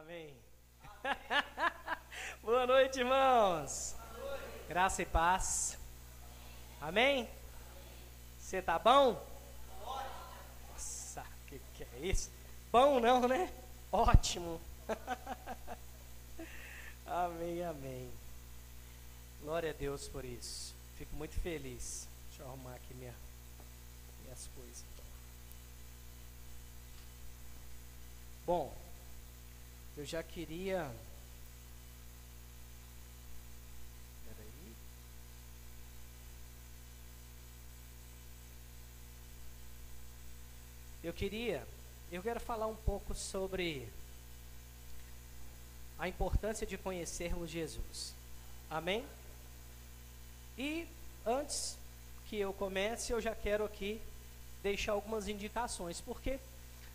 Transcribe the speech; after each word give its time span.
Amém. 0.00 0.34
Boa 2.42 2.66
noite, 2.66 3.00
irmãos. 3.00 3.94
Boa 4.16 4.30
noite. 4.30 4.44
Graça 4.66 5.02
e 5.02 5.04
paz. 5.04 5.78
Amém? 6.80 7.28
Você 8.38 8.62
tá 8.62 8.78
bom? 8.78 9.22
Nossa, 10.72 11.22
que 11.46 11.60
que 11.74 11.84
é 11.84 12.06
isso? 12.06 12.30
Bom 12.72 12.98
não, 12.98 13.28
né? 13.28 13.52
Ótimo. 13.92 14.58
amém, 17.06 17.62
amém. 17.62 18.10
Glória 19.42 19.68
a 19.68 19.74
Deus 19.74 20.08
por 20.08 20.24
isso. 20.24 20.74
Fico 20.96 21.14
muito 21.14 21.38
feliz. 21.40 22.08
Deixa 22.28 22.42
eu 22.42 22.46
arrumar 22.46 22.74
aqui 22.74 22.94
minha, 22.94 23.14
minhas 24.24 24.48
coisas. 24.56 24.82
Bom, 28.46 28.74
eu 29.96 30.04
já 30.04 30.22
queria. 30.22 30.90
Peraí. 34.26 34.74
Eu 41.02 41.12
queria. 41.12 41.66
Eu 42.10 42.22
quero 42.22 42.40
falar 42.40 42.66
um 42.66 42.76
pouco 42.76 43.14
sobre 43.14 43.88
a 45.98 46.08
importância 46.08 46.66
de 46.66 46.78
conhecermos 46.78 47.50
Jesus. 47.50 48.14
Amém? 48.70 49.04
E 50.56 50.86
antes 51.26 51.76
que 52.28 52.36
eu 52.36 52.52
comece, 52.52 53.12
eu 53.12 53.20
já 53.20 53.34
quero 53.34 53.64
aqui 53.64 54.00
deixar 54.62 54.92
algumas 54.92 55.28
indicações, 55.28 56.00
porque 56.00 56.38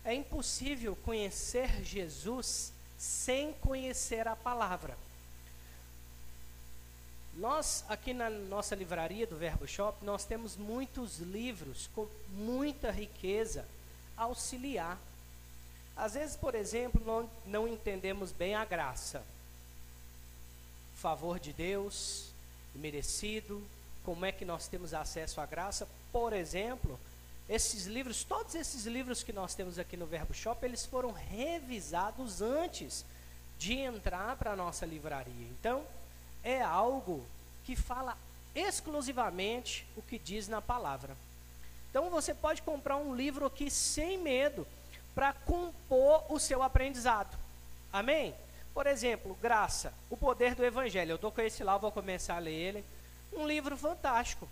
é 0.04 0.14
impossível 0.14 0.96
conhecer 0.96 1.84
Jesus 1.84 2.72
sem 2.98 3.52
conhecer 3.54 4.26
a 4.26 4.36
palavra. 4.36 4.96
Nós, 7.36 7.84
aqui 7.88 8.14
na 8.14 8.30
nossa 8.30 8.74
livraria 8.74 9.26
do 9.26 9.36
Verbo 9.36 9.66
Shop, 9.68 10.02
nós 10.02 10.24
temos 10.24 10.56
muitos 10.56 11.18
livros 11.18 11.90
com 11.94 12.08
muita 12.30 12.90
riqueza 12.90 13.66
auxiliar. 14.16 14.98
Às 15.94 16.14
vezes, 16.14 16.34
por 16.34 16.54
exemplo, 16.54 17.02
não, 17.04 17.30
não 17.44 17.68
entendemos 17.68 18.32
bem 18.32 18.54
a 18.54 18.64
graça. 18.64 19.22
Favor 20.96 21.38
de 21.38 21.52
Deus, 21.52 22.30
merecido, 22.74 23.62
como 24.02 24.24
é 24.24 24.32
que 24.32 24.44
nós 24.44 24.66
temos 24.66 24.94
acesso 24.94 25.40
à 25.40 25.44
graça. 25.44 25.86
Por 26.10 26.32
exemplo, 26.32 26.98
esses 27.48 27.86
livros, 27.86 28.24
todos 28.24 28.54
esses 28.54 28.86
livros 28.86 29.22
que 29.22 29.32
nós 29.32 29.54
temos 29.54 29.78
aqui 29.78 29.96
no 29.96 30.06
Verbo 30.06 30.34
Shop, 30.34 30.64
eles 30.64 30.84
foram 30.84 31.12
revisados 31.12 32.42
antes 32.42 33.04
de 33.58 33.74
entrar 33.74 34.36
para 34.36 34.52
a 34.52 34.56
nossa 34.56 34.84
livraria. 34.84 35.46
Então, 35.58 35.84
é 36.42 36.60
algo 36.60 37.24
que 37.64 37.76
fala 37.76 38.16
exclusivamente 38.54 39.86
o 39.96 40.02
que 40.02 40.18
diz 40.18 40.48
na 40.48 40.60
palavra. 40.60 41.16
Então, 41.90 42.10
você 42.10 42.34
pode 42.34 42.62
comprar 42.62 42.96
um 42.96 43.14
livro 43.14 43.46
aqui 43.46 43.70
sem 43.70 44.18
medo 44.18 44.66
para 45.14 45.32
compor 45.32 46.24
o 46.28 46.38
seu 46.38 46.62
aprendizado. 46.62 47.36
Amém? 47.92 48.34
Por 48.74 48.86
exemplo, 48.86 49.38
Graça, 49.40 49.94
o 50.10 50.16
poder 50.16 50.54
do 50.54 50.64
Evangelho. 50.64 51.12
Eu 51.12 51.16
estou 51.16 51.32
com 51.32 51.40
esse 51.40 51.64
lá, 51.64 51.78
vou 51.78 51.92
começar 51.92 52.36
a 52.36 52.40
ler 52.40 52.52
ele. 52.52 52.84
Um 53.32 53.46
livro 53.46 53.76
fantástico 53.76 54.48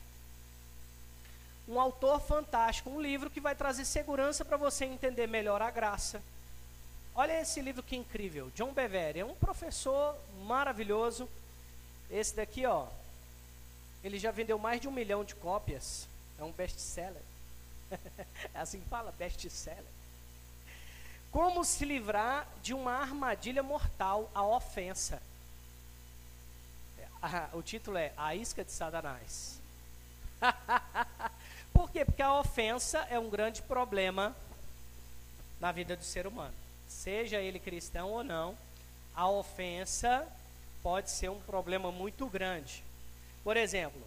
um 1.66 1.80
autor 1.80 2.20
fantástico, 2.20 2.90
um 2.90 3.00
livro 3.00 3.30
que 3.30 3.40
vai 3.40 3.54
trazer 3.54 3.84
segurança 3.84 4.44
para 4.44 4.56
você 4.56 4.84
entender 4.84 5.26
melhor 5.26 5.62
a 5.62 5.70
graça. 5.70 6.22
Olha 7.14 7.40
esse 7.40 7.60
livro 7.60 7.82
que 7.82 7.96
incrível, 7.96 8.50
John 8.54 8.72
Bevere, 8.72 9.20
é 9.20 9.24
um 9.24 9.34
professor 9.34 10.16
maravilhoso. 10.44 11.28
Esse 12.10 12.34
daqui, 12.34 12.66
ó, 12.66 12.86
ele 14.02 14.18
já 14.18 14.30
vendeu 14.30 14.58
mais 14.58 14.80
de 14.80 14.88
um 14.88 14.92
milhão 14.92 15.24
de 15.24 15.34
cópias. 15.34 16.06
É 16.38 16.44
um 16.44 16.53
best-seller. 16.53 17.22
é 18.53 18.58
assim 18.58 18.80
que 18.80 18.88
fala, 18.88 19.12
best-seller. 19.12 19.84
Como 21.30 21.64
se 21.64 21.84
livrar 21.84 22.47
de 22.62 22.74
uma 22.74 22.92
armadilha 22.92 23.62
mortal, 23.62 24.30
a 24.34 24.44
ofensa. 24.44 25.22
O 27.54 27.62
título 27.62 27.97
é 27.97 28.12
A 28.16 28.34
Isca 28.34 28.62
de 28.62 28.70
Satanás. 28.70 29.58
Por 31.74 31.90
quê? 31.90 32.04
Porque 32.04 32.22
a 32.22 32.38
ofensa 32.38 33.00
é 33.10 33.18
um 33.18 33.28
grande 33.28 33.60
problema 33.60 34.34
na 35.60 35.72
vida 35.72 35.96
do 35.96 36.04
ser 36.04 36.26
humano. 36.26 36.54
Seja 36.88 37.40
ele 37.40 37.58
cristão 37.58 38.10
ou 38.10 38.24
não, 38.24 38.56
a 39.14 39.28
ofensa 39.28 40.26
pode 40.82 41.10
ser 41.10 41.28
um 41.30 41.40
problema 41.40 41.92
muito 41.92 42.26
grande. 42.26 42.82
Por 43.42 43.56
exemplo, 43.56 44.00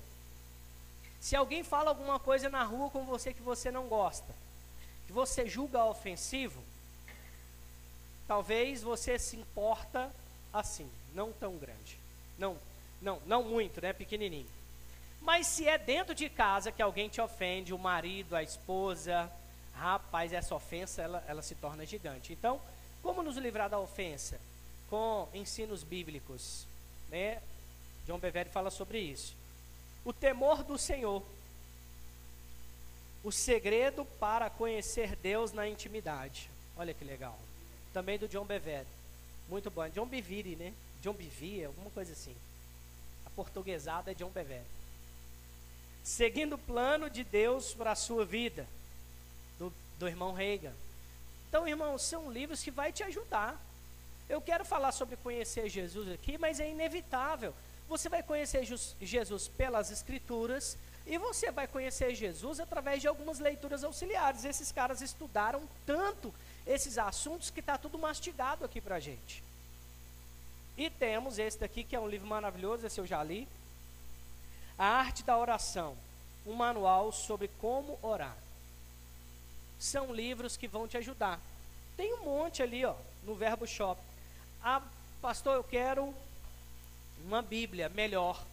se 1.19 1.35
alguém 1.35 1.63
fala 1.63 1.89
alguma 1.89 2.19
coisa 2.19 2.49
na 2.49 2.63
rua 2.63 2.89
com 2.89 3.03
você 3.05 3.33
que 3.33 3.41
você 3.41 3.69
não 3.69 3.87
gosta, 3.87 4.33
que 5.05 5.13
você 5.13 5.47
julga 5.47 5.83
ofensivo, 5.83 6.63
talvez 8.27 8.81
você 8.81 9.19
se 9.19 9.35
importa 9.35 10.11
assim, 10.53 10.89
não 11.13 11.31
tão 11.33 11.57
grande. 11.57 11.97
Não, 12.37 12.57
não, 13.01 13.21
não 13.25 13.43
muito, 13.43 13.81
né, 13.81 13.93
pequenininho. 13.93 14.56
Mas 15.21 15.47
se 15.47 15.67
é 15.67 15.77
dentro 15.77 16.15
de 16.15 16.29
casa 16.29 16.71
que 16.71 16.81
alguém 16.81 17.09
te 17.09 17.19
ofende, 17.19 17.73
o 17.73 17.77
marido, 17.77 18.35
a 18.35 18.43
esposa, 18.43 19.31
rapaz, 19.75 20.33
essa 20.33 20.55
ofensa 20.55 21.01
ela, 21.01 21.23
ela 21.27 21.41
se 21.41 21.55
torna 21.55 21.85
gigante. 21.85 22.33
Então, 22.33 22.61
como 23.01 23.23
nos 23.23 23.37
livrar 23.37 23.69
da 23.69 23.79
ofensa? 23.79 24.39
Com 24.89 25.27
ensinos 25.33 25.83
bíblicos. 25.83 26.65
Né? 27.09 27.41
João 28.05 28.19
Bevere 28.19 28.49
fala 28.49 28.69
sobre 28.69 28.99
isso. 28.99 29.35
O 30.05 30.13
temor 30.13 30.63
do 30.63 30.77
Senhor. 30.77 31.23
O 33.23 33.31
segredo 33.31 34.05
para 34.19 34.49
conhecer 34.49 35.15
Deus 35.17 35.51
na 35.51 35.67
intimidade. 35.67 36.49
Olha 36.77 36.93
que 36.93 37.03
legal. 37.03 37.37
Também 37.93 38.17
do 38.17 38.27
John 38.27 38.45
Bevere. 38.45 38.87
Muito 39.49 39.69
bom. 39.69 39.87
John 39.89 40.05
Biviri, 40.05 40.55
né? 40.55 40.73
John 41.01 41.13
Biviri, 41.13 41.65
alguma 41.65 41.89
coisa 41.89 42.13
assim. 42.13 42.35
A 43.25 43.29
portuguesada 43.31 44.11
é 44.11 44.13
John 44.13 44.29
Bevere 44.29 44.77
seguindo 46.07 46.53
o 46.53 46.57
plano 46.57 47.09
de 47.09 47.21
Deus 47.21 47.73
para 47.73 47.91
a 47.91 47.95
sua 47.95 48.23
vida, 48.23 48.65
do, 49.59 49.73
do 49.99 50.07
irmão 50.07 50.31
Reagan. 50.31 50.71
Então, 51.49 51.67
irmãos, 51.67 52.01
são 52.01 52.31
livros 52.31 52.63
que 52.63 52.71
vai 52.71 52.93
te 52.93 53.03
ajudar. 53.03 53.61
Eu 54.29 54.39
quero 54.39 54.63
falar 54.63 54.93
sobre 54.93 55.17
conhecer 55.17 55.67
Jesus 55.67 56.09
aqui, 56.09 56.37
mas 56.37 56.61
é 56.61 56.69
inevitável. 56.69 57.53
Você 57.89 58.07
vai 58.07 58.23
conhecer 58.23 58.65
Jesus 59.01 59.49
pelas 59.49 59.91
Escrituras 59.91 60.77
e 61.05 61.17
você 61.17 61.51
vai 61.51 61.67
conhecer 61.67 62.15
Jesus 62.15 62.61
através 62.61 63.01
de 63.01 63.07
algumas 63.09 63.39
leituras 63.39 63.83
auxiliares. 63.83 64.45
Esses 64.45 64.71
caras 64.71 65.01
estudaram 65.01 65.61
tanto 65.85 66.33
esses 66.65 66.97
assuntos 66.97 67.49
que 67.49 67.59
está 67.59 67.77
tudo 67.77 67.97
mastigado 67.97 68.63
aqui 68.63 68.79
para 68.79 68.95
a 68.95 68.99
gente. 69.01 69.43
E 70.77 70.89
temos 70.89 71.37
esse 71.37 71.59
daqui, 71.59 71.83
que 71.83 71.97
é 71.97 71.99
um 71.99 72.07
livro 72.07 72.27
maravilhoso, 72.27 72.87
esse 72.87 72.97
eu 72.97 73.05
já 73.05 73.21
li, 73.21 73.45
a 74.77 74.85
Arte 74.85 75.23
da 75.23 75.37
Oração, 75.37 75.97
um 76.45 76.53
manual 76.53 77.11
sobre 77.11 77.49
como 77.59 77.97
orar. 78.01 78.37
São 79.79 80.13
livros 80.13 80.55
que 80.55 80.67
vão 80.67 80.87
te 80.87 80.97
ajudar. 80.97 81.39
Tem 81.95 82.13
um 82.13 82.23
monte 82.23 82.61
ali, 82.61 82.85
ó, 82.85 82.95
no 83.23 83.35
Verbo 83.35 83.65
Shop. 83.65 83.99
Ah, 84.63 84.81
pastor, 85.21 85.55
eu 85.55 85.63
quero 85.63 86.13
uma 87.25 87.41
Bíblia 87.41 87.89
melhor. 87.89 88.43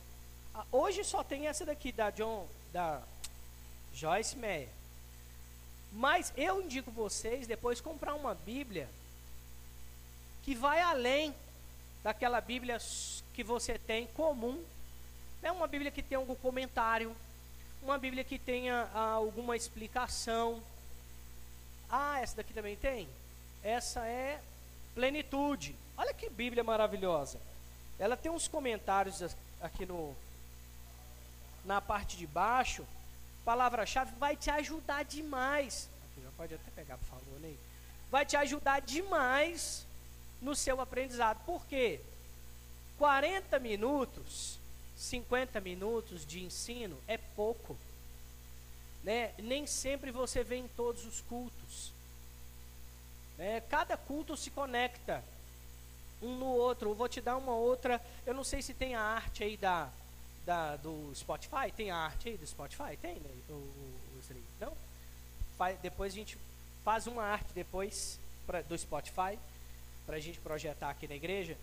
Ah, 0.54 0.64
hoje 0.72 1.04
só 1.04 1.22
tem 1.22 1.46
essa 1.46 1.64
daqui 1.64 1.92
da 1.92 2.10
John, 2.10 2.46
da 2.72 3.02
Joyce 3.92 4.36
Meyer. 4.36 4.68
Mas 5.92 6.32
eu 6.36 6.60
indico 6.60 6.90
vocês 6.90 7.46
depois 7.46 7.80
comprar 7.80 8.14
uma 8.14 8.34
Bíblia 8.34 8.88
que 10.42 10.54
vai 10.54 10.80
além 10.80 11.34
daquela 12.02 12.40
Bíblia 12.40 12.78
que 13.32 13.44
você 13.44 13.78
tem 13.78 14.06
comum 14.08 14.62
é 15.44 15.52
uma 15.52 15.66
Bíblia 15.66 15.90
que 15.90 16.02
tem 16.02 16.16
algum 16.16 16.34
comentário, 16.34 17.14
uma 17.82 17.98
Bíblia 17.98 18.24
que 18.24 18.38
tenha 18.38 18.88
ah, 18.94 19.12
alguma 19.12 19.54
explicação. 19.54 20.62
Ah, 21.88 22.18
essa 22.20 22.36
daqui 22.36 22.54
também 22.54 22.76
tem? 22.76 23.06
Essa 23.62 24.06
é 24.06 24.40
plenitude. 24.94 25.76
Olha 25.98 26.14
que 26.14 26.30
Bíblia 26.30 26.64
maravilhosa. 26.64 27.38
Ela 27.98 28.16
tem 28.16 28.32
uns 28.32 28.48
comentários 28.48 29.22
aqui 29.60 29.84
no 29.84 30.16
na 31.62 31.80
parte 31.80 32.16
de 32.16 32.26
baixo. 32.26 32.84
Palavra-chave 33.44 34.12
vai 34.18 34.36
te 34.36 34.50
ajudar 34.50 35.04
demais. 35.04 35.90
Aqui 36.10 36.24
já 36.24 36.30
pode 36.38 36.54
até 36.54 36.70
pegar, 36.74 36.96
por 36.96 37.06
favor, 37.06 37.40
Ney. 37.40 37.58
Vai 38.10 38.24
te 38.24 38.36
ajudar 38.36 38.80
demais 38.80 39.86
no 40.40 40.54
seu 40.54 40.80
aprendizado. 40.80 41.44
Por 41.44 41.66
quê? 41.66 42.00
40 42.96 43.58
minutos 43.58 44.58
50 45.04 45.60
minutos 45.60 46.24
de 46.24 46.42
ensino 46.42 46.98
é 47.06 47.16
pouco. 47.16 47.76
Né? 49.02 49.32
Nem 49.38 49.66
sempre 49.66 50.10
você 50.10 50.42
vê 50.42 50.56
em 50.56 50.68
todos 50.68 51.04
os 51.04 51.20
cultos. 51.22 51.92
Né? 53.36 53.60
Cada 53.68 53.96
culto 53.96 54.36
se 54.36 54.50
conecta 54.50 55.22
um 56.22 56.36
no 56.36 56.46
outro. 56.46 56.90
Eu 56.90 56.94
vou 56.94 57.08
te 57.08 57.20
dar 57.20 57.36
uma 57.36 57.54
outra. 57.54 58.00
Eu 58.24 58.34
não 58.34 58.44
sei 58.44 58.62
se 58.62 58.72
tem 58.72 58.94
a 58.94 59.02
arte 59.02 59.44
aí 59.44 59.56
da, 59.56 59.90
da 60.46 60.76
do 60.76 61.12
Spotify. 61.14 61.70
Tem 61.74 61.90
a 61.90 61.96
arte 61.96 62.30
aí 62.30 62.38
do 62.38 62.46
Spotify? 62.46 62.96
Tem, 62.96 63.14
né? 63.16 63.30
O, 63.50 63.52
o, 63.52 63.94
não? 64.58 64.76
Depois 65.82 66.12
a 66.12 66.16
gente 66.16 66.38
faz 66.82 67.06
uma 67.06 67.22
arte 67.22 67.52
depois 67.54 68.18
pra, 68.46 68.62
do 68.62 68.76
Spotify 68.76 69.38
para 70.06 70.16
a 70.16 70.20
gente 70.20 70.38
projetar 70.40 70.90
aqui 70.90 71.06
na 71.06 71.14
igreja. 71.14 71.56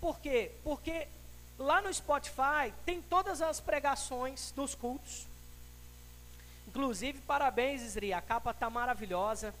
Por 0.00 0.18
quê? 0.18 0.52
Porque 0.64 1.06
lá 1.60 1.82
no 1.82 1.92
Spotify 1.92 2.72
tem 2.86 3.02
todas 3.02 3.42
as 3.42 3.60
pregações 3.60 4.50
dos 4.52 4.74
cultos. 4.74 5.26
Inclusive, 6.66 7.20
parabéns, 7.20 7.82
Isri, 7.82 8.12
a 8.14 8.22
capa 8.22 8.54
tá 8.54 8.70
maravilhosa. 8.70 9.54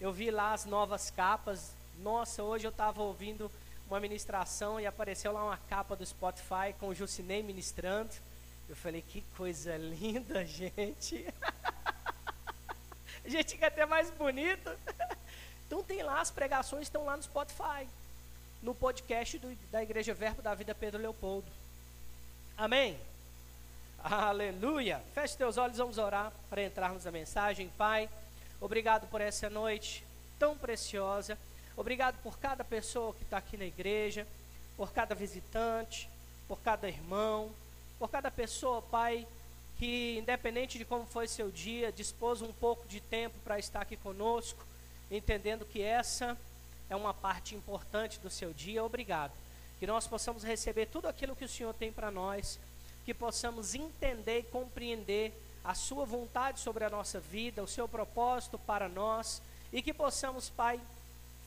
Eu 0.00 0.12
vi 0.12 0.30
lá 0.30 0.52
as 0.52 0.64
novas 0.64 1.08
capas. 1.10 1.70
Nossa, 2.00 2.42
hoje 2.42 2.66
eu 2.66 2.70
estava 2.70 3.00
ouvindo 3.00 3.50
uma 3.88 4.00
ministração 4.00 4.80
e 4.80 4.86
apareceu 4.86 5.32
lá 5.32 5.44
uma 5.44 5.56
capa 5.56 5.94
do 5.94 6.04
Spotify 6.04 6.74
com 6.80 6.88
o 6.88 6.94
Jucinei 6.94 7.42
ministrando. 7.42 8.10
Eu 8.68 8.74
falei, 8.74 9.00
que 9.00 9.22
coisa 9.36 9.76
linda, 9.76 10.44
gente. 10.44 11.24
a 13.24 13.28
gente 13.28 13.56
quer 13.56 13.70
ter 13.70 13.86
mais 13.86 14.10
bonito. 14.10 14.70
então 15.64 15.84
tem 15.84 16.02
lá, 16.02 16.20
as 16.20 16.30
pregações 16.32 16.82
estão 16.88 17.04
lá 17.04 17.16
no 17.16 17.22
Spotify 17.22 17.86
no 18.66 18.74
podcast 18.74 19.38
do, 19.38 19.54
da 19.70 19.80
Igreja 19.80 20.12
Verbo 20.12 20.42
da 20.42 20.52
Vida 20.52 20.74
Pedro 20.74 21.00
Leopoldo. 21.00 21.46
Amém? 22.58 22.98
Aleluia! 24.02 25.00
Feche 25.14 25.36
teus 25.36 25.56
olhos, 25.56 25.78
vamos 25.78 25.98
orar 25.98 26.32
para 26.50 26.64
entrarmos 26.64 27.04
na 27.04 27.12
mensagem. 27.12 27.70
Pai, 27.78 28.10
obrigado 28.60 29.06
por 29.06 29.20
essa 29.20 29.48
noite 29.48 30.04
tão 30.36 30.58
preciosa. 30.58 31.38
Obrigado 31.76 32.20
por 32.24 32.40
cada 32.40 32.64
pessoa 32.64 33.14
que 33.14 33.22
está 33.22 33.38
aqui 33.38 33.56
na 33.56 33.66
igreja, 33.66 34.26
por 34.76 34.92
cada 34.92 35.14
visitante, 35.14 36.10
por 36.48 36.58
cada 36.60 36.88
irmão, 36.88 37.52
por 38.00 38.10
cada 38.10 38.32
pessoa, 38.32 38.82
Pai, 38.82 39.28
que 39.78 40.18
independente 40.18 40.76
de 40.76 40.84
como 40.84 41.06
foi 41.06 41.28
seu 41.28 41.52
dia, 41.52 41.92
dispôs 41.92 42.42
um 42.42 42.52
pouco 42.52 42.88
de 42.88 43.00
tempo 43.00 43.36
para 43.44 43.60
estar 43.60 43.82
aqui 43.82 43.96
conosco, 43.96 44.66
entendendo 45.08 45.64
que 45.64 45.80
essa 45.80 46.36
é 46.88 46.96
uma 46.96 47.12
parte 47.12 47.54
importante 47.54 48.18
do 48.20 48.30
seu 48.30 48.52
dia. 48.52 48.84
Obrigado. 48.84 49.32
Que 49.78 49.86
nós 49.86 50.06
possamos 50.06 50.42
receber 50.42 50.86
tudo 50.86 51.08
aquilo 51.08 51.36
que 51.36 51.44
o 51.44 51.48
Senhor 51.48 51.74
tem 51.74 51.92
para 51.92 52.10
nós, 52.10 52.58
que 53.04 53.12
possamos 53.12 53.74
entender 53.74 54.40
e 54.40 54.44
compreender 54.44 55.32
a 55.64 55.74
Sua 55.74 56.04
vontade 56.04 56.60
sobre 56.60 56.84
a 56.84 56.90
nossa 56.90 57.20
vida, 57.20 57.62
o 57.62 57.68
seu 57.68 57.88
propósito 57.88 58.58
para 58.58 58.88
nós, 58.88 59.42
e 59.72 59.82
que 59.82 59.92
possamos, 59.92 60.48
Pai, 60.48 60.80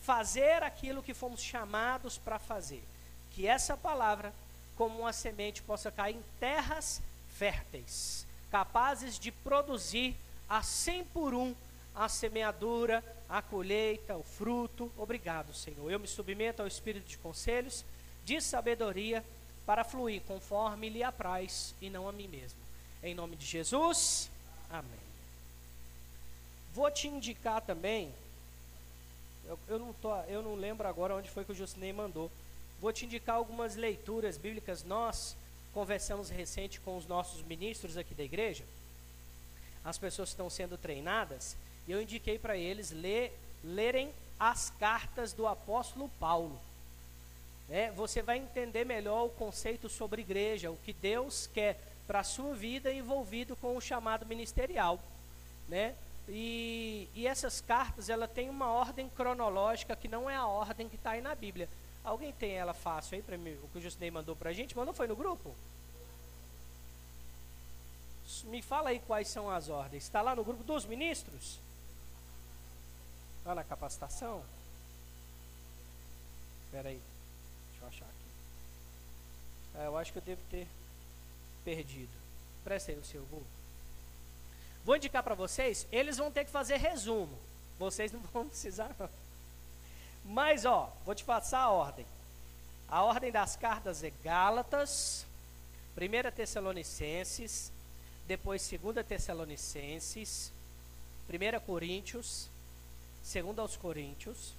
fazer 0.01 0.63
aquilo 0.63 1.03
que 1.03 1.13
fomos 1.13 1.42
chamados 1.42 2.18
para 2.18 2.38
fazer. 2.38 2.83
Que 3.31 3.47
essa 3.47 3.77
palavra, 3.77 4.33
como 4.75 5.00
uma 5.00 5.13
semente, 5.13 5.62
possa 5.62 5.92
cair 5.92 6.15
em 6.15 6.24
terras 6.39 7.01
férteis, 7.35 8.25
capazes 8.51 9.18
de 9.18 9.31
produzir 9.31 10.15
a 10.50 10.62
cem 10.62 11.03
por 11.03 11.33
um 11.33 11.56
a 11.99 12.07
semeadura, 12.07 13.03
a 13.27 13.41
colheita, 13.41 14.15
o 14.15 14.23
fruto. 14.23 14.89
Obrigado, 14.97 15.53
Senhor. 15.53 15.91
Eu 15.91 15.99
me 15.99 16.07
submeto 16.07 16.61
ao 16.61 16.67
espírito 16.67 17.05
de 17.05 17.17
conselhos, 17.17 17.83
de 18.23 18.39
sabedoria, 18.39 19.21
para 19.65 19.83
fluir 19.83 20.21
conforme 20.21 20.87
lhe 20.87 21.03
apraz 21.03 21.75
e 21.81 21.89
não 21.89 22.07
a 22.07 22.13
mim 22.13 22.29
mesmo. 22.29 22.57
Em 23.03 23.13
nome 23.13 23.35
de 23.35 23.45
Jesus, 23.45 24.31
amém. 24.71 24.99
Vou 26.73 26.89
te 26.89 27.09
indicar 27.09 27.61
também, 27.61 28.13
eu, 29.45 29.59
eu, 29.67 29.77
não, 29.77 29.91
tô, 29.91 30.15
eu 30.21 30.41
não 30.41 30.55
lembro 30.55 30.87
agora 30.87 31.13
onde 31.13 31.29
foi 31.29 31.43
que 31.43 31.51
o 31.51 31.55
Jusinei 31.55 31.91
mandou. 31.91 32.31
Vou 32.79 32.93
te 32.93 33.05
indicar 33.05 33.35
algumas 33.35 33.75
leituras 33.75 34.37
bíblicas. 34.37 34.85
Nós 34.85 35.35
conversamos 35.73 36.29
recente 36.29 36.79
com 36.79 36.95
os 36.95 37.05
nossos 37.05 37.43
ministros 37.43 37.97
aqui 37.97 38.13
da 38.13 38.23
igreja. 38.23 38.63
As 39.83 39.97
pessoas 39.97 40.29
estão 40.29 40.49
sendo 40.49 40.77
treinadas 40.77 41.57
e 41.89 41.91
eu 41.91 42.00
indiquei 42.00 42.38
para 42.38 42.56
eles 42.56 42.91
ler, 42.91 43.36
lerem 43.63 44.13
as 44.39 44.69
cartas 44.69 45.33
do 45.33 45.47
apóstolo 45.47 46.07
Paulo. 46.19 46.62
É, 47.68 47.89
você 47.89 48.21
vai 48.21 48.38
entender 48.38 48.86
melhor 48.86 49.25
o 49.25 49.30
conceito 49.30 49.89
sobre 49.89 50.21
igreja, 50.21 50.69
o 50.69 50.77
que 50.77 50.94
Deus 50.94 51.50
quer 51.51 51.81
para 52.06 52.19
a 52.19 52.24
sua 52.24 52.53
vida 52.53 52.94
envolvido 52.94 53.56
com 53.56 53.75
o 53.75 53.81
chamado 53.81 54.24
ministerial. 54.24 55.00
Né? 55.68 55.95
E, 56.27 57.07
e 57.15 57.25
essas 57.25 57.59
cartas, 57.59 58.07
ela 58.07 58.27
tem 58.27 58.51
uma 58.51 58.68
ordem 58.68 59.09
cronológica 59.09 59.95
que 59.95 60.07
não 60.07 60.30
é 60.30 60.35
a 60.35 60.45
ordem 60.45 60.88
que 60.88 60.95
está 60.95 61.12
aí 61.12 61.21
na 61.21 61.33
Bíblia. 61.33 61.68
Alguém 62.03 62.31
tem 62.31 62.51
ela 62.51 62.75
fácil 62.75 63.15
aí 63.15 63.24
para 63.24 63.35
mim? 63.35 63.57
O 63.63 63.68
que 63.69 63.80
o 63.80 63.81
Justinei 63.81 64.12
mandou 64.12 64.35
para 64.35 64.51
a 64.51 64.53
gente? 64.53 64.77
Mandou 64.77 64.94
foi 64.94 65.07
no 65.07 65.15
grupo? 65.15 65.56
Me 68.44 68.62
fala 68.62 68.92
aí 68.92 69.00
quais 69.00 69.27
são 69.27 69.50
as 69.50 69.69
ordens. 69.69 70.03
Está 70.03 70.21
lá 70.21 70.35
no 70.35 70.44
grupo 70.44 70.63
dos 70.63 70.85
ministros? 70.85 71.59
Lá 73.45 73.56
na 73.56 73.63
capacitação? 73.63 74.44
Espera 76.65 76.89
aí. 76.89 77.01
Deixa 77.71 77.83
eu 77.83 77.88
achar 77.88 78.06
aqui. 78.06 79.80
É, 79.80 79.88
eu 79.88 79.97
acho 79.97 80.12
que 80.12 80.19
eu 80.19 80.24
devo 80.24 80.41
ter 80.50 80.68
perdido. 81.63 82.12
Presta 82.63 82.91
aí 82.91 82.97
o 82.97 83.03
seu 83.03 83.21
Google. 83.24 83.47
Vou 84.86 84.95
indicar 84.95 85.24
para 85.24 85.36
vocês, 85.36 85.88
eles 85.91 86.18
vão 86.18 86.31
ter 86.31 86.45
que 86.45 86.51
fazer 86.51 86.77
resumo. 86.77 87.38
Vocês 87.77 88.12
não 88.12 88.19
vão 88.33 88.47
precisar 88.47 88.95
não. 89.00 89.09
Mas 90.25 90.65
ó, 90.65 90.92
vou 91.06 91.15
te 91.15 91.24
passar 91.24 91.62
a 91.62 91.69
ordem. 91.69 92.06
A 92.88 93.03
ordem 93.03 93.31
das 93.31 93.56
cartas 93.56 94.03
é 94.03 94.12
Gálatas, 94.24 95.25
1 95.95 96.31
Tessalonicenses, 96.31 97.71
depois 98.27 98.68
2 98.68 99.06
Tessalonicenses, 99.06 100.51
1 101.30 101.59
Coríntios, 101.65 102.50
segundo 103.24 103.60
aos 103.60 103.75
Coríntios, 103.77 104.54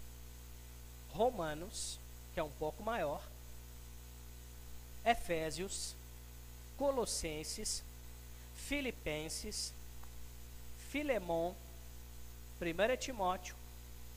Romanos, 1.11 1.99
que 2.33 2.41
é 2.41 2.43
um 2.43 2.51
pouco 2.51 2.83
maior, 2.83 3.23
Efésios, 5.05 5.95
Colossenses, 6.77 7.83
Filipenses, 8.55 9.73
Filemon, 10.91 11.55
1 12.61 12.97
Timóteo, 12.99 13.55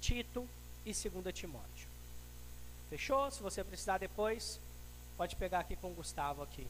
Tito 0.01 0.48
e 0.86 0.94
2 0.94 1.34
Timóteo. 1.34 1.88
Fechou? 2.90 3.31
Se 3.31 3.42
você 3.42 3.63
precisar 3.63 3.98
depois, 3.98 4.59
pode 5.18 5.35
pegar 5.35 5.59
aqui 5.59 5.76
com 5.76 5.92
o 5.92 5.95
Gustavo 5.95 6.44
aqui. 6.44 6.68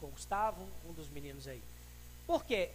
Com 0.00 0.06
o 0.06 0.10
Gustavo, 0.10 0.66
um 0.88 0.92
dos 0.92 1.08
meninos 1.08 1.48
aí. 1.48 1.62
Porque 2.26 2.70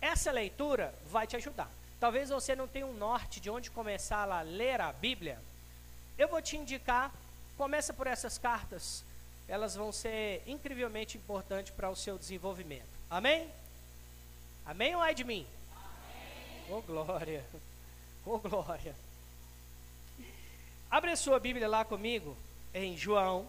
essa 0.00 0.30
leitura 0.30 0.94
vai 1.10 1.26
te 1.26 1.36
ajudar. 1.36 1.70
Talvez 2.04 2.28
você 2.28 2.54
não 2.54 2.68
tenha 2.68 2.86
um 2.86 2.92
norte 2.92 3.40
de 3.40 3.48
onde 3.48 3.70
começar 3.70 4.30
a 4.30 4.42
ler 4.42 4.78
a 4.78 4.92
Bíblia. 4.92 5.40
Eu 6.18 6.28
vou 6.28 6.42
te 6.42 6.54
indicar, 6.54 7.10
começa 7.56 7.94
por 7.94 8.06
essas 8.06 8.36
cartas. 8.36 9.02
Elas 9.48 9.74
vão 9.74 9.90
ser 9.90 10.42
incrivelmente 10.46 11.16
importantes 11.16 11.72
para 11.72 11.88
o 11.88 11.96
seu 11.96 12.18
desenvolvimento. 12.18 12.84
Amém? 13.08 13.50
Amém 14.66 14.94
ou 14.94 15.00
ai 15.00 15.14
de 15.14 15.24
mim? 15.24 15.46
Amém. 15.74 16.64
Oh 16.68 16.82
glória. 16.82 17.42
Oh 18.26 18.38
glória. 18.38 18.94
Abre 20.90 21.10
a 21.10 21.16
sua 21.16 21.40
Bíblia 21.40 21.66
lá 21.66 21.86
comigo 21.86 22.36
em 22.74 22.98
João, 22.98 23.48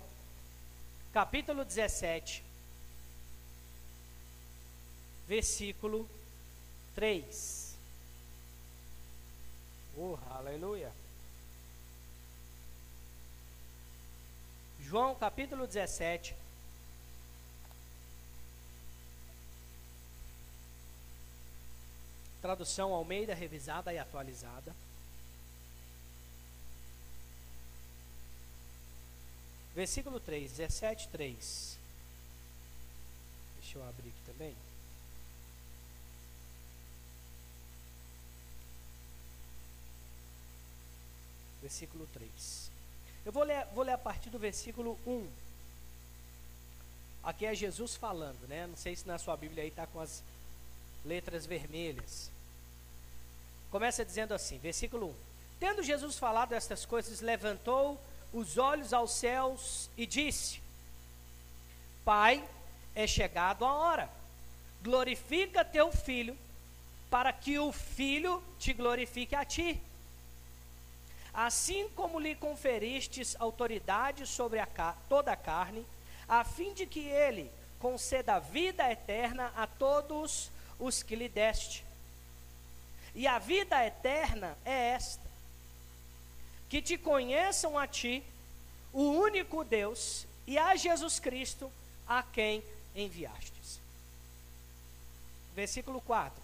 capítulo 1.12 1.66
17, 1.66 2.42
versículo 5.28 6.10
3. 6.96 7.65
Oh, 9.98 10.18
aleluia. 10.30 10.92
João 14.82 15.16
capítulo 15.16 15.66
17. 15.66 16.36
Tradução 22.42 22.94
Almeida 22.94 23.34
revisada 23.34 23.94
e 23.94 23.98
atualizada. 23.98 24.76
Versículo 29.74 30.20
3, 30.20 30.52
17, 30.52 31.08
3. 31.08 31.78
Deixa 33.60 33.78
eu 33.78 33.88
abrir 33.88 34.10
aqui 34.10 34.22
também. 34.26 34.56
Versículo 41.66 42.08
3. 42.14 42.70
Eu 43.26 43.32
vou 43.32 43.42
ler, 43.42 43.66
vou 43.74 43.84
ler 43.84 43.94
a 43.94 43.98
partir 43.98 44.30
do 44.30 44.38
versículo 44.38 45.00
1. 45.08 45.28
Aqui 47.24 47.44
é 47.48 47.56
Jesus 47.56 47.96
falando, 47.96 48.48
né? 48.48 48.68
Não 48.68 48.78
sei 48.78 48.96
se 48.96 49.08
na 49.08 49.18
sua 49.18 49.36
Bíblia 49.36 49.64
aí 49.64 49.70
está 49.70 49.88
com 49.88 50.00
as 50.00 50.22
letras 51.04 51.48
vermelhas. 51.48 52.30
Começa 53.72 54.06
dizendo 54.06 54.36
assim, 54.36 54.60
versículo 54.60 55.08
1. 55.08 55.16
Tendo 55.60 55.82
Jesus 55.82 56.20
falado 56.20 56.54
estas 56.54 56.86
coisas, 56.86 57.20
levantou 57.20 58.00
os 58.32 58.60
olhos 58.60 58.94
aos 58.94 59.14
céus 59.14 59.90
e 59.98 60.06
disse: 60.06 60.62
Pai, 62.04 62.48
é 62.94 63.08
chegado 63.08 63.66
a 63.66 63.74
hora, 63.74 64.10
glorifica 64.84 65.66
teu 65.66 65.92
filho, 65.92 66.38
para 67.10 67.34
que 67.34 67.58
o 67.58 67.72
filho 67.72 68.44
te 68.60 68.72
glorifique 68.72 69.34
a 69.34 69.44
ti. 69.44 69.82
Assim 71.36 71.90
como 71.90 72.20
lhe 72.20 72.34
conferistes 72.34 73.36
autoridade 73.38 74.26
sobre 74.26 74.58
a 74.60 74.66
toda 75.10 75.34
a 75.34 75.36
carne, 75.36 75.86
a 76.30 76.46
fim 76.46 76.74
de 76.74 76.86
que 76.86 77.02
ele 77.02 77.52
conceda 77.78 78.40
vida 78.40 78.90
eterna 78.90 79.52
a 79.56 79.68
todos 79.68 80.50
os 80.80 81.04
que 81.04 81.16
lhe 81.16 81.28
deste. 81.28 81.84
E 83.14 83.28
a 83.28 83.38
vida 83.38 83.86
eterna 83.86 84.58
é 84.64 84.92
esta: 84.92 85.30
que 86.70 86.82
te 86.82 86.98
conheçam 86.98 87.78
a 87.78 87.86
ti, 87.86 88.24
o 88.94 89.04
único 89.04 89.64
Deus, 89.64 90.26
e 90.48 90.58
a 90.58 90.76
Jesus 90.76 91.20
Cristo, 91.20 91.72
a 92.08 92.24
quem 92.24 92.64
enviastes. 92.96 93.80
Versículo 95.54 96.02
4: 96.02 96.42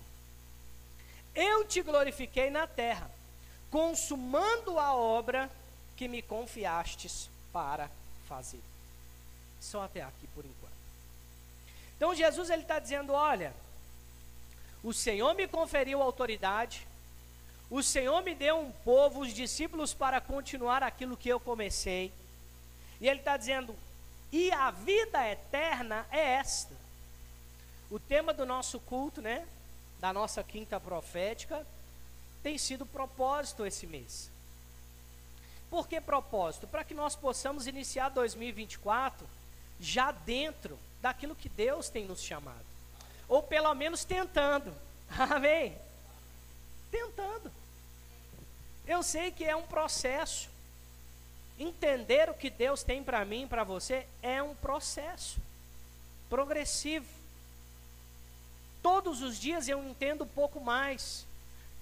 Eu 1.34 1.66
te 1.66 1.82
glorifiquei 1.82 2.50
na 2.50 2.68
terra, 2.68 3.10
consumando 3.72 4.78
a 4.78 4.94
obra 4.94 5.50
que 5.96 6.08
me 6.08 6.22
confiastes 6.22 7.30
para 7.52 7.90
fazer. 8.28 8.62
Só 9.60 9.84
até 9.84 10.02
aqui 10.02 10.28
por 10.36 10.46
enquanto. 10.46 10.72
Então 11.96 12.14
Jesus 12.14 12.50
ele 12.50 12.64
está 12.64 12.78
dizendo: 12.78 13.14
olha, 13.14 13.54
o 14.84 14.94
Senhor 14.94 15.34
me 15.34 15.48
conferiu 15.48 16.02
autoridade, 16.02 16.86
o 17.70 17.82
Senhor 17.82 18.22
me 18.22 18.36
deu 18.36 18.60
um 18.60 18.72
povo, 18.84 19.22
os 19.22 19.34
discípulos, 19.34 19.94
para 19.94 20.20
continuar 20.20 20.84
aquilo 20.84 21.16
que 21.16 21.30
eu 21.30 21.40
comecei. 21.40 22.12
E 23.00 23.08
Ele 23.08 23.20
está 23.20 23.38
dizendo: 23.38 23.76
e 24.32 24.52
a 24.52 24.72
vida 24.72 25.28
eterna 25.28 26.06
é 26.12 26.34
esta. 26.34 26.74
O 27.90 28.00
tema 28.00 28.34
do 28.34 28.46
nosso 28.46 28.80
culto, 28.80 29.22
né? 29.22 29.46
Da 30.00 30.12
nossa 30.12 30.44
quinta 30.44 30.80
profética, 30.80 31.66
tem 32.42 32.58
sido 32.58 32.86
propósito 32.86 33.66
esse 33.66 33.86
mês. 33.86 34.30
Por 35.70 35.88
que 35.88 36.02
propósito? 36.02 36.68
Para 36.68 36.84
que 36.84 36.94
nós 36.94 37.16
possamos 37.16 37.68
iniciar 37.68 38.10
2024 38.10 39.26
já 39.80 40.12
dentro 40.12 40.78
daquilo 41.02 41.36
que 41.36 41.50
Deus 41.50 41.90
tem 41.90 42.06
nos 42.06 42.22
chamado. 42.22 42.66
Ou 43.28 43.42
pelo 43.42 43.74
menos 43.74 44.04
tentando. 44.04 44.74
Amém? 45.18 45.78
Tentando. 46.92 47.52
Eu 48.86 49.02
sei 49.02 49.32
que 49.32 49.46
é 49.46 49.56
um 49.56 49.64
processo. 49.64 50.50
Entender 51.58 52.30
o 52.30 52.34
que 52.34 52.50
Deus 52.50 52.84
tem 52.84 53.04
para 53.04 53.24
mim, 53.24 53.48
para 53.48 53.64
você, 53.64 54.06
é 54.22 54.42
um 54.42 54.56
processo 54.56 55.40
progressivo. 56.30 57.08
Todos 58.82 59.22
os 59.22 59.40
dias 59.40 59.68
eu 59.68 59.82
entendo 59.84 60.24
um 60.24 60.28
pouco 60.28 60.60
mais. 60.60 61.26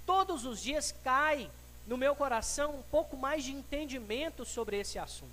Todos 0.10 0.44
os 0.44 0.60
dias 0.60 0.92
cai 1.04 1.48
no 1.86 1.96
meu 1.96 2.16
coração 2.16 2.72
um 2.72 2.82
pouco 2.82 3.16
mais 3.16 3.44
de 3.44 3.52
entendimento 3.52 4.44
sobre 4.44 4.80
esse 4.80 4.98
assunto. 4.98 5.30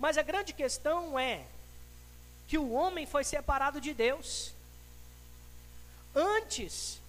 Mas 0.00 0.18
a 0.18 0.22
grande 0.22 0.52
questão 0.52 1.16
é 1.16 1.44
que 2.48 2.58
o 2.58 2.72
homem 2.72 3.06
foi 3.06 3.22
separado 3.22 3.80
de 3.80 3.94
Deus. 3.94 4.52
Antes 6.12 7.00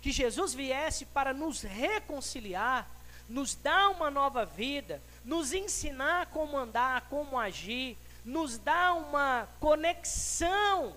que 0.00 0.10
Jesus 0.10 0.54
viesse 0.54 1.04
para 1.04 1.34
nos 1.34 1.60
reconciliar, 1.60 2.88
nos 3.28 3.54
dar 3.54 3.90
uma 3.90 4.10
nova 4.10 4.46
vida, 4.46 5.02
nos 5.22 5.52
ensinar 5.52 6.28
como 6.28 6.56
andar, 6.56 7.10
como 7.10 7.38
agir, 7.38 7.94
nos 8.24 8.56
dar 8.56 8.94
uma 8.94 9.46
conexão 9.60 10.96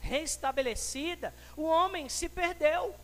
restabelecida, 0.00 1.34
o 1.56 1.64
homem 1.64 2.08
se 2.08 2.28
perdeu. 2.28 2.94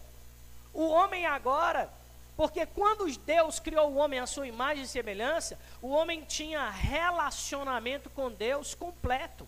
O 0.78 0.90
homem 0.90 1.26
agora, 1.26 1.90
porque 2.36 2.64
quando 2.64 3.10
Deus 3.18 3.58
criou 3.58 3.90
o 3.90 3.96
homem 3.96 4.20
à 4.20 4.28
sua 4.28 4.46
imagem 4.46 4.84
e 4.84 4.86
semelhança, 4.86 5.58
o 5.82 5.88
homem 5.88 6.22
tinha 6.22 6.70
relacionamento 6.70 8.08
com 8.10 8.30
Deus 8.30 8.76
completo. 8.76 9.44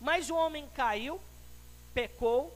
Mas 0.00 0.30
o 0.30 0.34
homem 0.34 0.66
caiu, 0.74 1.20
pecou, 1.92 2.50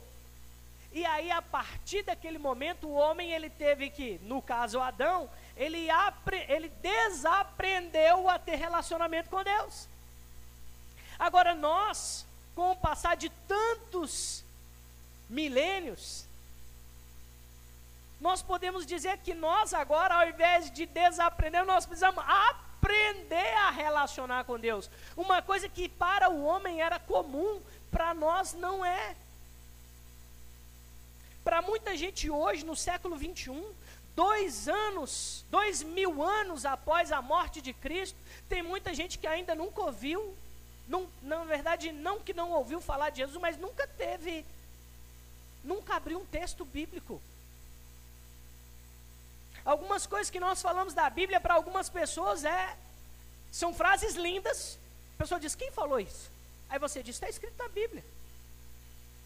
e 0.91 1.05
aí 1.05 1.29
a 1.29 1.39
partir 1.39 2.01
daquele 2.01 2.39
momento 2.39 2.87
o 2.87 2.95
homem 2.95 3.31
ele 3.31 3.51
teve 3.51 3.91
que, 3.91 4.19
no 4.23 4.41
caso 4.41 4.79
Adão, 4.79 5.29
ele, 5.55 5.87
ele 6.47 6.69
desaprendeu 6.81 8.27
a 8.27 8.39
ter 8.39 8.55
relacionamento 8.55 9.29
com 9.29 9.43
Deus. 9.43 9.87
Agora 11.19 11.53
nós, 11.53 12.25
com 12.55 12.71
o 12.71 12.75
passar 12.75 13.15
de 13.15 13.29
tantos 13.47 14.43
milênios, 15.29 16.25
nós 18.21 18.43
podemos 18.43 18.85
dizer 18.85 19.17
que 19.17 19.33
nós 19.33 19.73
agora, 19.73 20.13
ao 20.13 20.29
invés 20.29 20.71
de 20.71 20.85
desaprender, 20.85 21.65
nós 21.65 21.87
precisamos 21.87 22.23
aprender 22.27 23.53
a 23.57 23.71
relacionar 23.71 24.45
com 24.45 24.59
Deus. 24.59 24.89
Uma 25.17 25.41
coisa 25.41 25.67
que 25.67 25.89
para 25.89 26.29
o 26.29 26.43
homem 26.43 26.81
era 26.81 26.99
comum, 26.99 27.59
para 27.89 28.13
nós 28.13 28.53
não 28.53 28.85
é. 28.85 29.15
Para 31.43 31.63
muita 31.63 31.97
gente 31.97 32.29
hoje, 32.29 32.63
no 32.63 32.75
século 32.75 33.17
21, 33.17 33.73
dois 34.15 34.69
anos, 34.69 35.43
dois 35.49 35.81
mil 35.81 36.21
anos 36.21 36.63
após 36.63 37.11
a 37.11 37.23
morte 37.23 37.59
de 37.59 37.73
Cristo, 37.73 38.17
tem 38.47 38.61
muita 38.61 38.93
gente 38.93 39.17
que 39.17 39.25
ainda 39.25 39.55
nunca 39.55 39.81
ouviu, 39.81 40.37
não, 40.87 41.09
na 41.23 41.43
verdade, 41.43 41.91
não 41.91 42.19
que 42.19 42.35
não 42.35 42.51
ouviu 42.51 42.79
falar 42.79 43.09
de 43.09 43.17
Jesus, 43.17 43.41
mas 43.41 43.57
nunca 43.57 43.87
teve, 43.87 44.45
nunca 45.63 45.95
abriu 45.95 46.19
um 46.19 46.25
texto 46.25 46.63
bíblico. 46.63 47.19
Algumas 49.63 50.07
coisas 50.07 50.29
que 50.29 50.39
nós 50.39 50.61
falamos 50.61 50.93
da 50.93 51.09
Bíblia 51.09 51.39
para 51.39 51.53
algumas 51.53 51.89
pessoas 51.89 52.43
é 52.43 52.77
são 53.51 53.73
frases 53.73 54.15
lindas. 54.15 54.79
A 55.15 55.17
pessoa 55.19 55.39
diz: 55.39 55.55
"Quem 55.55 55.71
falou 55.71 55.99
isso?" 55.99 56.29
Aí 56.69 56.79
você 56.79 57.03
diz: 57.03 57.15
"Está 57.15 57.29
escrito 57.29 57.57
na 57.57 57.69
Bíblia." 57.69 58.03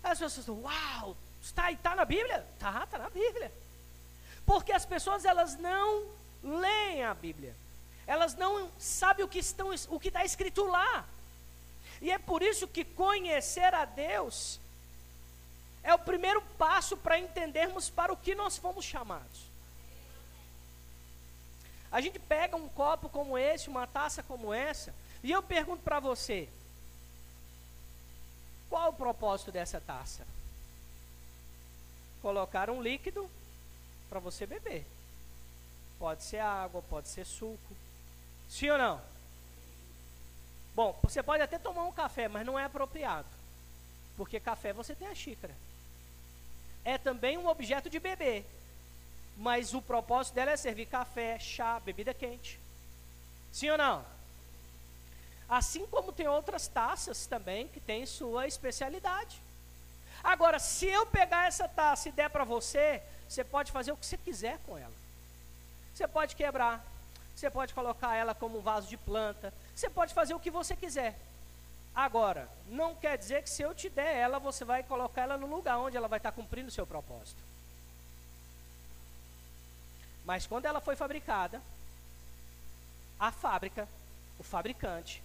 Aí 0.03 0.11
as 0.11 0.19
pessoas 0.19 0.45
dizem: 0.45 0.61
"Uau, 0.61 1.15
está 1.41 1.71
está 1.71 1.95
na 1.95 2.05
Bíblia?" 2.05 2.45
Tá, 2.59 2.83
está 2.83 2.97
na 2.97 3.09
Bíblia. 3.09 3.51
Porque 4.45 4.71
as 4.71 4.85
pessoas 4.85 5.25
elas 5.25 5.55
não 5.57 6.05
leem 6.43 7.03
a 7.03 7.13
Bíblia. 7.13 7.55
Elas 8.05 8.35
não 8.35 8.69
sabem 8.77 9.25
o 9.25 9.27
que 9.27 9.39
estão 9.39 9.71
o 9.89 9.99
que 9.99 10.09
está 10.09 10.23
escrito 10.25 10.63
lá. 10.65 11.05
E 12.01 12.11
é 12.11 12.17
por 12.17 12.41
isso 12.41 12.67
que 12.67 12.83
conhecer 12.83 13.73
a 13.73 13.85
Deus 13.85 14.59
é 15.81 15.93
o 15.93 15.99
primeiro 15.99 16.41
passo 16.57 16.97
para 16.97 17.19
entendermos 17.19 17.89
para 17.89 18.11
o 18.11 18.17
que 18.17 18.35
nós 18.35 18.57
fomos 18.57 18.83
chamados. 18.83 19.54
A 21.95 22.01
gente 22.01 22.19
pega 22.19 22.57
um 22.57 22.67
copo 22.67 23.07
como 23.07 23.37
esse, 23.37 23.69
uma 23.69 23.87
taça 23.87 24.21
como 24.21 24.53
essa, 24.53 24.93
e 25.23 25.31
eu 25.31 25.41
pergunto 25.41 25.81
para 25.81 25.97
você: 25.97 26.49
qual 28.69 28.89
o 28.89 28.93
propósito 28.93 29.49
dessa 29.49 29.79
taça? 29.79 30.27
Colocar 32.21 32.69
um 32.69 32.81
líquido 32.81 33.31
para 34.09 34.19
você 34.19 34.45
beber. 34.45 34.85
Pode 35.97 36.21
ser 36.23 36.39
água, 36.39 36.81
pode 36.81 37.07
ser 37.07 37.23
suco. 37.23 37.73
Sim 38.49 38.71
ou 38.71 38.77
não? 38.77 39.01
Bom, 40.75 40.99
você 41.01 41.23
pode 41.23 41.43
até 41.43 41.57
tomar 41.57 41.85
um 41.85 41.93
café, 41.93 42.27
mas 42.27 42.45
não 42.45 42.59
é 42.59 42.65
apropriado. 42.65 43.29
Porque 44.17 44.37
café 44.37 44.73
você 44.73 44.93
tem 44.93 45.07
a 45.07 45.15
xícara. 45.15 45.55
É 46.83 46.97
também 46.97 47.37
um 47.37 47.47
objeto 47.47 47.89
de 47.89 48.01
beber 48.01 48.45
mas 49.37 49.73
o 49.73 49.81
propósito 49.81 50.35
dela 50.35 50.51
é 50.51 50.57
servir 50.57 50.85
café, 50.85 51.37
chá, 51.39 51.79
bebida 51.79 52.13
quente. 52.13 52.59
Sim 53.51 53.69
ou 53.69 53.77
não? 53.77 54.05
Assim 55.47 55.85
como 55.87 56.11
tem 56.11 56.27
outras 56.27 56.67
taças 56.67 57.25
também 57.25 57.67
que 57.67 57.79
têm 57.79 58.05
sua 58.05 58.47
especialidade. 58.47 59.39
Agora, 60.23 60.57
se 60.57 60.87
eu 60.87 61.05
pegar 61.05 61.47
essa 61.47 61.67
taça 61.67 62.09
e 62.09 62.11
der 62.11 62.29
para 62.29 62.43
você, 62.43 63.01
você 63.27 63.43
pode 63.43 63.71
fazer 63.71 63.91
o 63.91 63.97
que 63.97 64.05
você 64.05 64.17
quiser 64.17 64.57
com 64.65 64.77
ela. 64.77 64.93
Você 65.93 66.07
pode 66.07 66.35
quebrar, 66.35 66.83
você 67.35 67.49
pode 67.49 67.73
colocar 67.73 68.15
ela 68.15 68.33
como 68.33 68.57
um 68.57 68.61
vaso 68.61 68.87
de 68.87 68.97
planta, 68.97 69.53
você 69.75 69.89
pode 69.89 70.13
fazer 70.13 70.33
o 70.33 70.39
que 70.39 70.49
você 70.49 70.75
quiser. 70.75 71.17
Agora, 71.93 72.49
não 72.67 72.95
quer 72.95 73.17
dizer 73.17 73.43
que 73.43 73.49
se 73.49 73.61
eu 73.61 73.73
te 73.73 73.89
der 73.89 74.15
ela, 74.15 74.39
você 74.39 74.65
vai 74.65 74.83
colocar 74.83 75.21
ela 75.21 75.37
no 75.37 75.47
lugar 75.47 75.77
onde 75.77 75.95
ela 75.95 76.07
vai 76.07 76.17
estar 76.17 76.31
cumprindo 76.31 76.67
o 76.67 76.71
seu 76.71 76.85
propósito. 76.85 77.41
Mas 80.25 80.47
quando 80.47 80.65
ela 80.65 80.81
foi 80.81 80.95
fabricada, 80.95 81.61
a 83.19 83.31
fábrica, 83.31 83.87
o 84.39 84.43
fabricante, 84.43 85.21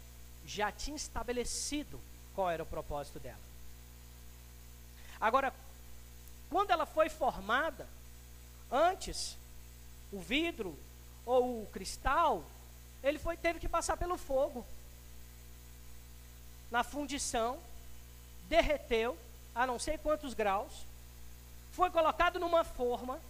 já 0.47 0.71
tinha 0.71 0.97
estabelecido 0.97 2.01
qual 2.35 2.51
era 2.51 2.63
o 2.63 2.67
propósito 2.67 3.19
dela. 3.19 3.51
Agora, 5.21 5.53
quando 6.51 6.71
ela 6.71 6.87
foi 6.87 7.09
formada, 7.09 7.87
antes, 8.71 9.37
o 10.13 10.21
vidro 10.21 10.79
ou 11.25 11.63
o 11.63 11.67
cristal, 11.67 12.45
ele 13.03 13.19
foi, 13.19 13.37
teve 13.37 13.59
que 13.59 13.69
passar 13.69 13.97
pelo 13.97 14.17
fogo. 14.17 14.67
Na 16.71 16.85
fundição, 16.85 17.59
derreteu 18.49 19.19
a 19.55 19.67
não 19.67 19.79
sei 19.79 19.99
quantos 19.99 20.35
graus, 20.35 20.73
foi 21.73 21.91
colocado 21.91 22.39
numa 22.39 22.65
forma 22.65 23.21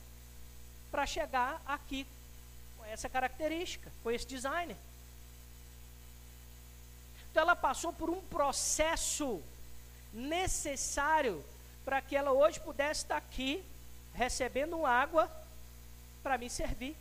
para 0.90 1.06
chegar 1.06 1.61
aqui 1.66 2.06
com 2.76 2.85
essa 2.85 3.09
característica, 3.09 3.90
com 4.02 4.11
esse 4.11 4.26
designer. 4.26 4.76
Então 7.30 7.42
ela 7.42 7.56
passou 7.56 7.92
por 7.92 8.11
um 8.11 8.20
processo 8.20 9.40
necessário 10.12 11.44
para 11.85 12.00
que 12.00 12.16
ela 12.16 12.32
hoje 12.32 12.59
pudesse 12.61 13.02
estar 13.02 13.16
aqui 13.16 13.64
recebendo 14.12 14.85
água 14.85 15.30
para 16.23 16.37
me 16.37 16.50
servir. 16.50 16.97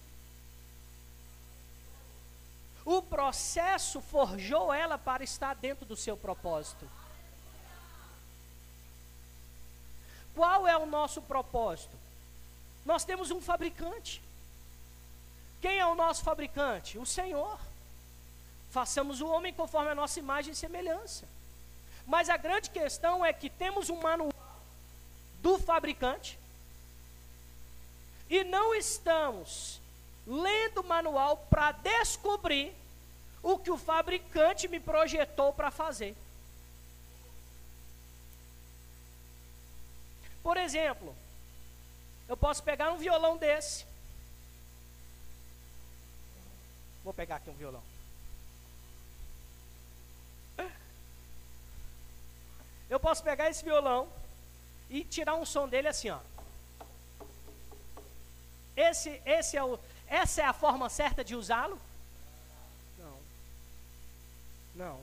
O 2.86 3.01
processo 3.01 4.01
forjou 4.01 4.74
ela 4.74 4.98
para 4.98 5.24
estar 5.24 5.53
dentro 5.55 5.86
do 5.86 5.96
seu 5.96 6.15
propósito. 6.15 6.89
Qual 10.34 10.67
é 10.67 10.77
o 10.77 10.86
nosso 10.86 11.22
propósito? 11.22 11.96
Nós 12.86 13.06
temos 13.06 13.32
um 13.32 13.42
fabricante. 13.42 14.22
Quem 15.62 15.78
é 15.78 15.86
o 15.86 15.96
nosso 15.96 16.24
fabricante? 16.24 16.98
O 16.98 17.06
Senhor. 17.06 17.60
Façamos 18.72 19.20
o 19.20 19.28
homem 19.28 19.54
conforme 19.54 19.90
a 19.90 19.96
nossa 19.96 20.20
imagem 20.20 20.54
e 20.54 20.56
semelhança. 20.56 21.26
Mas 22.06 22.30
a 22.30 22.38
grande 22.38 22.70
questão 22.70 23.26
é 23.26 23.34
que 23.34 23.50
temos 23.50 23.90
um 23.90 24.02
manual 24.02 24.34
do 25.42 25.58
fabricante 25.58 26.38
e 28.30 28.44
não 28.44 28.76
estamos 28.76 29.80
lendo 30.26 30.82
o 30.82 30.84
manual 30.84 31.38
para 31.50 31.72
descobrir 31.72 32.74
o 33.42 33.58
que 33.58 33.72
o 33.72 33.78
fabricante 33.78 34.68
me 34.68 34.80
projetou 34.80 35.52
para 35.54 35.72
fazer. 35.72 36.16
Por 40.44 40.58
exemplo, 40.58 41.16
eu 42.30 42.38
posso 42.38 42.62
pegar 42.62 42.92
um 42.92 42.98
violão 42.98 43.38
desse. 43.38 43.86
Vou 47.04 47.14
pegar 47.14 47.38
aqui 47.38 47.50
um 47.50 47.56
violão. 47.56 47.84
Eu 52.88 53.00
posso 53.00 53.24
pegar 53.24 53.50
esse 53.50 53.64
violão 53.64 54.08
e 54.90 55.04
tirar 55.04 55.36
um 55.36 55.46
som 55.46 55.68
dele 55.68 55.88
assim, 55.88 56.12
ó. 56.12 56.20
Esse, 58.76 59.22
esse 59.26 59.58
é 59.58 59.64
o, 59.64 59.80
essa 60.08 60.42
é 60.42 60.46
a 60.46 60.54
forma 60.54 60.88
certa 60.88 61.24
de 61.24 61.36
usá-lo? 61.36 61.80
Não. 62.98 63.18
Não. 64.76 65.02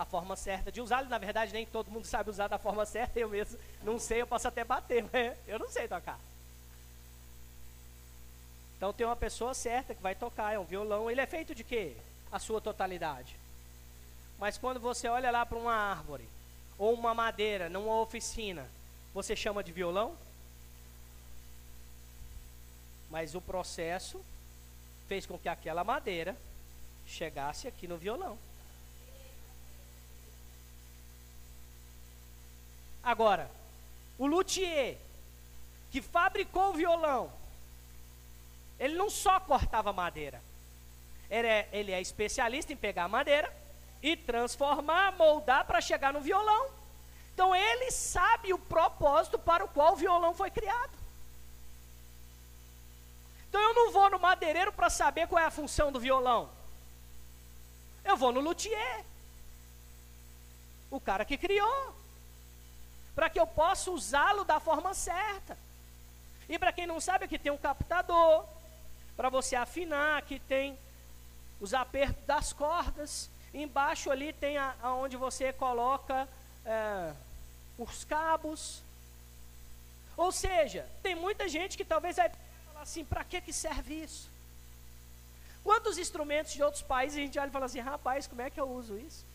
A 0.00 0.04
forma 0.06 0.34
certa 0.34 0.72
de 0.72 0.80
usá-lo, 0.80 1.10
na 1.10 1.18
verdade, 1.18 1.52
nem 1.52 1.66
todo 1.66 1.90
mundo 1.90 2.06
sabe 2.06 2.30
usar 2.30 2.48
da 2.48 2.58
forma 2.58 2.86
certa, 2.86 3.20
eu 3.20 3.28
mesmo 3.28 3.58
não 3.82 3.98
sei, 3.98 4.22
eu 4.22 4.26
posso 4.26 4.48
até 4.48 4.64
bater, 4.64 5.04
mas 5.12 5.36
eu 5.46 5.58
não 5.58 5.68
sei 5.68 5.86
tocar. 5.86 6.18
Então 8.78 8.94
tem 8.94 9.06
uma 9.06 9.14
pessoa 9.14 9.52
certa 9.52 9.94
que 9.94 10.02
vai 10.02 10.14
tocar, 10.14 10.54
é 10.54 10.58
um 10.58 10.64
violão, 10.64 11.10
ele 11.10 11.20
é 11.20 11.26
feito 11.26 11.54
de 11.54 11.62
quê? 11.62 11.98
A 12.32 12.38
sua 12.38 12.62
totalidade. 12.62 13.36
Mas 14.38 14.56
quando 14.56 14.80
você 14.80 15.06
olha 15.06 15.30
lá 15.30 15.44
para 15.44 15.58
uma 15.58 15.74
árvore, 15.74 16.26
ou 16.78 16.94
uma 16.94 17.12
madeira, 17.12 17.68
numa 17.68 18.00
oficina, 18.00 18.66
você 19.12 19.36
chama 19.36 19.62
de 19.62 19.70
violão? 19.70 20.16
Mas 23.10 23.34
o 23.34 23.40
processo 23.42 24.18
fez 25.06 25.26
com 25.26 25.38
que 25.38 25.50
aquela 25.50 25.84
madeira 25.84 26.34
chegasse 27.06 27.68
aqui 27.68 27.86
no 27.86 27.98
violão. 27.98 28.38
Agora, 33.02 33.50
o 34.18 34.26
luthier 34.26 34.98
que 35.90 36.02
fabricou 36.02 36.70
o 36.70 36.74
violão, 36.74 37.32
ele 38.78 38.94
não 38.94 39.10
só 39.10 39.40
cortava 39.40 39.92
madeira, 39.92 40.40
ele 41.30 41.46
é, 41.46 41.68
ele 41.72 41.92
é 41.92 42.00
especialista 42.00 42.72
em 42.72 42.76
pegar 42.76 43.08
madeira 43.08 43.52
e 44.02 44.16
transformar, 44.16 45.12
moldar 45.12 45.64
para 45.64 45.80
chegar 45.80 46.12
no 46.12 46.20
violão. 46.20 46.70
Então 47.34 47.54
ele 47.54 47.90
sabe 47.90 48.52
o 48.52 48.58
propósito 48.58 49.38
para 49.38 49.64
o 49.64 49.68
qual 49.68 49.92
o 49.92 49.96
violão 49.96 50.34
foi 50.34 50.50
criado. 50.50 50.92
Então 53.48 53.60
eu 53.60 53.74
não 53.74 53.92
vou 53.92 54.10
no 54.10 54.18
madeireiro 54.18 54.72
para 54.72 54.90
saber 54.90 55.26
qual 55.26 55.42
é 55.42 55.46
a 55.46 55.50
função 55.50 55.90
do 55.90 55.98
violão. 55.98 56.48
Eu 58.04 58.16
vou 58.16 58.32
no 58.32 58.40
luthier. 58.40 59.04
O 60.90 61.00
cara 61.00 61.24
que 61.24 61.36
criou. 61.36 61.99
Para 63.20 63.28
que 63.28 63.38
eu 63.38 63.46
possa 63.46 63.90
usá-lo 63.90 64.46
da 64.46 64.58
forma 64.58 64.94
certa. 64.94 65.58
E 66.48 66.58
para 66.58 66.72
quem 66.72 66.86
não 66.86 66.98
sabe, 66.98 67.26
aqui 67.26 67.38
tem 67.38 67.52
um 67.52 67.58
captador. 67.58 68.46
Para 69.14 69.28
você 69.28 69.54
afinar, 69.56 70.16
aqui 70.16 70.38
tem 70.38 70.78
os 71.60 71.74
apertos 71.74 72.24
das 72.24 72.54
cordas. 72.54 73.28
Embaixo 73.52 74.10
ali 74.10 74.32
tem 74.32 74.56
a, 74.56 74.74
aonde 74.80 75.18
você 75.18 75.52
coloca 75.52 76.26
é, 76.64 77.12
os 77.76 78.04
cabos. 78.04 78.82
Ou 80.16 80.32
seja, 80.32 80.88
tem 81.02 81.14
muita 81.14 81.46
gente 81.46 81.76
que 81.76 81.84
talvez 81.84 82.16
vai 82.16 82.32
assim, 82.80 83.04
para 83.04 83.22
que, 83.22 83.38
que 83.42 83.52
serve 83.52 84.02
isso? 84.02 84.30
Quantos 85.62 85.98
instrumentos 85.98 86.54
de 86.54 86.62
outros 86.62 86.82
países 86.82 87.18
a 87.18 87.20
gente 87.20 87.38
olha 87.38 87.48
e 87.48 87.52
fala 87.52 87.66
assim, 87.66 87.80
rapaz, 87.80 88.26
como 88.26 88.40
é 88.40 88.48
que 88.48 88.58
eu 88.58 88.70
uso 88.70 88.96
isso? 88.96 89.26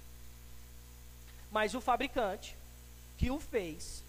Mas 1.52 1.76
o 1.76 1.80
fabricante 1.80 2.58
que 3.18 3.32
o 3.32 3.40
fez 3.40 4.04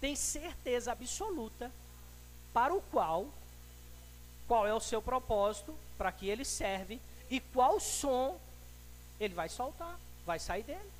tem 0.00 0.16
certeza 0.16 0.92
absoluta 0.92 1.70
para 2.52 2.74
o 2.74 2.80
qual, 2.80 3.28
qual 4.48 4.66
é 4.66 4.74
o 4.74 4.80
seu 4.80 5.00
propósito, 5.00 5.74
para 5.96 6.10
que 6.10 6.28
ele 6.28 6.44
serve 6.44 7.00
e 7.30 7.38
qual 7.40 7.78
som 7.78 8.40
ele 9.20 9.34
vai 9.34 9.48
soltar, 9.48 9.98
vai 10.24 10.38
sair 10.38 10.62
dele. 10.62 10.90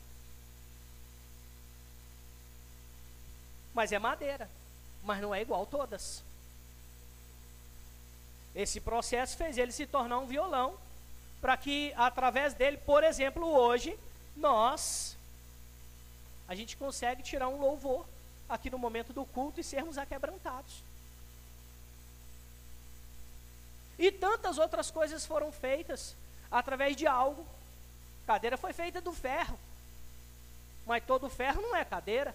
Mas 3.74 3.92
é 3.92 3.98
madeira, 3.98 4.48
mas 5.02 5.20
não 5.20 5.34
é 5.34 5.40
igual 5.40 5.64
todas. 5.64 6.22
Esse 8.54 8.80
processo 8.80 9.36
fez 9.36 9.56
ele 9.56 9.72
se 9.72 9.86
tornar 9.86 10.18
um 10.18 10.26
violão, 10.26 10.74
para 11.40 11.56
que 11.56 11.92
através 11.96 12.52
dele, 12.52 12.76
por 12.76 13.02
exemplo, 13.02 13.46
hoje, 13.46 13.98
nós 14.36 15.16
a 16.50 16.54
gente 16.56 16.76
consegue 16.76 17.22
tirar 17.22 17.46
um 17.46 17.60
louvor 17.60 18.04
aqui 18.48 18.68
no 18.68 18.76
momento 18.76 19.12
do 19.12 19.24
culto 19.24 19.60
e 19.60 19.62
sermos 19.62 19.96
aquebrantados. 19.96 20.82
E 23.96 24.10
tantas 24.10 24.58
outras 24.58 24.90
coisas 24.90 25.24
foram 25.24 25.52
feitas 25.52 26.16
através 26.50 26.96
de 26.96 27.06
algo. 27.06 27.46
Cadeira 28.26 28.56
foi 28.56 28.72
feita 28.72 29.00
do 29.00 29.12
ferro. 29.12 29.56
Mas 30.84 31.04
todo 31.04 31.30
ferro 31.30 31.62
não 31.62 31.76
é 31.76 31.84
cadeira. 31.84 32.34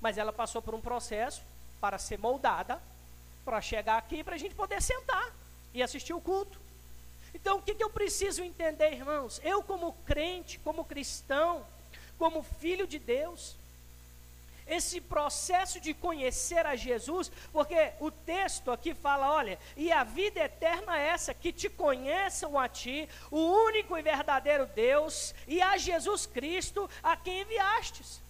Mas 0.00 0.18
ela 0.18 0.32
passou 0.32 0.60
por 0.60 0.74
um 0.74 0.80
processo 0.80 1.42
para 1.80 1.96
ser 1.96 2.18
moldada 2.18 2.82
para 3.44 3.60
chegar 3.60 3.98
aqui 3.98 4.24
para 4.24 4.34
a 4.34 4.38
gente 4.38 4.56
poder 4.56 4.82
sentar 4.82 5.32
e 5.72 5.80
assistir 5.80 6.12
o 6.12 6.20
culto. 6.20 6.60
Então, 7.32 7.58
o 7.58 7.62
que, 7.62 7.72
que 7.72 7.84
eu 7.84 7.90
preciso 7.90 8.42
entender, 8.42 8.94
irmãos? 8.94 9.40
Eu, 9.44 9.62
como 9.62 9.92
crente, 10.04 10.58
como 10.58 10.84
cristão, 10.84 11.64
como 12.18 12.42
filho 12.42 12.86
de 12.86 12.98
Deus, 12.98 13.56
esse 14.66 15.00
processo 15.00 15.80
de 15.80 15.92
conhecer 15.92 16.64
a 16.66 16.76
Jesus, 16.76 17.30
porque 17.52 17.92
o 18.00 18.10
texto 18.10 18.70
aqui 18.70 18.94
fala: 18.94 19.30
olha, 19.30 19.58
e 19.76 19.90
a 19.90 20.04
vida 20.04 20.40
eterna 20.40 20.98
é 20.98 21.08
essa, 21.08 21.34
que 21.34 21.52
te 21.52 21.68
conheçam 21.68 22.58
a 22.58 22.68
ti, 22.68 23.08
o 23.30 23.38
único 23.38 23.96
e 23.98 24.02
verdadeiro 24.02 24.66
Deus, 24.66 25.34
e 25.46 25.60
a 25.60 25.76
Jesus 25.76 26.26
Cristo, 26.26 26.88
a 27.02 27.16
quem 27.16 27.40
enviastes. 27.40 28.20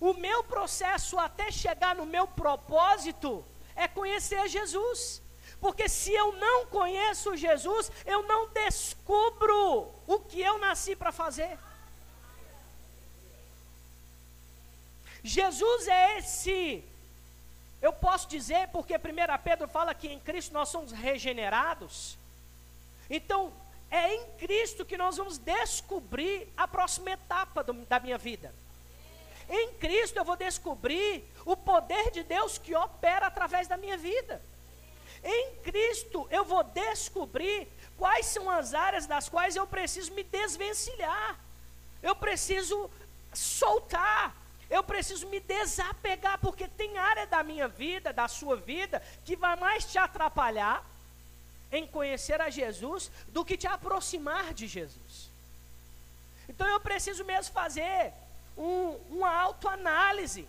O 0.00 0.12
meu 0.14 0.44
processo 0.44 1.18
até 1.18 1.50
chegar 1.50 1.94
no 1.94 2.06
meu 2.06 2.26
propósito 2.26 3.44
é 3.74 3.88
conhecer 3.88 4.48
Jesus. 4.48 5.23
Porque 5.64 5.88
se 5.88 6.12
eu 6.12 6.30
não 6.32 6.66
conheço 6.66 7.34
Jesus, 7.34 7.90
eu 8.04 8.22
não 8.24 8.50
descubro 8.50 9.90
o 10.06 10.18
que 10.18 10.38
eu 10.38 10.58
nasci 10.58 10.94
para 10.94 11.10
fazer. 11.10 11.56
Jesus 15.22 15.88
é 15.88 16.18
esse, 16.18 16.84
eu 17.80 17.94
posso 17.94 18.28
dizer, 18.28 18.68
porque 18.74 18.94
1 18.94 19.00
Pedro 19.42 19.66
fala 19.66 19.94
que 19.94 20.06
em 20.06 20.20
Cristo 20.20 20.52
nós 20.52 20.68
somos 20.68 20.92
regenerados. 20.92 22.18
Então, 23.08 23.50
é 23.90 24.16
em 24.16 24.26
Cristo 24.32 24.84
que 24.84 24.98
nós 24.98 25.16
vamos 25.16 25.38
descobrir 25.38 26.46
a 26.58 26.68
próxima 26.68 27.12
etapa 27.12 27.64
do, 27.64 27.72
da 27.86 27.98
minha 27.98 28.18
vida. 28.18 28.54
Em 29.48 29.72
Cristo 29.76 30.18
eu 30.18 30.26
vou 30.26 30.36
descobrir 30.36 31.24
o 31.46 31.56
poder 31.56 32.10
de 32.10 32.22
Deus 32.22 32.58
que 32.58 32.74
opera 32.74 33.28
através 33.28 33.66
da 33.66 33.78
minha 33.78 33.96
vida. 33.96 34.42
Em 35.24 35.56
Cristo 35.62 36.28
eu 36.30 36.44
vou 36.44 36.62
descobrir 36.62 37.66
quais 37.96 38.26
são 38.26 38.50
as 38.50 38.74
áreas 38.74 39.06
das 39.06 39.28
quais 39.28 39.56
eu 39.56 39.66
preciso 39.66 40.12
me 40.12 40.22
desvencilhar. 40.22 41.38
Eu 42.02 42.14
preciso 42.14 42.90
soltar. 43.32 44.36
Eu 44.68 44.82
preciso 44.82 45.26
me 45.28 45.40
desapegar, 45.40 46.38
porque 46.38 46.66
tem 46.66 46.98
área 46.98 47.26
da 47.26 47.42
minha 47.42 47.68
vida, 47.68 48.12
da 48.12 48.28
sua 48.28 48.56
vida, 48.56 49.02
que 49.24 49.36
vai 49.36 49.56
mais 49.56 49.84
te 49.84 49.98
atrapalhar 49.98 50.84
em 51.70 51.86
conhecer 51.86 52.40
a 52.40 52.50
Jesus 52.50 53.10
do 53.28 53.44
que 53.44 53.56
te 53.56 53.66
aproximar 53.66 54.54
de 54.54 54.66
Jesus. 54.66 55.30
Então 56.48 56.66
eu 56.66 56.80
preciso 56.80 57.24
mesmo 57.24 57.52
fazer 57.52 58.12
um, 58.56 58.98
uma 59.10 59.34
autoanálise. 59.34 60.46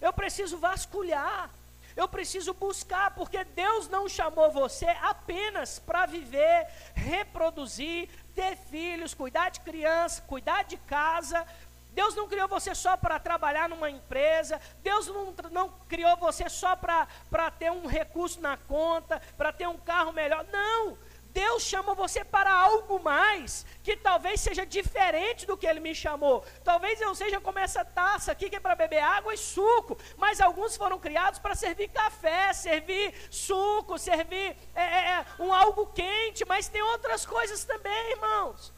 Eu 0.00 0.12
preciso 0.12 0.58
vasculhar. 0.58 1.50
Eu 1.98 2.06
preciso 2.06 2.54
buscar, 2.54 3.10
porque 3.10 3.42
Deus 3.42 3.88
não 3.88 4.08
chamou 4.08 4.52
você 4.52 4.86
apenas 5.02 5.80
para 5.80 6.06
viver, 6.06 6.68
reproduzir, 6.94 8.08
ter 8.36 8.54
filhos, 8.56 9.14
cuidar 9.14 9.48
de 9.50 9.58
criança, 9.58 10.22
cuidar 10.22 10.62
de 10.62 10.76
casa. 10.76 11.44
Deus 11.90 12.14
não 12.14 12.28
criou 12.28 12.46
você 12.46 12.72
só 12.72 12.96
para 12.96 13.18
trabalhar 13.18 13.68
numa 13.68 13.90
empresa. 13.90 14.60
Deus 14.80 15.08
não, 15.08 15.34
não 15.50 15.70
criou 15.88 16.16
você 16.18 16.48
só 16.48 16.76
para 16.76 17.50
ter 17.58 17.72
um 17.72 17.88
recurso 17.88 18.40
na 18.40 18.56
conta, 18.56 19.20
para 19.36 19.52
ter 19.52 19.66
um 19.66 19.78
carro 19.78 20.12
melhor. 20.12 20.46
Não! 20.52 20.96
Deus 21.32 21.62
chama 21.62 21.94
você 21.94 22.24
para 22.24 22.52
algo 22.52 22.98
mais, 23.00 23.64
que 23.82 23.96
talvez 23.96 24.40
seja 24.40 24.64
diferente 24.64 25.46
do 25.46 25.56
que 25.56 25.66
Ele 25.66 25.80
me 25.80 25.94
chamou. 25.94 26.44
Talvez 26.64 27.00
eu 27.00 27.14
seja 27.14 27.40
como 27.40 27.58
essa 27.58 27.84
taça 27.84 28.32
aqui, 28.32 28.48
que 28.48 28.56
é 28.56 28.60
para 28.60 28.74
beber 28.74 29.00
água 29.00 29.34
e 29.34 29.38
suco, 29.38 29.98
mas 30.16 30.40
alguns 30.40 30.76
foram 30.76 30.98
criados 30.98 31.38
para 31.38 31.54
servir 31.54 31.88
café, 31.88 32.52
servir 32.52 33.14
suco, 33.30 33.98
servir 33.98 34.56
é, 34.74 34.82
é, 34.82 35.10
é, 35.10 35.26
um 35.38 35.52
algo 35.52 35.86
quente, 35.86 36.44
mas 36.44 36.68
tem 36.68 36.82
outras 36.82 37.24
coisas 37.26 37.64
também, 37.64 38.10
irmãos. 38.10 38.72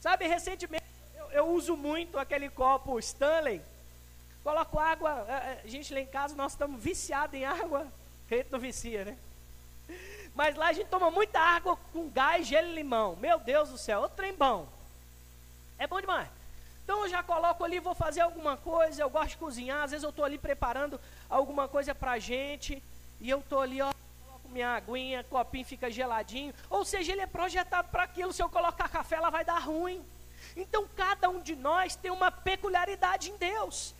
Sabe, 0.00 0.26
recentemente 0.26 0.86
eu, 1.16 1.30
eu 1.30 1.46
uso 1.48 1.76
muito 1.76 2.18
aquele 2.18 2.48
copo 2.48 2.98
Stanley, 3.00 3.60
coloco 4.44 4.78
água, 4.78 5.26
é, 5.28 5.32
é, 5.32 5.60
a 5.64 5.68
gente 5.68 5.92
lá 5.92 6.00
em 6.00 6.06
casa, 6.06 6.36
nós 6.36 6.52
estamos 6.52 6.80
viciados 6.80 7.34
em 7.34 7.44
água, 7.44 7.86
crente 8.28 8.52
não 8.52 8.60
vicia, 8.60 9.04
né? 9.04 9.18
Mas 10.36 10.54
lá 10.54 10.68
a 10.68 10.72
gente 10.74 10.88
toma 10.88 11.10
muita 11.10 11.40
água 11.40 11.78
com 11.94 12.10
gás, 12.10 12.46
gelo 12.46 12.68
e 12.68 12.74
limão. 12.74 13.16
Meu 13.16 13.40
Deus 13.40 13.70
do 13.70 13.78
céu, 13.78 14.02
outro 14.02 14.18
trem 14.18 14.34
bom. 14.34 14.68
É 15.78 15.86
bom 15.86 15.98
demais. 15.98 16.28
Então 16.84 17.02
eu 17.02 17.08
já 17.08 17.22
coloco 17.22 17.64
ali, 17.64 17.80
vou 17.80 17.94
fazer 17.94 18.20
alguma 18.20 18.54
coisa, 18.56 19.02
eu 19.02 19.08
gosto 19.08 19.30
de 19.30 19.36
cozinhar, 19.38 19.82
às 19.82 19.90
vezes 19.90 20.04
eu 20.04 20.10
estou 20.10 20.24
ali 20.24 20.36
preparando 20.36 21.00
alguma 21.28 21.66
coisa 21.66 21.94
para 21.94 22.12
a 22.12 22.18
gente, 22.18 22.80
e 23.18 23.30
eu 23.30 23.38
estou 23.38 23.62
ali, 23.62 23.80
ó, 23.80 23.90
coloco 24.24 24.48
minha 24.50 24.76
aguinha, 24.76 25.24
copinho 25.24 25.64
fica 25.64 25.90
geladinho. 25.90 26.54
Ou 26.68 26.84
seja, 26.84 27.12
ele 27.12 27.22
é 27.22 27.26
projetado 27.26 27.88
para 27.88 28.02
aquilo, 28.02 28.32
se 28.32 28.42
eu 28.42 28.48
colocar 28.50 28.90
café, 28.90 29.16
ela 29.16 29.30
vai 29.30 29.44
dar 29.44 29.58
ruim. 29.58 30.04
Então 30.54 30.86
cada 30.94 31.30
um 31.30 31.40
de 31.40 31.56
nós 31.56 31.96
tem 31.96 32.10
uma 32.10 32.30
peculiaridade 32.30 33.30
em 33.30 33.36
Deus 33.38 33.94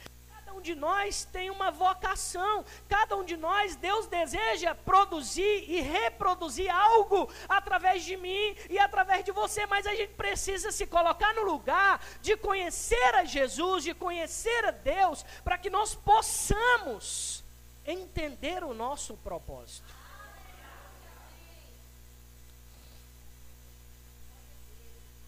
um 0.52 0.60
de 0.60 0.74
nós 0.74 1.24
tem 1.24 1.50
uma 1.50 1.70
vocação, 1.70 2.64
cada 2.88 3.16
um 3.16 3.24
de 3.24 3.36
nós, 3.36 3.76
Deus 3.76 4.06
deseja 4.06 4.74
produzir 4.74 5.64
e 5.68 5.80
reproduzir 5.80 6.70
algo 6.70 7.28
através 7.48 8.04
de 8.04 8.16
mim 8.16 8.56
e 8.68 8.78
através 8.78 9.24
de 9.24 9.32
você, 9.32 9.66
mas 9.66 9.86
a 9.86 9.94
gente 9.94 10.14
precisa 10.14 10.72
se 10.72 10.86
colocar 10.86 11.34
no 11.34 11.42
lugar 11.42 12.00
de 12.20 12.36
conhecer 12.36 13.14
a 13.14 13.24
Jesus, 13.24 13.84
de 13.84 13.94
conhecer 13.94 14.64
a 14.64 14.70
Deus, 14.70 15.24
para 15.44 15.58
que 15.58 15.70
nós 15.70 15.94
possamos 15.94 17.44
entender 17.84 18.64
o 18.64 18.74
nosso 18.74 19.16
propósito. 19.18 19.94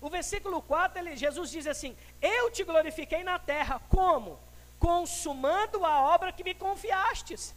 O 0.01 0.09
versículo 0.09 0.63
4, 0.63 0.99
ele, 1.01 1.17
Jesus 1.17 1.51
diz 1.51 1.67
assim: 1.67 1.97
Eu 2.23 2.51
te 2.51 2.63
glorifiquei 2.63 3.25
na 3.25 3.39
terra, 3.39 3.81
como? 3.89 4.39
Consumando 4.79 5.85
a 5.85 6.15
obra 6.15 6.33
que 6.33 6.45
me 6.45 6.55
confiastes. 6.55 7.55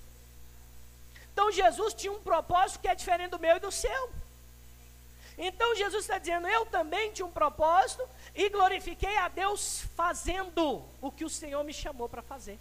Então 1.33 1.51
Jesus 1.51 1.93
tinha 1.93 2.11
um 2.11 2.21
propósito 2.21 2.81
que 2.81 2.87
é 2.87 2.95
diferente 2.95 3.31
do 3.31 3.39
meu 3.39 3.57
e 3.57 3.59
do 3.59 3.71
seu. 3.71 4.09
Então 5.37 5.75
Jesus 5.75 6.03
está 6.03 6.17
dizendo: 6.17 6.47
Eu 6.47 6.65
também 6.65 7.11
tinha 7.11 7.25
um 7.25 7.31
propósito 7.31 8.07
e 8.35 8.49
glorifiquei 8.49 9.15
a 9.17 9.27
Deus 9.27 9.85
fazendo 9.95 10.83
o 11.01 11.11
que 11.11 11.25
o 11.25 11.29
Senhor 11.29 11.63
me 11.63 11.73
chamou 11.73 12.09
para 12.09 12.21
fazer. 12.21 12.59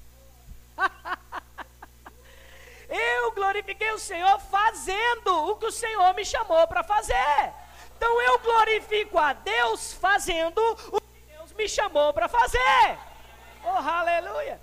eu 2.88 3.32
glorifiquei 3.32 3.90
o 3.92 3.98
Senhor 3.98 4.38
fazendo 4.40 5.50
o 5.50 5.56
que 5.56 5.66
o 5.66 5.72
Senhor 5.72 6.14
me 6.14 6.24
chamou 6.24 6.66
para 6.68 6.82
fazer. 6.82 7.52
Então 7.96 8.20
eu 8.22 8.38
glorifico 8.38 9.18
a 9.18 9.32
Deus 9.32 9.92
fazendo 9.92 10.60
o 10.92 11.00
que 11.00 11.20
Deus 11.36 11.52
me 11.52 11.68
chamou 11.68 12.14
para 12.14 12.28
fazer. 12.28 13.09
Oh, 13.64 13.68
aleluia! 13.68 14.60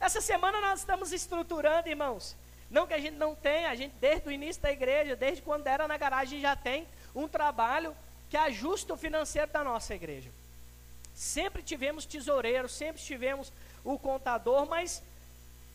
Essa 0.00 0.20
semana 0.20 0.60
nós 0.60 0.80
estamos 0.80 1.12
estruturando, 1.12 1.88
irmãos. 1.88 2.36
Não 2.70 2.86
que 2.86 2.94
a 2.94 2.98
gente 2.98 3.16
não 3.16 3.34
tenha, 3.34 3.70
a 3.70 3.74
gente 3.74 3.94
desde 4.00 4.28
o 4.28 4.32
início 4.32 4.62
da 4.62 4.70
igreja, 4.70 5.16
desde 5.16 5.42
quando 5.42 5.66
era 5.66 5.88
na 5.88 5.96
garagem, 5.96 6.40
já 6.40 6.54
tem 6.54 6.86
um 7.14 7.26
trabalho 7.26 7.96
que 8.28 8.36
ajusta 8.36 8.92
o 8.92 8.96
financeiro 8.96 9.50
da 9.50 9.64
nossa 9.64 9.94
igreja. 9.94 10.30
Sempre 11.14 11.62
tivemos 11.62 12.04
tesoureiro, 12.04 12.68
sempre 12.68 13.02
tivemos 13.02 13.52
o 13.82 13.98
contador, 13.98 14.66
mas 14.66 15.02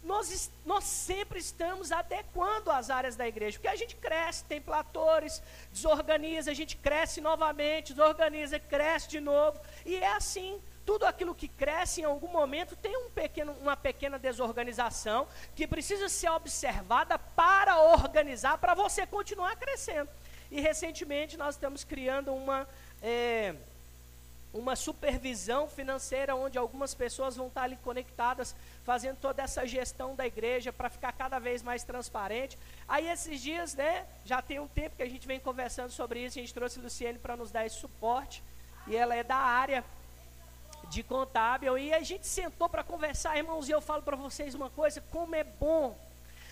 nós, 0.04 0.52
nós 0.66 0.84
sempre 0.84 1.40
estamos 1.40 1.92
adequando 1.92 2.70
as 2.70 2.90
áreas 2.90 3.16
da 3.16 3.28
igreja, 3.28 3.58
porque 3.58 3.68
a 3.68 3.76
gente 3.76 3.96
cresce, 3.96 4.44
tem 4.44 4.62
platores, 4.62 5.42
desorganiza, 5.72 6.52
a 6.52 6.54
gente 6.54 6.76
cresce 6.76 7.22
novamente, 7.22 7.94
desorganiza, 7.94 8.60
cresce 8.60 9.10
de 9.10 9.20
novo, 9.20 9.60
e 9.86 9.96
é 9.96 10.14
assim 10.14 10.62
tudo 10.86 11.06
aquilo 11.06 11.34
que 11.34 11.48
cresce 11.48 12.02
em 12.02 12.06
algum 12.06 12.28
momento 12.28 12.76
tem 12.76 12.96
um 12.98 13.10
pequeno, 13.10 13.54
uma 13.62 13.76
pequena 13.76 14.20
desorganização 14.20 15.28
que 15.56 15.68
precisa 15.68 16.10
ser 16.10 16.30
observada 16.30 17.18
para 17.18 17.80
organizar, 17.82 18.58
para 18.58 18.74
você 18.74 19.06
continuar 19.06 19.56
crescendo. 19.56 20.10
E 20.52 20.62
recentemente 20.62 21.38
nós 21.38 21.56
estamos 21.56 21.84
criando 21.84 22.34
uma, 22.34 22.68
é, 23.02 23.56
uma 24.54 24.76
supervisão 24.76 25.68
financeira 25.68 26.36
onde 26.36 26.58
algumas 26.58 26.94
pessoas 26.94 27.36
vão 27.36 27.48
estar 27.48 27.64
ali 27.64 27.78
conectadas, 27.78 28.56
fazendo 28.84 29.18
toda 29.18 29.42
essa 29.42 29.66
gestão 29.66 30.16
da 30.16 30.28
igreja 30.28 30.72
para 30.72 30.90
ficar 30.90 31.12
cada 31.14 31.40
vez 31.40 31.64
mais 31.64 31.84
transparente. 31.84 32.58
Aí 32.88 33.10
esses 33.10 33.42
dias, 33.42 33.74
né, 33.74 34.06
já 34.26 34.42
tem 34.42 34.60
um 34.60 34.68
tempo 34.68 34.96
que 34.96 35.04
a 35.04 35.10
gente 35.10 35.26
vem 35.26 35.40
conversando 35.40 35.92
sobre 35.92 36.24
isso, 36.24 36.38
a 36.38 36.42
gente 36.42 36.54
trouxe 36.54 36.80
a 36.80 36.84
Luciene 36.84 37.18
para 37.18 37.36
nos 37.36 37.50
dar 37.50 37.66
esse 37.66 37.78
suporte, 37.78 38.44
e 38.86 38.96
ela 38.96 39.16
é 39.16 39.24
da 39.24 39.38
área 39.38 39.84
de 40.94 41.04
contábil 41.04 41.78
e 41.78 41.94
a 41.94 42.02
gente 42.02 42.28
sentou 42.28 42.70
para 42.70 42.84
conversar, 42.84 43.38
irmãos, 43.38 43.68
e 43.68 43.72
eu 43.72 43.82
falo 43.82 44.04
para 44.04 44.16
vocês 44.16 44.54
uma 44.54 44.70
coisa: 44.70 45.02
como 45.12 45.36
é 45.36 45.44
bom 45.44 45.98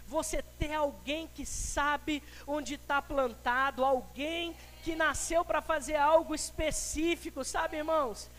você 0.08 0.44
ter 0.60 0.74
alguém 0.74 1.28
que 1.28 1.46
sabe 1.46 2.22
onde 2.46 2.74
está 2.76 3.02
plantado, 3.02 3.86
alguém 3.86 4.56
que 4.84 4.96
nasceu 4.96 5.46
para 5.46 5.62
fazer 5.62 5.96
algo 5.96 6.34
específico, 6.36 7.46
sabe, 7.46 7.78
irmãos? 7.78 8.30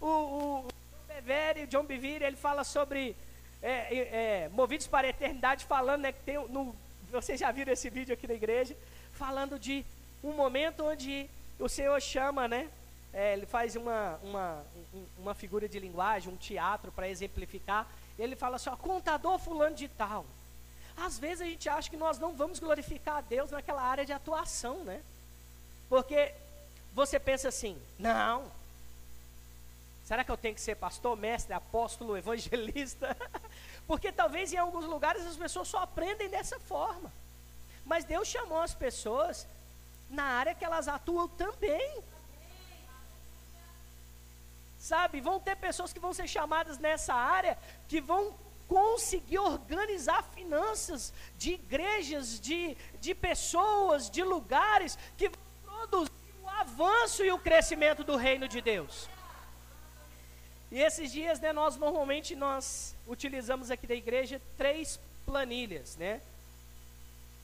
O, 0.00 0.06
o, 0.06 0.58
o 0.66 0.68
Bevere, 1.06 1.64
o 1.64 1.66
John 1.66 1.84
Bevere, 1.84 2.24
ele 2.24 2.36
fala 2.36 2.64
sobre 2.64 3.14
é, 3.62 4.44
é, 4.44 4.48
movidos 4.48 4.86
para 4.86 5.06
a 5.06 5.10
eternidade, 5.10 5.64
falando, 5.66 6.02
né, 6.02 6.12
que 6.12 6.22
tem, 6.22 6.36
no, 6.48 6.74
vocês 7.10 7.38
já 7.38 7.52
viram 7.52 7.72
esse 7.72 7.90
vídeo 7.90 8.14
aqui 8.14 8.26
na 8.26 8.34
igreja, 8.34 8.76
falando 9.12 9.58
de 9.58 9.84
um 10.24 10.32
momento 10.32 10.84
onde 10.84 11.28
o 11.58 11.68
Senhor 11.68 12.00
chama, 12.00 12.48
né, 12.48 12.68
é, 13.12 13.32
ele 13.32 13.46
faz 13.46 13.74
uma, 13.76 14.18
uma, 14.22 14.64
uma 15.18 15.34
figura 15.34 15.68
de 15.68 15.78
linguagem, 15.78 16.32
um 16.32 16.36
teatro 16.36 16.92
para 16.92 17.08
exemplificar. 17.08 17.86
Ele 18.18 18.36
fala 18.36 18.56
assim: 18.56 18.70
ó, 18.70 18.76
contador 18.76 19.38
fulano 19.38 19.74
de 19.74 19.88
tal. 19.88 20.24
Às 20.96 21.18
vezes 21.18 21.40
a 21.40 21.44
gente 21.46 21.68
acha 21.68 21.90
que 21.90 21.96
nós 21.96 22.18
não 22.18 22.34
vamos 22.34 22.58
glorificar 22.58 23.16
a 23.16 23.20
Deus 23.20 23.50
naquela 23.50 23.82
área 23.82 24.04
de 24.04 24.12
atuação, 24.12 24.84
né? 24.84 25.02
Porque 25.88 26.32
você 26.92 27.18
pensa 27.18 27.48
assim: 27.48 27.80
não. 27.98 28.50
Será 30.04 30.24
que 30.24 30.30
eu 30.30 30.36
tenho 30.36 30.54
que 30.54 30.60
ser 30.60 30.74
pastor, 30.74 31.16
mestre, 31.16 31.52
apóstolo, 31.52 32.16
evangelista? 32.16 33.16
Porque 33.86 34.10
talvez 34.10 34.52
em 34.52 34.56
alguns 34.56 34.84
lugares 34.84 35.24
as 35.24 35.36
pessoas 35.36 35.68
só 35.68 35.78
aprendem 35.78 36.28
dessa 36.28 36.58
forma. 36.60 37.12
Mas 37.84 38.04
Deus 38.04 38.28
chamou 38.28 38.60
as 38.60 38.74
pessoas 38.74 39.46
na 40.08 40.24
área 40.24 40.54
que 40.54 40.64
elas 40.64 40.88
atuam 40.88 41.28
também. 41.28 42.02
Sabe, 44.80 45.20
vão 45.20 45.38
ter 45.38 45.56
pessoas 45.56 45.92
que 45.92 46.00
vão 46.00 46.14
ser 46.14 46.26
chamadas 46.26 46.78
nessa 46.78 47.12
área 47.12 47.58
que 47.86 48.00
vão 48.00 48.34
conseguir 48.66 49.38
organizar 49.38 50.22
finanças 50.22 51.12
de 51.36 51.52
igrejas, 51.52 52.40
de, 52.40 52.74
de 52.98 53.14
pessoas, 53.14 54.08
de 54.08 54.22
lugares 54.22 54.98
que 55.18 55.28
vão 55.28 55.86
produzir 55.86 56.34
o 56.42 56.48
avanço 56.48 57.22
e 57.22 57.30
o 57.30 57.38
crescimento 57.38 58.02
do 58.02 58.16
reino 58.16 58.48
de 58.48 58.62
Deus. 58.62 59.06
E 60.72 60.80
esses 60.80 61.12
dias, 61.12 61.38
né, 61.40 61.52
nós 61.52 61.76
normalmente 61.76 62.34
nós 62.34 62.96
utilizamos 63.06 63.70
aqui 63.70 63.86
da 63.86 63.94
igreja 63.94 64.40
três 64.56 64.98
planilhas, 65.26 65.96
né? 65.96 66.22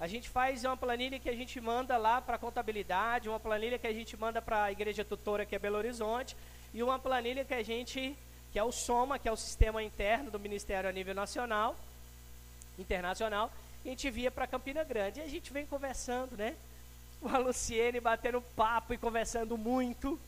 A 0.01 0.07
gente 0.07 0.29
faz 0.29 0.64
uma 0.64 0.77
planilha 0.77 1.18
que 1.18 1.29
a 1.29 1.37
gente 1.37 1.61
manda 1.61 1.99
lá 1.99 2.20
para 2.20 2.38
contabilidade, 2.38 3.29
uma 3.29 3.40
planilha 3.40 3.79
que 3.79 3.87
a 3.87 3.92
gente 3.92 4.16
manda 4.16 4.40
para 4.40 4.64
a 4.64 4.72
igreja 4.72 5.05
tutora 5.05 5.44
que 5.44 5.55
é 5.55 5.59
Belo 5.59 5.77
Horizonte 5.77 6.35
e 6.77 6.83
uma 6.83 6.99
planilha 6.99 7.43
que 7.43 7.55
a 7.55 7.62
gente 7.62 8.15
que 8.53 8.59
é 8.59 8.62
o 8.62 8.71
SOMA, 8.71 9.19
que 9.19 9.27
é 9.27 9.33
o 9.33 9.37
sistema 9.37 9.83
interno 9.83 10.31
do 10.31 10.39
Ministério 10.39 10.89
a 10.89 10.93
nível 10.93 11.15
nacional, 11.15 11.75
internacional, 12.79 13.51
a 13.83 13.89
gente 13.89 14.11
via 14.11 14.31
para 14.31 14.47
Campina 14.47 14.85
Grande. 14.85 15.21
E 15.21 15.23
a 15.23 15.27
gente 15.27 15.53
vem 15.53 15.65
conversando, 15.65 16.37
né? 16.37 16.55
Com 17.21 17.29
a 17.29 17.39
Luciene 17.39 17.99
batendo 17.99 18.43
papo 18.55 18.93
e 18.93 18.99
conversando 18.99 19.57
muito. 19.57 20.21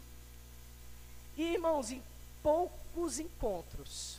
E, 1.37 1.53
irmãos, 1.53 1.91
em 1.91 2.03
poucos 2.43 3.19
encontros, 3.19 4.19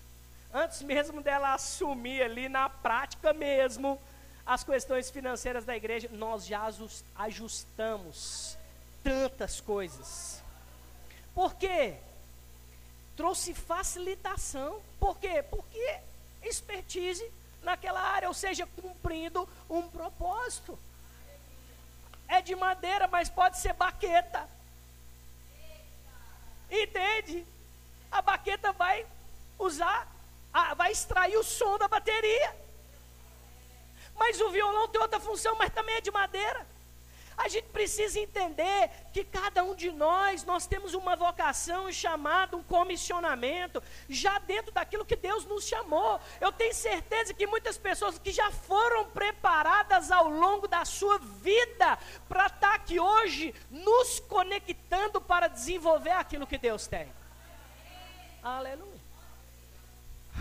antes 0.54 0.84
mesmo 0.84 1.22
dela 1.22 1.56
assumir 1.56 2.22
ali 2.22 2.48
na 2.48 2.70
prática 2.70 3.34
mesmo 3.34 4.00
as 4.46 4.64
questões 4.64 5.10
financeiras 5.10 5.66
da 5.66 5.76
igreja, 5.76 6.08
nós 6.12 6.46
já 6.46 6.68
ajustamos 7.16 8.56
tantas 9.04 9.60
coisas. 9.60 10.44
Por 11.34 11.56
quê? 11.56 11.98
Trouxe 13.20 13.54
facilitação. 13.54 14.82
Por 14.98 15.20
quê? 15.20 15.44
Porque 15.44 16.00
expertise 16.42 17.30
naquela 17.62 18.00
área, 18.00 18.30
ou 18.30 18.34
seja, 18.34 18.66
cumprindo 18.66 19.46
um 19.70 19.82
propósito. 19.90 20.80
É 22.30 22.42
de 22.42 22.56
madeira, 22.56 23.10
mas 23.10 23.28
pode 23.28 23.60
ser 23.60 23.74
baqueta. 23.74 24.50
Entende? 26.72 27.46
A 28.10 28.22
baqueta 28.22 28.72
vai 28.72 29.06
usar, 29.58 30.08
vai 30.78 30.94
extrair 30.94 31.36
o 31.36 31.44
som 31.44 31.78
da 31.78 31.90
bateria. 31.90 32.56
Mas 34.16 34.40
o 34.40 34.50
violão 34.50 34.88
tem 34.88 35.02
outra 35.02 35.20
função, 35.20 35.58
mas 35.58 35.74
também 35.74 35.96
é 35.96 36.02
de 36.02 36.10
madeira. 36.10 36.66
A 37.40 37.48
gente 37.48 37.70
precisa 37.70 38.20
entender 38.20 38.90
que 39.14 39.24
cada 39.24 39.64
um 39.64 39.74
de 39.74 39.90
nós, 39.94 40.44
nós 40.44 40.68
temos 40.68 40.94
uma 40.94 41.16
vocação, 41.16 41.86
um 41.86 41.92
chamado, 41.92 42.58
um 42.58 42.64
comissionamento, 42.64 43.82
já 44.10 44.38
dentro 44.40 44.74
daquilo 44.74 45.06
que 45.06 45.16
Deus 45.16 45.46
nos 45.46 45.66
chamou. 45.66 46.20
Eu 46.42 46.52
tenho 46.52 46.74
certeza 46.74 47.34
que 47.34 47.48
muitas 47.48 47.78
pessoas 47.78 48.20
que 48.20 48.30
já 48.30 48.52
foram 48.52 49.06
preparadas 49.12 50.12
ao 50.12 50.30
longo 50.30 50.68
da 50.68 50.84
sua 50.84 51.18
vida 51.18 51.98
para 52.28 52.48
estar 52.48 52.60
tá 52.60 52.74
aqui 52.74 53.00
hoje, 53.00 53.56
nos 53.72 54.20
conectando 54.20 55.22
para 55.22 55.48
desenvolver 55.48 56.12
aquilo 56.12 56.46
que 56.46 56.58
Deus 56.58 56.88
tem. 56.88 57.10
Aleluia. 58.44 59.00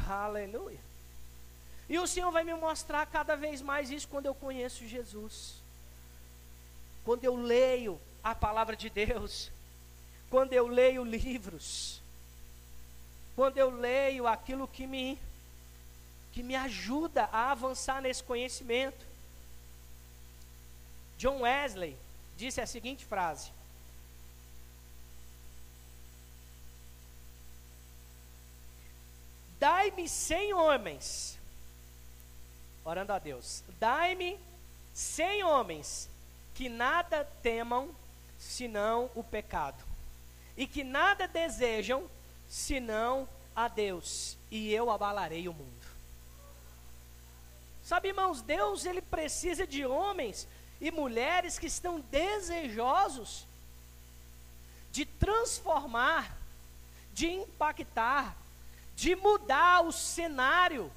Aleluia. 0.09 0.81
E 1.89 1.97
o 1.97 2.09
Senhor 2.09 2.33
vai 2.33 2.43
me 2.43 2.55
mostrar 2.55 3.07
cada 3.07 3.37
vez 3.37 3.63
mais 3.63 3.89
isso 3.89 4.09
quando 4.09 4.27
eu 4.27 4.35
conheço 4.35 4.85
Jesus. 4.85 5.68
Quando 7.09 7.25
eu 7.25 7.37
leio 7.37 7.99
a 8.23 8.35
palavra 8.35 8.77
de 8.77 8.91
Deus. 8.91 9.51
Quando 10.29 10.53
eu 10.53 10.67
leio 10.67 11.03
livros. 11.03 12.03
Quando 13.35 13.57
eu 13.57 13.71
leio 13.71 14.27
aquilo 14.27 14.69
que 14.69 14.87
me 14.87 15.19
que 16.33 16.43
me 16.43 16.55
ajuda 16.55 17.25
a 17.33 17.51
avançar 17.51 18.03
nesse 18.03 18.23
conhecimento. 18.23 19.07
John 21.17 21.41
Wesley 21.41 21.97
disse 22.37 22.61
a 22.61 22.67
seguinte 22.67 23.07
frase: 23.07 23.51
Dai-me 29.59 30.07
cem 30.07 30.53
homens 30.53 31.39
orando 32.85 33.15
a 33.15 33.19
Deus: 33.19 33.65
Dai-me 33.81 34.39
cem 34.93 35.43
homens 35.43 36.11
que 36.59 36.69
nada 36.69 37.25
temam 37.41 37.95
senão 38.37 39.09
o 39.15 39.23
pecado, 39.23 39.85
e 40.57 40.67
que 40.67 40.83
nada 40.83 41.29
desejam 41.29 42.11
senão 42.49 43.29
a 43.55 43.69
Deus, 43.69 44.37
e 44.51 44.75
eu 44.75 44.91
abalarei 44.91 45.47
o 45.47 45.53
mundo. 45.53 45.87
Sabe, 47.85 48.09
irmãos, 48.09 48.43
Deus 48.43 48.85
ele 48.85 49.01
precisa 49.01 49.69
de 49.69 49.87
homens 49.87 50.49
e 50.81 50.91
mulheres 50.91 51.61
que 51.61 51.69
estão 51.69 52.01
desejosos 52.01 53.47
de 54.91 55.07
transformar, 55.07 56.37
de 57.15 57.31
impactar, 57.31 58.37
de 58.97 59.15
mudar 59.15 59.85
o 59.85 59.93
cenário 59.93 60.91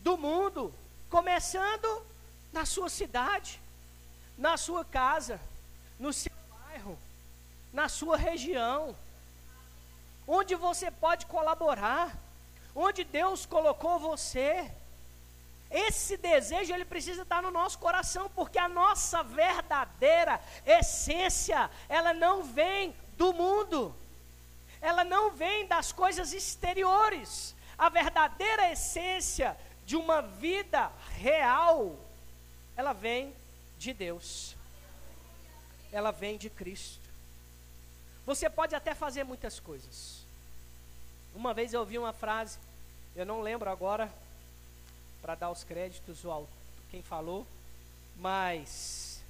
do 0.00 0.16
mundo, 0.16 0.72
Começando 1.10 2.06
na 2.54 2.64
sua 2.64 2.88
cidade, 2.88 3.60
na 4.36 4.56
sua 4.56 4.84
casa, 4.84 5.40
no 5.98 6.12
seu 6.12 6.32
bairro, 6.50 6.98
na 7.72 7.88
sua 7.88 8.16
região, 8.16 8.96
onde 10.26 10.54
você 10.54 10.90
pode 10.90 11.26
colaborar, 11.26 12.16
onde 12.74 13.04
Deus 13.04 13.46
colocou 13.46 13.98
você. 13.98 14.70
Esse 15.70 16.16
desejo 16.16 16.72
ele 16.72 16.84
precisa 16.84 17.22
estar 17.22 17.42
no 17.42 17.50
nosso 17.50 17.78
coração, 17.78 18.30
porque 18.34 18.58
a 18.58 18.68
nossa 18.68 19.22
verdadeira 19.22 20.40
essência, 20.66 21.70
ela 21.88 22.12
não 22.12 22.42
vem 22.42 22.94
do 23.16 23.32
mundo. 23.32 23.94
Ela 24.80 25.04
não 25.04 25.30
vem 25.30 25.66
das 25.66 25.92
coisas 25.92 26.32
exteriores. 26.32 27.54
A 27.78 27.88
verdadeira 27.88 28.70
essência 28.70 29.56
de 29.86 29.96
uma 29.96 30.20
vida 30.20 30.90
real, 31.16 31.96
ela 32.76 32.92
vem 32.92 33.34
de 33.82 33.92
Deus. 33.92 34.56
Ela 35.90 36.10
vem 36.10 36.38
de 36.38 36.48
Cristo. 36.48 37.02
Você 38.24 38.48
pode 38.48 38.74
até 38.74 38.94
fazer 38.94 39.24
muitas 39.24 39.58
coisas. 39.58 40.22
Uma 41.34 41.52
vez 41.52 41.72
eu 41.72 41.80
ouvi 41.80 41.98
uma 41.98 42.12
frase, 42.12 42.58
eu 43.16 43.26
não 43.26 43.40
lembro 43.40 43.68
agora, 43.68 44.12
para 45.20 45.34
dar 45.34 45.50
os 45.50 45.64
créditos 45.64 46.24
ao 46.24 46.48
quem 46.90 47.02
falou, 47.02 47.46
mas. 48.16 49.22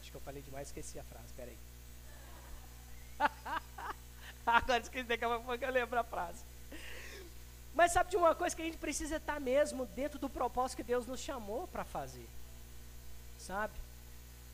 Acho 0.00 0.10
que 0.10 0.16
eu 0.16 0.20
falei 0.20 0.42
demais, 0.42 0.68
esqueci 0.68 0.98
a 0.98 1.04
frase, 1.04 1.32
peraí. 1.36 1.58
agora 4.46 4.80
esqueci, 4.82 5.16
pouco 5.18 5.64
eu 5.64 5.70
lembro 5.70 5.98
a 5.98 6.04
frase. 6.04 6.42
Mas 7.74 7.92
sabe 7.92 8.10
de 8.10 8.16
uma 8.16 8.34
coisa 8.34 8.54
que 8.54 8.62
a 8.62 8.64
gente 8.64 8.78
precisa 8.78 9.16
estar 9.16 9.40
mesmo 9.40 9.84
dentro 9.86 10.18
do 10.18 10.28
propósito 10.28 10.76
que 10.76 10.82
Deus 10.84 11.06
nos 11.06 11.20
chamou 11.20 11.66
para 11.68 11.84
fazer. 11.84 12.26
Sabe? 13.38 13.74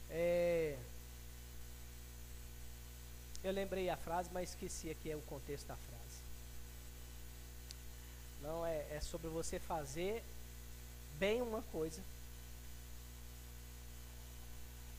É... 0.09 0.76
Eu 3.44 3.52
lembrei 3.52 3.88
a 3.88 3.96
frase, 3.96 4.28
mas 4.33 4.50
esqueci 4.50 4.90
aqui 4.90 5.14
o 5.14 5.20
contexto 5.22 5.66
da 5.66 5.76
frase. 5.76 6.00
Não, 8.42 8.64
é, 8.64 8.87
é 8.90 9.00
sobre 9.00 9.28
você 9.28 9.59
fazer 9.59 10.22
bem 11.18 11.42
uma 11.42 11.62
coisa. 11.70 12.02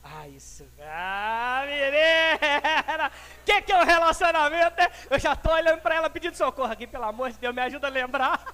Ah, 0.02 0.26
isso. 0.28 0.66
Ah, 0.80 1.62
menina! 1.64 3.08
O 3.08 3.44
que, 3.46 3.62
que 3.62 3.72
é 3.72 3.80
um 3.80 3.84
relacionamento, 3.84 4.76
né? 4.76 4.90
Eu 5.08 5.18
já 5.18 5.32
estou 5.32 5.52
olhando 5.52 5.80
para 5.80 5.94
ela 5.94 6.10
pedindo 6.10 6.36
socorro 6.36 6.72
aqui, 6.72 6.86
pelo 6.86 7.04
amor 7.04 7.30
de 7.30 7.38
Deus, 7.38 7.54
me 7.54 7.62
ajuda 7.62 7.86
a 7.86 7.90
lembrar. 7.90 8.44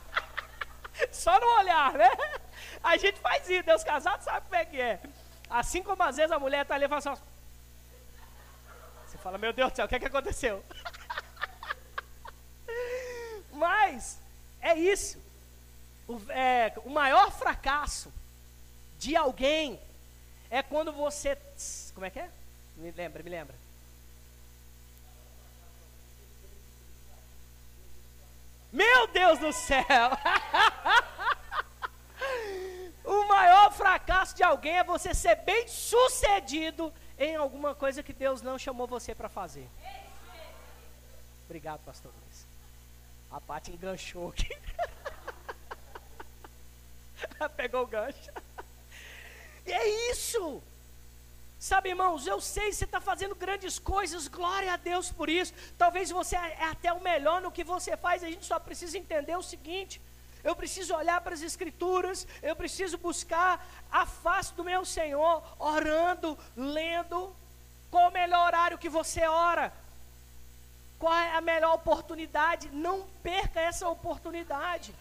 Só 1.11 1.41
no 1.41 1.47
olhar, 1.59 1.93
né? 1.95 2.11
A 2.83 2.97
gente 2.97 3.19
faz 3.21 3.49
isso, 3.49 3.63
Deus 3.63 3.83
casado 3.83 4.23
sabe 4.23 4.47
como 4.47 4.57
é 4.57 4.65
que 4.65 4.81
é. 4.81 5.01
Assim 5.49 5.83
como 5.83 6.03
às 6.03 6.17
vezes 6.17 6.33
a 6.33 6.39
mulher 6.39 6.63
está 6.63 6.75
ali 6.75 6.85
e 6.85 6.89
fala 6.89 6.99
assim, 6.99 7.23
você 9.07 9.17
fala, 9.17 9.39
meu 9.39 9.53
Deus 9.53 9.73
do 9.73 9.77
céu, 9.77 9.87
o 9.87 9.89
que, 9.89 9.95
é 9.95 9.99
que 9.99 10.07
aconteceu? 10.07 10.63
Mas, 13.53 14.19
é 14.61 14.75
isso. 14.75 15.19
O, 16.07 16.21
é, 16.29 16.75
o 16.85 16.91
maior 16.91 17.31
fracasso 17.33 18.13
de 18.99 19.17
alguém 19.17 19.81
é 20.51 20.63
quando 20.63 20.93
você. 20.93 21.37
Como 21.95 22.07
é 22.07 22.11
que 22.11 22.21
é? 22.21 22.31
Me 22.77 22.91
lembra, 22.91 23.23
me 23.23 23.31
lembra. 23.31 23.55
Meu 28.73 29.07
Deus 29.09 29.39
do 29.39 29.53
céu! 29.53 29.85
o 33.05 33.25
maior 33.25 33.73
fracasso 33.73 34.37
de 34.37 34.43
alguém 34.43 34.79
é 34.79 34.85
você 34.85 35.15
ser 35.15 35.37
bem 35.37 35.67
sucedido 35.67 36.93
em 37.19 37.35
alguma 37.35 37.75
coisa 37.75 38.03
que 38.03 38.13
Deus 38.13 38.43
não 38.43 38.59
chamou 38.59 38.87
você 38.87 39.15
para 39.15 39.29
fazer. 39.29 39.67
Obrigado, 41.47 41.81
pastor 41.81 42.13
Luiz. 42.13 42.47
A 43.31 43.41
Paty 43.41 43.73
enganchou 43.73 44.29
aqui. 44.29 44.57
Pegou 47.57 47.83
o 47.83 47.87
gancho. 47.87 48.31
É 50.09 50.13
isso. 50.13 50.63
Sabe, 51.59 51.89
irmãos, 51.89 52.27
eu 52.27 52.41
sei 52.41 52.69
que 52.69 52.77
você 52.77 52.85
está 52.85 53.01
fazendo 53.01 53.35
grandes 53.35 53.79
coisas, 53.79 54.29
glória 54.29 54.73
a 54.73 54.77
Deus 54.77 55.11
por 55.11 55.29
isso. 55.29 55.53
Talvez 55.77 56.11
você 56.11 56.37
é 56.37 56.65
até 56.65 56.93
o 56.93 57.01
melhor 57.01 57.41
no 57.43 57.51
que 57.51 57.65
você 57.65 57.97
faz, 57.97 58.23
a 58.23 58.29
gente 58.29 58.47
só 58.47 58.59
precisa 58.61 58.97
entender 58.97 59.37
o 59.37 59.43
seguinte: 59.43 60.01
eu 60.45 60.55
preciso 60.55 60.95
olhar 60.95 61.21
para 61.21 61.35
as 61.35 61.43
Escrituras, 61.43 62.27
eu 62.43 62.55
preciso 62.55 62.97
buscar 62.97 63.67
a 63.91 64.07
face 64.07 64.55
do 64.55 64.63
meu 64.63 64.85
Senhor, 64.85 65.43
orando, 65.59 66.39
lendo. 66.57 67.35
Qual 67.91 68.09
o 68.09 68.13
melhor 68.13 68.47
horário 68.47 68.79
que 68.79 68.89
você 68.89 69.27
ora? 69.27 69.73
Qual 70.99 71.15
é 71.15 71.35
a 71.35 71.41
melhor 71.41 71.75
oportunidade? 71.75 72.71
Não 72.71 73.07
perca 73.23 73.61
essa 73.61 73.89
oportunidade. 73.89 74.95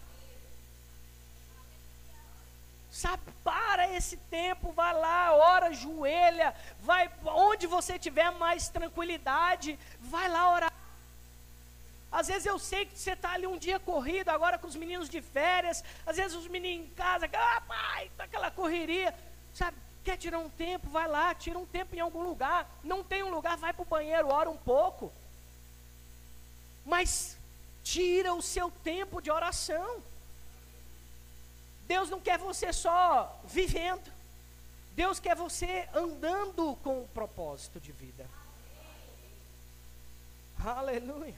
Sabe, 2.97 3.21
para 3.43 3.93
esse 3.95 4.17
tempo, 4.17 4.71
vai 4.71 4.91
lá, 4.91 5.31
ora, 5.35 5.71
joelha, 5.71 6.55
vai 6.79 7.07
onde 7.25 7.67
você 7.67 7.99
tiver 7.99 8.31
mais 8.31 8.69
tranquilidade, 8.69 9.77
vai 9.99 10.27
lá 10.27 10.51
orar. 10.51 10.73
Às 12.11 12.27
vezes 12.27 12.47
eu 12.47 12.57
sei 12.57 12.87
que 12.87 12.97
você 12.97 13.11
está 13.11 13.33
ali 13.33 13.45
um 13.45 13.55
dia 13.55 13.79
corrido, 13.79 14.29
agora 14.29 14.57
com 14.57 14.65
os 14.65 14.75
meninos 14.75 15.09
de 15.09 15.21
férias, 15.21 15.83
às 16.07 16.17
vezes 16.17 16.35
os 16.35 16.47
meninos 16.47 16.87
em 16.87 16.89
casa, 16.95 17.29
ah, 17.31 17.61
pai, 17.67 18.09
tá 18.17 18.23
aquela 18.23 18.49
correria, 18.49 19.13
sabe? 19.53 19.77
Quer 20.03 20.17
tirar 20.17 20.39
um 20.39 20.49
tempo, 20.49 20.89
vai 20.89 21.07
lá, 21.07 21.35
tira 21.35 21.59
um 21.59 21.67
tempo 21.67 21.95
em 21.95 21.99
algum 21.99 22.23
lugar. 22.23 22.67
Não 22.83 23.03
tem 23.03 23.21
um 23.21 23.29
lugar, 23.29 23.57
vai 23.57 23.73
para 23.73 23.83
o 23.83 23.85
banheiro, 23.85 24.29
ora 24.29 24.49
um 24.49 24.57
pouco. 24.57 25.13
Mas 26.83 27.37
tira 27.83 28.33
o 28.33 28.41
seu 28.41 28.71
tempo 28.71 29.21
de 29.21 29.29
oração. 29.29 30.01
Deus 31.87 32.09
não 32.09 32.19
quer 32.19 32.37
você 32.37 32.73
só 32.73 33.39
vivendo. 33.45 34.11
Deus 34.93 35.19
quer 35.19 35.35
você 35.35 35.87
andando 35.93 36.75
com 36.83 37.03
um 37.03 37.07
propósito 37.07 37.79
de 37.79 37.91
vida. 37.91 38.27
Aleluia. 40.59 41.35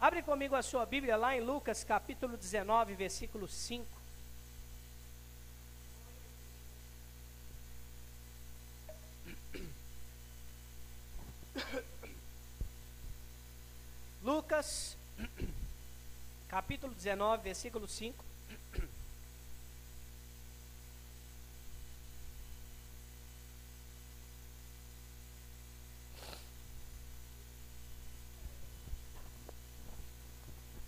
Abre 0.00 0.22
comigo 0.22 0.54
a 0.56 0.62
sua 0.62 0.86
Bíblia 0.86 1.16
lá 1.16 1.36
em 1.36 1.40
Lucas 1.40 1.84
capítulo 1.84 2.36
19, 2.36 2.94
versículo 2.94 3.46
5. 3.46 3.86
Lucas 14.22 14.96
capítulo 16.48 16.94
19, 16.94 17.42
versículo 17.42 17.86
5. 17.86 18.24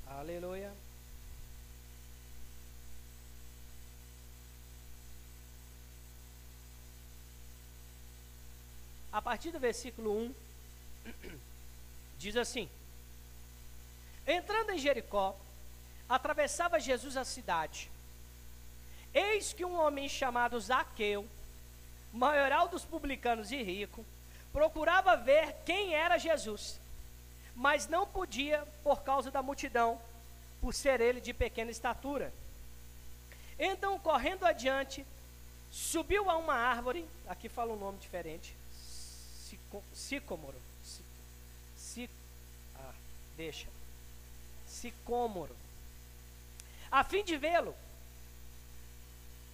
Aleluia. 0.07 0.73
A 9.13 9.21
partir 9.21 9.51
do 9.51 9.59
versículo 9.59 10.13
1, 10.13 10.35
diz 12.19 12.37
assim: 12.37 12.69
Entrando 14.27 14.71
em 14.71 14.79
Jericó, 14.79 15.37
atravessava 16.11 16.81
Jesus 16.81 17.17
a 17.17 17.25
cidade. 17.25 17.89
Eis 19.15 19.53
que 19.53 19.65
um 19.65 19.79
homem 19.79 20.09
chamado 20.09 20.61
Zaqueu, 20.61 21.25
maioral 22.13 22.67
dos 22.67 22.85
publicanos 22.85 23.53
e 23.53 23.63
rico, 23.63 24.05
procurava 24.53 25.17
ver 25.17 25.55
quem 25.65 25.95
era 25.95 26.19
Jesus, 26.19 26.81
mas 27.55 27.87
não 27.87 28.05
podia 28.05 28.67
por 28.83 29.03
causa 29.03 29.31
da 29.31 29.41
multidão, 29.41 30.01
por 30.61 30.75
ser 30.75 31.01
ele 31.01 31.21
de 31.21 31.33
pequena 31.33 31.71
estatura. 31.71 32.33
Então, 33.57 33.99
correndo 34.01 34.45
adiante, 34.45 35.07
subiu 35.71 36.29
a 36.29 36.37
uma 36.37 36.55
árvore, 36.55 37.07
aqui 37.29 37.49
fala 37.49 37.73
um 37.73 37.79
nome 37.79 37.99
diferente, 37.99 38.57
sicômoro, 39.95 40.57
ah, 42.77 42.95
deixa, 43.37 43.69
sicômoro, 44.67 45.55
a 46.91 47.05
fim 47.05 47.23
de 47.23 47.37
vê-lo, 47.37 47.75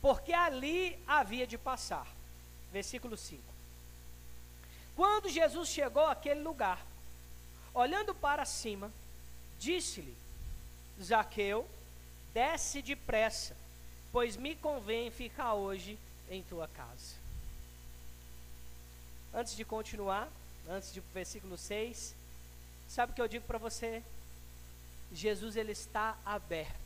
porque 0.01 0.33
ali 0.33 0.99
havia 1.07 1.47
de 1.47 1.59
passar. 1.59 2.07
Versículo 2.73 3.17
5. 3.17 3.43
Quando 4.95 5.29
Jesus 5.29 5.69
chegou 5.69 6.07
àquele 6.07 6.41
lugar, 6.41 6.85
olhando 7.75 8.15
para 8.15 8.45
cima, 8.45 8.91
disse-lhe: 9.59 10.17
Zaqueu, 11.03 11.69
desce 12.33 12.81
depressa, 12.81 13.57
pois 14.11 14.37
me 14.37 14.57
convém 14.57 15.11
ficar 15.11 15.55
hoje 15.55 15.99
em 16.31 16.43
tua 16.43 16.67
casa. 16.69 17.15
Antes 19.35 19.55
de 19.55 19.65
continuar, 19.65 20.29
antes 20.69 20.93
de 20.93 21.01
versículo 21.13 21.59
6, 21.59 22.15
sabe 22.89 23.13
o 23.13 23.15
que 23.15 23.21
eu 23.21 23.29
digo 23.29 23.47
para 23.47 23.59
você? 23.59 24.03
Jesus 25.13 25.57
ele 25.57 25.73
está 25.73 26.17
aberto 26.25 26.86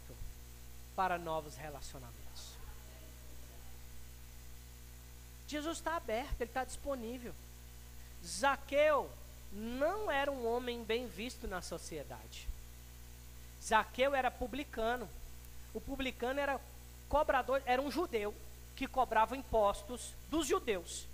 para 0.94 1.18
novos 1.18 1.57
relacionamentos. 1.57 2.20
Jesus 5.46 5.79
está 5.79 5.96
aberto, 5.96 6.40
ele 6.40 6.50
está 6.50 6.64
disponível. 6.64 7.35
Zaqueu 8.24 9.11
não 9.53 10.11
era 10.11 10.31
um 10.31 10.46
homem 10.46 10.85
bem 10.85 11.09
visto 11.09 11.48
na 11.48 11.61
sociedade. 11.61 12.46
Zaqueu 13.62 14.14
era 14.14 14.31
publicano. 14.31 15.09
O 15.74 15.81
publicano 15.81 16.38
era 16.38 16.61
cobrador, 17.09 17.62
era 17.66 17.83
um 17.83 17.90
judeu 17.90 18.35
que 18.76 18.87
cobrava 18.87 19.37
impostos 19.37 20.14
dos 20.31 20.46
judeus 20.46 21.07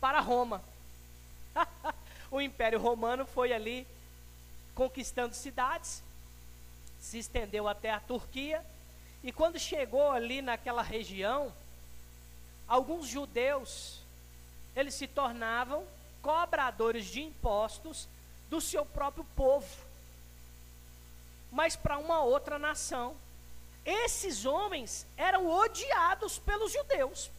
para 0.00 0.20
Roma. 0.20 0.62
o 2.30 2.40
Império 2.40 2.80
Romano 2.80 3.24
foi 3.24 3.52
ali 3.52 3.86
conquistando 4.74 5.34
cidades, 5.34 6.02
se 6.98 7.18
estendeu 7.18 7.68
até 7.68 7.90
a 7.90 8.00
Turquia, 8.00 8.64
e 9.22 9.32
quando 9.32 9.58
chegou 9.58 10.10
ali 10.10 10.42
naquela 10.42 10.82
região, 10.82 11.52
alguns 12.66 13.06
judeus, 13.06 14.00
eles 14.74 14.94
se 14.94 15.06
tornavam 15.06 15.84
cobradores 16.20 17.06
de 17.06 17.22
impostos 17.22 18.08
do 18.48 18.60
seu 18.60 18.84
próprio 18.84 19.24
povo 19.36 19.92
mas 21.52 21.76
para 21.76 21.98
uma 21.98 22.22
outra 22.22 22.58
nação. 22.58 23.14
Esses 23.84 24.46
homens 24.46 25.06
eram 25.16 25.46
odiados 25.46 26.38
pelos 26.38 26.72
judeus. 26.72 27.30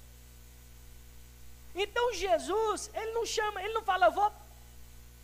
Então 1.73 2.13
Jesus, 2.13 2.91
ele 2.93 3.11
não 3.13 3.25
chama, 3.25 3.61
ele 3.63 3.73
não 3.73 3.81
fala, 3.81 4.05
eu 4.05 4.11
vou, 4.11 4.31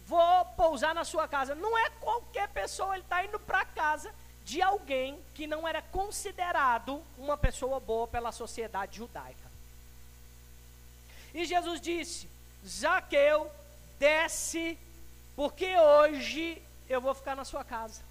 vou 0.08 0.45
pousar 0.58 0.95
na 0.95 1.06
sua 1.06 1.28
casa. 1.28 1.54
Não 1.54 1.78
é 1.78 1.89
qualquer 2.02 2.50
pessoa, 2.50 2.95
ele 2.95 3.04
está 3.04 3.24
indo 3.24 3.39
para 3.39 3.63
casa 3.63 4.12
de 4.49 4.63
alguém 4.63 5.21
que 5.35 5.45
não 5.45 5.67
era 5.67 5.79
considerado 5.79 7.03
uma 7.19 7.38
pessoa 7.38 7.79
boa 7.79 8.07
pela 8.07 8.31
sociedade 8.31 8.97
judaica. 8.97 9.47
E 11.35 11.45
Jesus 11.45 11.79
disse: 11.79 12.27
Zaqueu, 12.67 13.51
desce, 13.99 14.75
porque 15.35 15.77
hoje 15.77 16.59
eu 16.89 16.99
vou 16.99 17.13
ficar 17.13 17.35
na 17.35 17.45
sua 17.45 17.63
casa. 17.63 18.01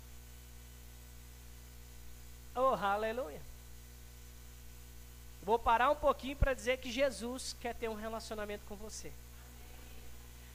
Oh, 2.54 2.74
aleluia. 2.74 3.42
Vou 5.42 5.58
parar 5.58 5.90
um 5.90 5.96
pouquinho 5.96 6.36
para 6.36 6.54
dizer 6.54 6.78
que 6.78 6.92
Jesus 6.92 7.56
quer 7.60 7.74
ter 7.74 7.88
um 7.88 7.94
relacionamento 7.94 8.64
com 8.68 8.76
você. 8.76 9.10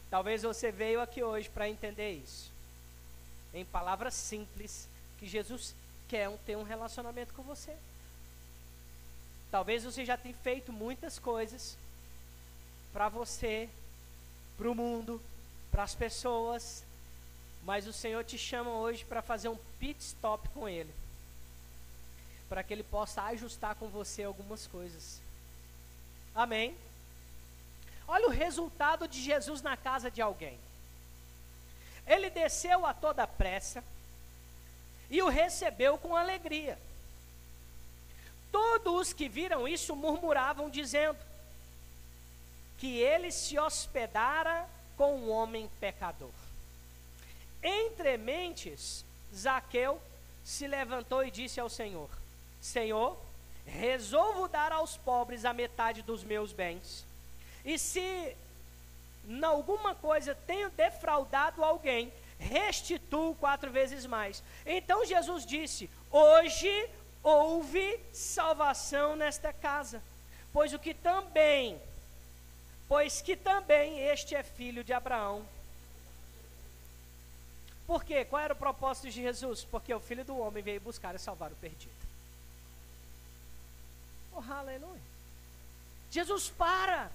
Talvez 0.10 0.43
você 0.43 0.72
veio 0.72 1.02
aqui 1.02 1.22
hoje 1.22 1.50
para 1.50 1.67
entender 1.67 2.14
isso. 2.14 2.49
Em 3.53 3.66
palavras 3.66 4.14
simples, 4.14 4.88
que 5.24 5.30
Jesus 5.30 5.74
quer 6.09 6.30
ter 6.39 6.57
um 6.57 6.63
relacionamento 6.63 7.34
com 7.34 7.43
você. 7.43 7.74
Talvez 9.49 9.86
você 9.86 10.03
já 10.03 10.17
tenha 10.17 10.36
feito 10.36 10.74
muitas 10.74 11.17
coisas 11.17 11.78
para 12.91 13.07
você, 13.07 13.69
para 14.57 14.69
o 14.69 14.76
mundo, 14.76 15.21
para 15.71 15.84
as 15.84 15.95
pessoas, 15.95 16.84
mas 17.63 17.88
o 17.88 17.93
Senhor 17.93 18.21
te 18.26 18.38
chama 18.38 18.71
hoje 18.71 19.05
para 19.05 19.21
fazer 19.21 19.47
um 19.47 19.57
pit 19.80 20.01
stop 20.01 20.49
com 20.49 20.67
Ele 20.67 20.93
para 22.49 22.61
que 22.61 22.74
Ele 22.74 22.84
possa 22.84 23.24
ajustar 23.24 23.76
com 23.76 23.88
você 23.88 24.24
algumas 24.24 24.67
coisas. 24.67 25.21
Amém? 26.36 26.78
Olha 28.05 28.28
o 28.28 28.32
resultado 28.32 29.07
de 29.07 29.21
Jesus 29.21 29.61
na 29.61 29.78
casa 29.78 30.11
de 30.11 30.21
alguém. 30.21 30.59
Ele 32.05 32.30
desceu 32.30 32.86
a 32.86 32.93
toda 32.93 33.26
pressa 33.26 33.82
e 35.14 35.22
o 35.22 35.30
recebeu 35.30 35.95
com 35.95 36.16
alegria. 36.16 36.76
Todos 38.51 39.01
os 39.01 39.14
que 39.14 39.30
viram 39.30 39.68
isso 39.68 39.95
murmuravam, 39.95 40.72
dizendo 40.72 41.20
que 42.80 42.97
ele 42.97 43.32
se 43.32 43.59
hospedara 43.59 44.68
com 44.97 45.16
um 45.16 45.30
homem 45.30 45.70
pecador. 45.80 46.34
Entre 47.61 48.18
mentes, 48.18 49.05
Zaqueu 49.32 50.01
se 50.43 50.66
levantou 50.66 51.24
e 51.24 51.30
disse 51.30 51.59
ao 51.59 51.70
Senhor: 51.70 52.09
Senhor, 52.59 53.16
resolvo 53.68 54.47
dar 54.47 54.72
aos 54.72 54.97
pobres 54.97 55.45
a 55.45 55.53
metade 55.53 56.01
dos 56.01 56.24
meus 56.24 56.51
bens. 56.51 57.05
E 57.64 57.78
se 57.78 58.36
em 59.30 59.43
alguma 59.43 59.93
coisa 59.93 60.34
tenho 60.34 60.72
defraudado 60.72 61.64
alguém, 61.64 62.11
restituo 62.44 63.36
quatro 63.36 63.72
vezes 63.72 64.06
mais. 64.06 64.44
Então 64.66 65.06
Jesus 65.06 65.46
disse: 65.46 65.89
Hoje 66.12 66.89
houve 67.24 68.00
salvação 68.12 69.16
nesta 69.16 69.54
casa, 69.54 70.02
pois 70.52 70.74
o 70.74 70.80
que 70.80 70.94
também, 70.94 71.80
pois 72.88 73.22
que 73.22 73.36
também 73.36 74.00
este 74.00 74.36
é 74.36 74.44
filho 74.44 74.84
de 74.84 74.94
Abraão. 74.94 75.46
Por 77.86 78.04
quê? 78.04 78.24
Qual 78.26 78.41
era 78.41 78.54
o 78.54 78.58
propósito 78.58 79.10
de 79.10 79.22
Jesus? 79.22 79.66
Porque 79.66 79.94
o 79.94 80.00
filho 80.00 80.24
do 80.24 80.38
homem 80.38 80.64
veio 80.64 80.80
buscar 80.80 81.14
e 81.16 81.20
salvar 81.20 81.52
o 81.52 81.56
perdido. 81.56 81.91
Oh, 84.36 84.54
aleluia. 84.54 85.02
Jesus 86.10 86.50
para. 86.50 87.12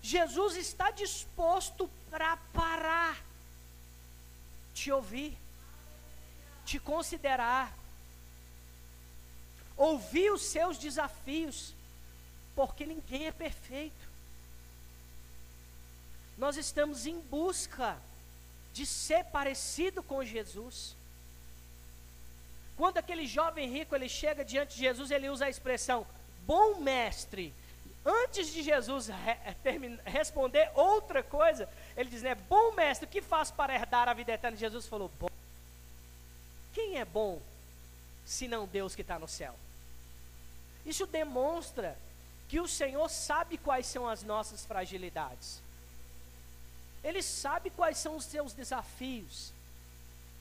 Jesus 0.00 0.56
está 0.56 0.90
disposto 0.90 1.90
para 2.10 2.36
parar, 2.52 3.16
te 4.78 4.92
ouvir, 4.92 5.36
te 6.64 6.78
considerar, 6.78 7.76
ouvir 9.76 10.30
os 10.30 10.42
seus 10.42 10.78
desafios, 10.78 11.74
porque 12.54 12.86
ninguém 12.86 13.26
é 13.26 13.32
perfeito. 13.32 14.08
Nós 16.36 16.56
estamos 16.56 17.06
em 17.06 17.18
busca 17.20 17.98
de 18.72 18.86
ser 18.86 19.24
parecido 19.24 20.02
com 20.02 20.24
Jesus. 20.24 20.94
Quando 22.76 22.98
aquele 22.98 23.26
jovem 23.26 23.68
rico 23.68 23.94
ele 23.94 24.08
chega 24.08 24.44
diante 24.44 24.74
de 24.74 24.80
Jesus, 24.80 25.10
ele 25.10 25.28
usa 25.28 25.46
a 25.46 25.50
expressão 25.50 26.06
bom 26.46 26.80
mestre. 26.80 27.52
Antes 28.04 28.52
de 28.52 28.62
Jesus 28.62 29.10
eh, 29.10 29.56
responder 30.04 30.70
outra 30.74 31.22
coisa, 31.22 31.68
ele 31.96 32.08
diz, 32.08 32.22
né, 32.22 32.34
bom 32.34 32.72
mestre, 32.72 33.06
o 33.06 33.10
que 33.10 33.20
faz 33.20 33.50
para 33.50 33.74
herdar 33.74 34.08
a 34.08 34.14
vida 34.14 34.32
eterna? 34.32 34.56
Jesus 34.56 34.86
falou, 34.86 35.10
bom. 35.18 35.28
Quem 36.72 36.98
é 36.98 37.04
bom, 37.04 37.40
senão 38.24 38.66
Deus 38.66 38.94
que 38.94 39.02
está 39.02 39.18
no 39.18 39.28
céu? 39.28 39.54
Isso 40.86 41.06
demonstra 41.06 41.98
que 42.48 42.60
o 42.60 42.68
Senhor 42.68 43.08
sabe 43.10 43.58
quais 43.58 43.86
são 43.86 44.08
as 44.08 44.22
nossas 44.22 44.64
fragilidades. 44.64 45.60
Ele 47.04 47.22
sabe 47.22 47.68
quais 47.70 47.98
são 47.98 48.16
os 48.16 48.24
seus 48.24 48.52
desafios. 48.52 49.52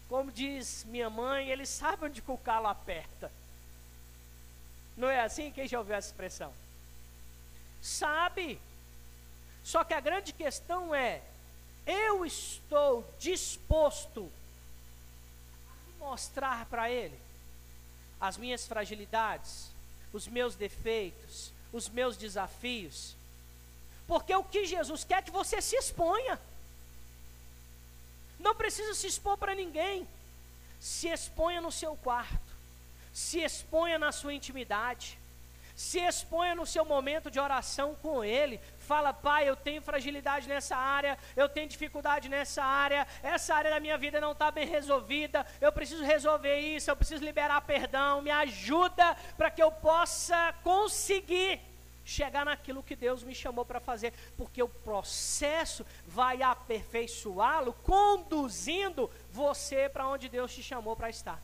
Como 0.08 0.32
diz 0.32 0.86
minha 0.86 1.10
mãe, 1.10 1.50
ele 1.50 1.66
sabe 1.66 2.06
onde 2.06 2.24
o 2.26 2.38
calo 2.38 2.68
aperta. 2.68 3.32
Não 4.96 5.10
é 5.10 5.20
assim? 5.20 5.52
Quem 5.52 5.68
já 5.68 5.80
ouviu 5.80 5.96
essa 5.96 6.08
expressão? 6.08 6.54
Sabe. 7.88 8.60
Só 9.64 9.82
que 9.86 9.94
a 9.94 10.02
grande 10.02 10.34
questão 10.34 10.94
é: 10.94 11.22
eu 11.86 12.26
estou 12.26 13.10
disposto 13.18 14.30
a 15.70 16.06
mostrar 16.06 16.66
para 16.66 16.92
ele 16.92 17.18
as 18.20 18.36
minhas 18.36 18.68
fragilidades, 18.68 19.70
os 20.12 20.28
meus 20.28 20.54
defeitos, 20.54 21.54
os 21.72 21.88
meus 21.88 22.18
desafios. 22.18 23.16
Porque 24.06 24.36
o 24.36 24.44
que 24.44 24.66
Jesus 24.66 25.06
quer 25.06 25.20
é 25.20 25.22
que 25.22 25.32
você 25.32 25.62
se 25.62 25.78
exponha. 25.78 26.38
Não 28.38 28.54
precisa 28.54 28.94
se 28.96 29.08
expor 29.08 29.38
para 29.38 29.56
ninguém. 29.56 30.06
Se 30.80 31.08
exponha 31.08 31.62
no 31.62 31.72
seu 31.72 31.96
quarto. 31.96 32.52
Se 33.14 33.40
exponha 33.40 33.98
na 33.98 34.12
sua 34.12 34.34
intimidade. 34.34 35.18
Se 35.78 36.00
exponha 36.00 36.56
no 36.56 36.66
seu 36.66 36.84
momento 36.84 37.30
de 37.30 37.40
oração 37.40 37.94
com 38.02 38.24
Ele. 38.24 38.60
Fala, 38.80 39.14
Pai, 39.14 39.48
eu 39.48 39.56
tenho 39.56 39.80
fragilidade 39.80 40.50
nessa 40.50 40.76
área, 40.76 41.16
eu 41.36 41.48
tenho 41.48 41.70
dificuldade 41.70 42.28
nessa 42.28 42.64
área, 42.64 43.06
essa 43.22 43.54
área 43.54 43.70
da 43.70 43.80
minha 43.80 43.96
vida 43.96 44.20
não 44.20 44.32
está 44.32 44.50
bem 44.50 44.66
resolvida, 44.66 45.46
eu 45.62 45.72
preciso 45.72 46.04
resolver 46.04 46.58
isso, 46.58 46.90
eu 46.90 46.96
preciso 46.96 47.24
liberar 47.24 47.62
perdão, 47.62 48.24
me 48.24 48.32
ajuda 48.32 49.16
para 49.38 49.52
que 49.52 49.62
eu 49.62 49.72
possa 49.72 50.52
conseguir 50.64 51.62
chegar 52.04 52.44
naquilo 52.44 52.82
que 52.82 52.96
Deus 52.96 53.22
me 53.22 53.36
chamou 53.36 53.64
para 53.64 53.80
fazer, 53.80 54.14
porque 54.36 54.64
o 54.64 54.70
processo 54.70 55.86
vai 56.08 56.42
aperfeiçoá-lo, 56.42 57.74
conduzindo 57.84 59.12
você 59.32 59.88
para 59.90 60.08
onde 60.08 60.28
Deus 60.28 60.56
te 60.56 60.64
chamou 60.64 60.96
para 60.96 61.12
estar. 61.12 61.40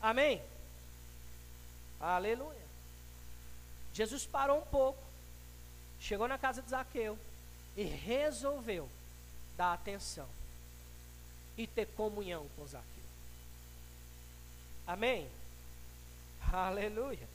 Amém? 0.00 0.40
Aleluia. 2.00 2.66
Jesus 3.92 4.26
parou 4.26 4.58
um 4.58 4.66
pouco, 4.66 5.02
chegou 5.98 6.28
na 6.28 6.36
casa 6.36 6.60
de 6.60 6.70
Zaqueu 6.70 7.18
e 7.76 7.84
resolveu 7.84 8.88
dar 9.56 9.72
atenção 9.72 10.28
e 11.56 11.66
ter 11.66 11.86
comunhão 11.86 12.46
com 12.56 12.66
Zaqueu. 12.66 12.86
Amém? 14.86 15.28
Aleluia. 16.52 17.28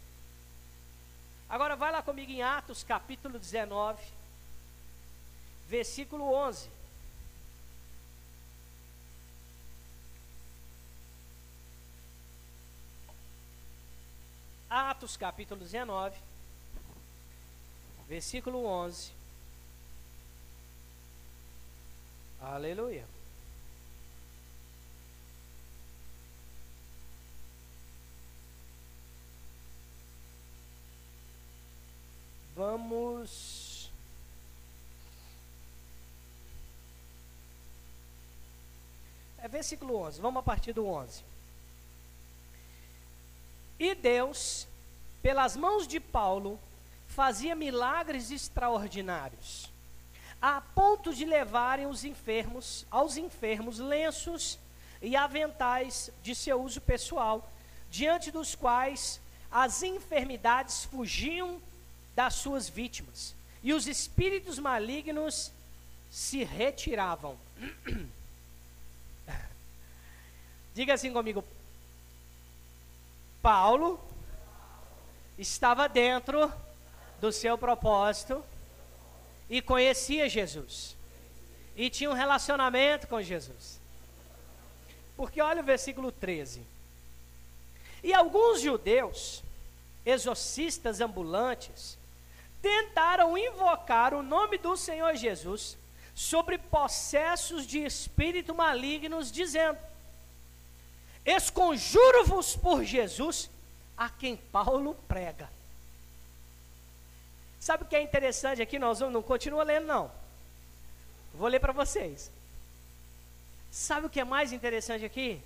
Agora 1.50 1.76
vai 1.76 1.92
lá 1.92 2.02
comigo 2.02 2.32
em 2.32 2.42
Atos 2.42 2.84
capítulo 2.84 3.38
19, 3.38 4.02
versículo 5.68 6.34
11. 6.34 6.70
Atos 14.74 15.18
capítulo 15.18 15.60
19, 15.60 16.16
versículo 18.08 18.64
11. 18.64 19.12
Aleluia. 22.40 23.06
Vamos. 32.56 33.92
É 39.40 39.50
versículo 39.50 39.98
11, 39.98 40.22
vamos 40.22 40.40
a 40.40 40.44
partir 40.44 40.72
do 40.72 40.88
11. 40.88 41.31
E 43.82 43.96
Deus, 43.96 44.68
pelas 45.24 45.58
mãos 45.58 45.88
de 45.88 46.00
Paulo, 46.00 46.60
fazia 47.08 47.56
milagres 47.56 48.30
extraordinários, 48.30 49.72
a 50.40 50.62
ponto 50.62 51.12
de 51.12 51.26
levarem 51.26 51.88
os 51.88 52.04
enfermos, 52.04 52.86
aos 52.92 53.18
enfermos 53.18 53.80
lenços 53.80 54.60
e 55.02 55.16
aventais 55.16 56.12
de 56.22 56.36
seu 56.36 56.62
uso 56.62 56.80
pessoal, 56.80 57.52
diante 57.90 58.30
dos 58.30 58.54
quais 58.54 59.20
as 59.52 59.82
enfermidades 59.82 60.86
fugiam 60.86 61.60
das 62.16 62.36
suas 62.36 62.70
vítimas, 62.70 63.34
e 63.64 63.74
os 63.74 63.88
espíritos 63.88 64.60
malignos 64.60 65.52
se 66.12 66.44
retiravam. 66.44 67.36
Diga 70.76 70.94
assim 70.94 71.12
comigo: 71.12 71.44
Paulo 73.42 74.00
estava 75.38 75.90
dentro 75.90 76.52
do 77.20 77.32
seu 77.32 77.58
propósito 77.58 78.44
e 79.50 79.62
conhecia 79.62 80.30
Jesus. 80.30 80.96
E 81.76 81.90
tinha 81.90 82.10
um 82.10 82.14
relacionamento 82.14 83.08
com 83.08 83.22
Jesus. 83.22 83.80
Porque 85.16 85.42
olha 85.42 85.62
o 85.62 85.66
versículo 85.66 86.12
13. 86.12 86.62
E 88.04 88.14
alguns 88.14 88.62
judeus, 88.62 89.44
exorcistas 90.06 91.02
ambulantes, 91.02 91.98
tentaram 92.62 93.38
invocar 93.38 94.14
o 94.14 94.24
nome 94.24 94.58
do 94.58 94.76
Senhor 94.78 95.16
Jesus 95.16 95.78
sobre 96.14 96.58
possessos 96.58 97.66
de 97.66 97.80
espírito 97.80 98.54
malignos, 98.54 99.32
dizendo: 99.32 99.78
Esconjuro-vos 101.26 102.56
por 102.56 102.84
Jesus, 102.84 103.50
a 103.98 104.10
quem 104.10 104.36
Paulo 104.36 104.96
prega. 105.08 105.50
Sabe 107.60 107.84
o 107.84 107.88
que 107.88 107.96
é 107.96 108.02
interessante 108.02 108.62
aqui? 108.62 108.80
Nós 108.80 109.00
vamos, 109.00 109.14
não 109.14 109.22
continua 109.22 109.64
lendo, 109.64 109.86
não. 109.86 110.12
Vou 111.34 111.48
ler 111.48 111.60
para 111.60 111.74
vocês. 111.74 112.32
Sabe 113.72 114.08
o 114.08 114.10
que 114.10 114.20
é 114.20 114.24
mais 114.24 114.52
interessante 114.52 115.06
aqui? 115.06 115.42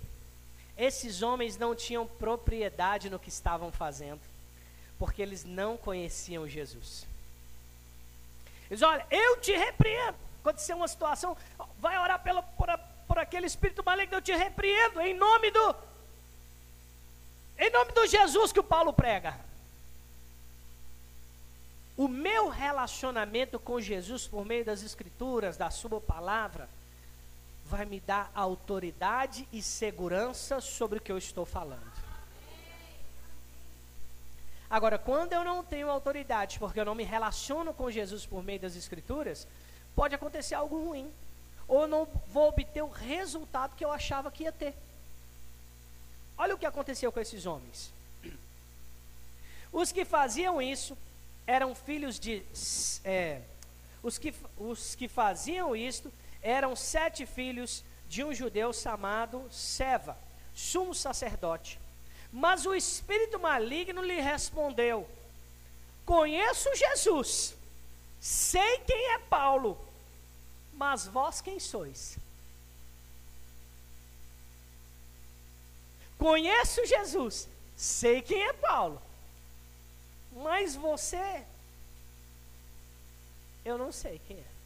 Esses 0.76 1.22
homens 1.22 1.56
não 1.56 1.74
tinham 1.74 2.06
propriedade 2.06 3.08
no 3.10 3.18
que 3.18 3.28
estavam 3.28 3.70
fazendo 3.70 4.20
porque 4.98 5.22
eles 5.22 5.44
não 5.44 5.76
conheciam 5.76 6.48
Jesus. 6.48 7.06
Eles 8.70 8.82
olha, 8.82 9.06
eu 9.10 9.40
te 9.40 9.52
repreendo. 9.52 10.16
Aconteceu 10.40 10.76
uma 10.76 10.88
situação, 10.88 11.36
vai 11.80 11.98
orar 11.98 12.22
pela, 12.22 12.42
por, 12.42 12.68
por 13.16 13.22
aquele 13.22 13.46
espírito 13.46 13.82
maligno: 13.82 14.16
Eu 14.16 14.20
te 14.20 14.36
repreendo 14.36 15.00
em 15.00 15.14
nome 15.14 15.50
do. 15.50 15.74
Em 17.58 17.70
nome 17.70 17.90
do 17.92 18.06
Jesus 18.06 18.52
que 18.52 18.60
o 18.60 18.64
Paulo 18.64 18.92
prega. 18.92 19.40
O 21.96 22.08
meu 22.08 22.50
relacionamento 22.50 23.58
com 23.58 23.80
Jesus 23.80 24.26
por 24.26 24.44
meio 24.44 24.66
das 24.66 24.82
Escrituras, 24.82 25.56
da 25.56 25.70
Sua 25.70 25.98
palavra, 25.98 26.68
vai 27.64 27.86
me 27.86 28.00
dar 28.00 28.30
autoridade 28.34 29.48
e 29.50 29.62
segurança 29.62 30.60
sobre 30.60 30.98
o 30.98 31.00
que 31.00 31.10
eu 31.10 31.16
estou 31.16 31.46
falando. 31.46 31.90
Agora, 34.68 34.98
quando 34.98 35.32
eu 35.32 35.42
não 35.42 35.64
tenho 35.64 35.88
autoridade, 35.88 36.58
porque 36.58 36.78
eu 36.78 36.84
não 36.84 36.94
me 36.94 37.04
relaciono 37.04 37.72
com 37.72 37.90
Jesus 37.90 38.26
por 38.26 38.42
meio 38.42 38.60
das 38.60 38.76
Escrituras, 38.76 39.48
pode 39.94 40.14
acontecer 40.14 40.54
algo 40.54 40.76
ruim. 40.84 41.10
Ou 41.68 41.86
não 41.86 42.06
vou 42.28 42.48
obter 42.48 42.82
o 42.82 42.88
resultado 42.88 43.74
que 43.76 43.84
eu 43.84 43.92
achava 43.92 44.30
que 44.30 44.44
ia 44.44 44.52
ter. 44.52 44.74
Olha 46.38 46.54
o 46.54 46.58
que 46.58 46.66
aconteceu 46.66 47.10
com 47.10 47.20
esses 47.20 47.46
homens. 47.46 47.90
Os 49.72 49.92
que 49.92 50.04
faziam 50.04 50.60
isso 50.60 50.96
eram 51.46 51.74
filhos 51.74 52.18
de. 52.18 52.42
É, 53.04 53.40
os, 54.02 54.18
que, 54.18 54.34
os 54.58 54.94
que 54.94 55.08
faziam 55.08 55.74
isto 55.74 56.12
eram 56.42 56.76
sete 56.76 57.26
filhos 57.26 57.82
de 58.08 58.22
um 58.22 58.32
judeu 58.32 58.72
chamado 58.72 59.48
Seva, 59.50 60.16
sumo 60.54 60.94
sacerdote. 60.94 61.78
Mas 62.32 62.66
o 62.66 62.74
espírito 62.74 63.38
maligno 63.38 64.02
lhe 64.02 64.20
respondeu: 64.20 65.08
Conheço 66.04 66.74
Jesus, 66.74 67.54
sei 68.20 68.78
quem 68.80 69.12
é 69.14 69.18
Paulo, 69.18 69.78
mas 70.76 71.06
vós 71.06 71.40
quem 71.40 71.58
sois? 71.58 72.18
Conheço 76.18 76.84
Jesus, 76.86 77.48
sei 77.76 78.22
quem 78.22 78.42
é 78.42 78.52
Paulo, 78.52 79.00
mas 80.32 80.74
você, 80.74 81.44
eu 83.64 83.76
não 83.76 83.92
sei 83.92 84.20
quem 84.26 84.38
é. 84.38 84.56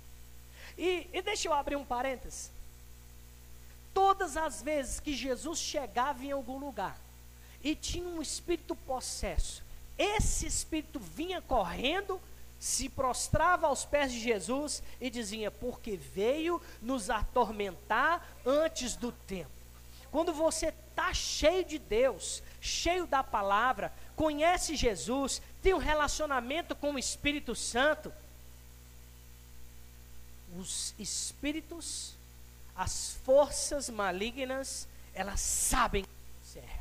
E, 0.78 1.08
e 1.12 1.22
deixa 1.22 1.48
eu 1.48 1.52
abrir 1.52 1.76
um 1.76 1.84
parênteses. 1.84 2.50
Todas 3.92 4.36
as 4.36 4.62
vezes 4.62 5.00
que 5.00 5.14
Jesus 5.14 5.58
chegava 5.58 6.24
em 6.24 6.30
algum 6.30 6.58
lugar 6.58 6.98
e 7.62 7.74
tinha 7.74 8.06
um 8.06 8.22
espírito 8.22 8.74
possesso, 8.74 9.62
esse 9.98 10.46
espírito 10.46 10.98
vinha 10.98 11.42
correndo 11.42 12.20
se 12.60 12.90
prostrava 12.90 13.66
aos 13.66 13.86
pés 13.86 14.12
de 14.12 14.20
Jesus 14.20 14.82
e 15.00 15.08
dizia: 15.08 15.50
Porque 15.50 15.96
veio 15.96 16.60
nos 16.82 17.08
atormentar 17.08 18.24
antes 18.44 18.94
do 18.94 19.10
tempo. 19.10 19.50
Quando 20.10 20.32
você 20.34 20.66
está 20.66 21.14
cheio 21.14 21.64
de 21.64 21.78
Deus, 21.78 22.42
cheio 22.60 23.06
da 23.06 23.24
palavra, 23.24 23.90
conhece 24.14 24.76
Jesus, 24.76 25.40
tem 25.62 25.72
um 25.72 25.78
relacionamento 25.78 26.76
com 26.76 26.92
o 26.92 26.98
Espírito 26.98 27.54
Santo, 27.54 28.12
os 30.58 30.94
espíritos, 30.98 32.14
as 32.76 33.14
forças 33.24 33.88
malignas, 33.88 34.86
elas 35.14 35.40
sabem 35.40 36.04
quem 36.04 36.12
você 36.42 36.58
é. 36.58 36.80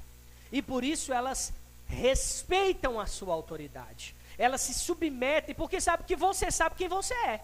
E 0.52 0.62
por 0.62 0.84
isso 0.84 1.14
elas 1.14 1.54
respeitam 1.88 3.00
a 3.00 3.06
sua 3.06 3.34
autoridade 3.34 4.14
ela 4.40 4.58
se 4.58 4.74
submete, 4.74 5.54
porque 5.54 5.82
sabe 5.82 6.06
que 6.06 6.16
você 6.16 6.50
sabe 6.50 6.76
quem 6.76 6.88
você 6.88 7.14
é, 7.14 7.42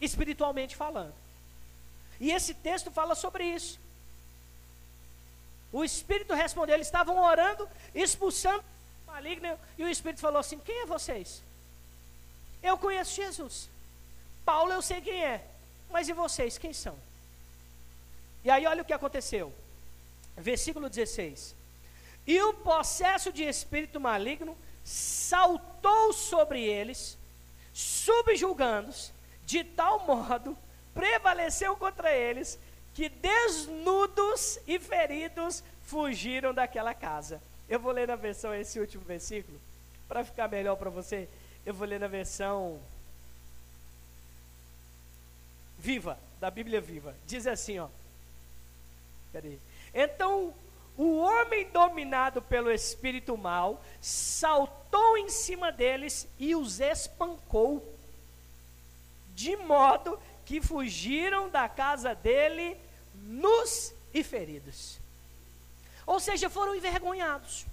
espiritualmente 0.00 0.76
falando. 0.76 1.12
E 2.20 2.30
esse 2.30 2.54
texto 2.54 2.90
fala 2.92 3.16
sobre 3.16 3.44
isso. 3.44 3.78
O 5.72 5.82
Espírito 5.84 6.34
respondeu, 6.34 6.76
eles 6.76 6.86
estavam 6.86 7.18
orando, 7.20 7.68
expulsando 7.92 8.62
o 9.04 9.10
maligno, 9.10 9.58
e 9.76 9.82
o 9.82 9.88
Espírito 9.88 10.20
falou 10.20 10.38
assim: 10.38 10.58
Quem 10.58 10.82
é 10.82 10.86
vocês? 10.86 11.42
Eu 12.62 12.78
conheço 12.78 13.16
Jesus. 13.16 13.68
Paulo 14.44 14.72
eu 14.72 14.82
sei 14.82 15.00
quem 15.00 15.24
é, 15.24 15.44
mas 15.90 16.08
e 16.08 16.12
vocês, 16.12 16.58
quem 16.58 16.72
são? 16.72 16.96
E 18.44 18.50
aí 18.50 18.66
olha 18.66 18.82
o 18.82 18.84
que 18.84 18.92
aconteceu. 18.92 19.52
Versículo 20.36 20.88
16. 20.88 21.54
E 22.26 22.40
o 22.42 22.54
processo 22.54 23.32
de 23.32 23.42
espírito 23.42 23.98
maligno 23.98 24.56
saltou 24.90 26.12
sobre 26.12 26.64
eles, 26.64 27.16
subjulgando-os, 27.72 29.12
de 29.46 29.62
tal 29.62 30.04
modo 30.04 30.58
prevaleceu 30.92 31.76
contra 31.76 32.12
eles, 32.12 32.58
que 32.92 33.08
desnudos 33.08 34.58
e 34.66 34.80
feridos 34.80 35.62
fugiram 35.84 36.52
daquela 36.52 36.92
casa. 36.92 37.40
Eu 37.68 37.78
vou 37.78 37.92
ler 37.92 38.08
na 38.08 38.16
versão 38.16 38.52
esse 38.52 38.80
último 38.80 39.04
versículo, 39.04 39.60
para 40.08 40.24
ficar 40.24 40.48
melhor 40.48 40.74
para 40.74 40.90
você. 40.90 41.28
Eu 41.64 41.72
vou 41.72 41.86
ler 41.86 42.00
na 42.00 42.08
versão 42.08 42.80
viva, 45.78 46.18
da 46.40 46.50
Bíblia 46.50 46.80
viva. 46.80 47.14
Diz 47.28 47.46
assim, 47.46 47.78
ó. 47.78 47.88
Peraí. 49.32 49.60
Então 49.94 50.52
o 51.02 51.16
homem 51.16 51.66
dominado 51.70 52.42
pelo 52.42 52.70
espírito 52.70 53.34
mal 53.34 53.82
saltou 54.02 55.16
em 55.16 55.30
cima 55.30 55.72
deles 55.72 56.28
e 56.38 56.54
os 56.54 56.78
espancou, 56.78 57.96
de 59.34 59.56
modo 59.56 60.20
que 60.44 60.60
fugiram 60.60 61.48
da 61.48 61.66
casa 61.70 62.14
dele 62.14 62.76
nus 63.14 63.94
e 64.12 64.22
feridos. 64.22 64.98
Ou 66.04 66.20
seja, 66.20 66.50
foram 66.50 66.74
envergonhados. 66.74 67.64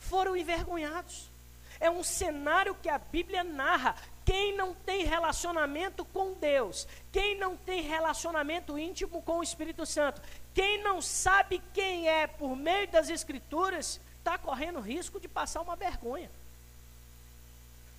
Foram 0.00 0.36
envergonhados. 0.36 1.30
É 1.78 1.88
um 1.88 2.02
cenário 2.02 2.74
que 2.74 2.88
a 2.88 2.98
Bíblia 2.98 3.44
narra. 3.44 3.94
Quem 4.24 4.52
não 4.56 4.74
tem 4.74 5.04
relacionamento 5.04 6.04
com 6.04 6.34
Deus, 6.34 6.88
quem 7.12 7.38
não 7.38 7.56
tem 7.56 7.82
relacionamento 7.82 8.76
íntimo 8.76 9.22
com 9.22 9.38
o 9.38 9.42
Espírito 9.42 9.86
Santo, 9.86 10.20
quem 10.58 10.82
não 10.82 11.00
sabe 11.00 11.62
quem 11.72 12.08
é 12.08 12.26
por 12.26 12.56
meio 12.56 12.88
das 12.88 13.08
Escrituras, 13.08 14.00
está 14.18 14.36
correndo 14.36 14.80
risco 14.80 15.20
de 15.20 15.28
passar 15.28 15.60
uma 15.60 15.76
vergonha. 15.76 16.28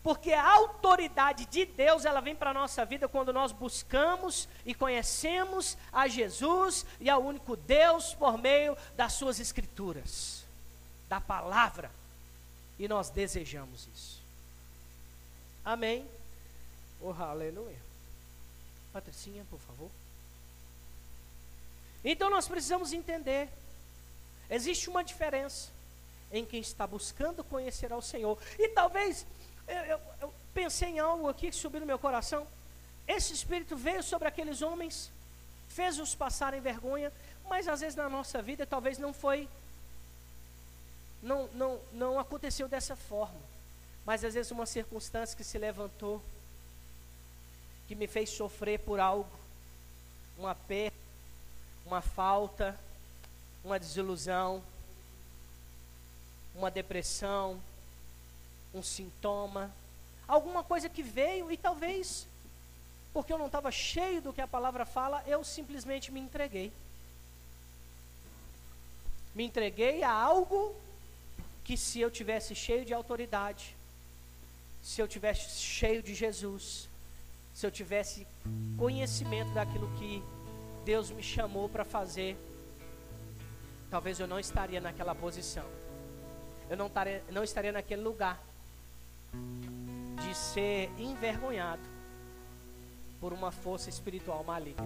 Porque 0.04 0.34
a 0.34 0.46
autoridade 0.56 1.46
de 1.46 1.64
Deus, 1.64 2.04
ela 2.04 2.20
vem 2.20 2.36
para 2.36 2.50
a 2.50 2.54
nossa 2.54 2.84
vida 2.84 3.08
quando 3.08 3.32
nós 3.32 3.54
buscamos 3.54 4.46
e 4.66 4.76
conhecemos 4.76 5.78
a 5.90 6.10
Jesus 6.10 6.86
e 7.00 7.10
ao 7.10 7.24
único 7.24 7.56
Deus 7.56 8.14
por 8.14 8.38
meio 8.38 8.78
das 8.98 9.14
suas 9.14 9.40
escrituras, 9.40 10.44
da 11.08 11.22
palavra. 11.22 11.90
E 12.78 12.90
nós 12.90 13.10
desejamos 13.10 13.88
isso. 13.96 14.22
Amém. 15.64 16.06
Oh, 17.00 17.14
aleluia. 17.14 17.80
Patricinha, 18.92 19.46
por 19.50 19.60
favor. 19.60 19.90
Então 22.04 22.30
nós 22.30 22.48
precisamos 22.48 22.94
entender: 22.94 23.50
existe 24.50 24.90
uma 24.90 25.04
diferença 25.04 25.70
em 26.32 26.46
quem 26.46 26.62
está 26.62 26.86
buscando 26.86 27.44
conhecer 27.44 27.92
ao 27.92 28.02
Senhor. 28.02 28.38
E 28.58 28.70
talvez, 28.70 29.26
eu, 29.68 29.84
eu, 29.84 30.00
eu 30.22 30.34
pensei 30.54 30.90
em 30.90 31.00
algo 31.00 31.28
aqui 31.28 31.50
que 31.50 31.56
subiu 31.56 31.80
no 31.80 31.86
meu 31.86 32.00
coração. 32.00 32.48
Esse 33.08 33.34
Espírito 33.34 33.76
veio 33.76 34.04
sobre 34.04 34.28
aqueles 34.28 34.62
homens, 34.62 35.12
fez-os 35.70 36.14
passarem 36.14 36.62
vergonha, 36.62 37.12
mas 37.48 37.68
às 37.68 37.82
vezes 37.82 37.96
na 37.96 38.08
nossa 38.08 38.42
vida 38.42 38.68
talvez 38.68 39.00
não 39.00 39.12
foi, 39.12 39.50
não, 41.22 41.48
não, 41.54 41.80
não 41.92 42.20
aconteceu 42.20 42.68
dessa 42.68 42.96
forma. 42.96 43.40
Mas 44.06 44.24
às 44.24 44.36
vezes 44.36 44.52
uma 44.52 44.66
circunstância 44.66 45.36
que 45.36 45.44
se 45.44 45.58
levantou, 45.58 46.22
que 47.88 47.96
me 47.96 48.06
fez 48.08 48.30
sofrer 48.30 48.80
por 48.80 49.00
algo, 49.00 49.30
uma 50.38 50.54
perda, 50.54 50.99
uma 51.90 52.02
falta, 52.02 52.80
uma 53.64 53.80
desilusão, 53.80 54.62
uma 56.54 56.70
depressão, 56.70 57.60
um 58.72 58.84
sintoma, 58.84 59.72
alguma 60.28 60.64
coisa 60.64 60.88
que 60.88 61.02
veio 61.02 61.52
e 61.52 61.58
talvez, 61.58 62.28
porque 63.12 63.34
eu 63.34 63.40
não 63.40 63.48
estava 63.48 63.72
cheio 63.72 64.22
do 64.22 64.32
que 64.32 64.40
a 64.40 64.48
palavra 64.48 64.86
fala, 64.86 65.24
eu 65.26 65.44
simplesmente 65.44 66.12
me 66.12 66.20
entreguei. 66.20 66.72
Me 69.34 69.44
entreguei 69.44 70.04
a 70.04 70.12
algo 70.12 70.76
que 71.64 71.76
se 71.76 72.00
eu 72.00 72.12
tivesse 72.12 72.54
cheio 72.54 72.86
de 72.86 72.94
autoridade, 72.94 73.76
se 74.84 75.02
eu 75.02 75.08
tivesse 75.08 75.60
cheio 75.60 76.04
de 76.04 76.14
Jesus, 76.14 76.88
se 77.56 77.66
eu 77.66 77.72
tivesse 77.72 78.28
conhecimento 78.78 79.52
daquilo 79.56 79.90
que 79.98 80.22
Deus 80.90 81.12
me 81.12 81.22
chamou 81.22 81.70
para 81.70 81.86
fazer, 81.86 82.36
talvez 83.92 84.20
eu 84.20 84.26
não 84.26 84.40
estaria 84.40 84.82
naquela 84.82 85.14
posição. 85.14 85.64
Eu 86.68 86.76
não 86.76 86.88
estaria, 86.88 87.24
não 87.30 87.44
estaria 87.44 87.72
naquele 87.72 88.02
lugar 88.02 88.42
de 90.20 90.36
ser 90.36 90.90
envergonhado 90.98 91.84
por 93.22 93.34
uma 93.34 93.52
força 93.52 93.88
espiritual 93.88 94.44
maligna. 94.44 94.84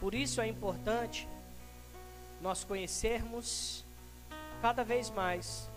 Por 0.00 0.12
isso 0.12 0.40
é 0.40 0.48
importante 0.48 1.28
nós 2.42 2.64
conhecermos 2.64 3.84
cada 4.60 4.82
vez 4.82 5.08
mais 5.08 5.68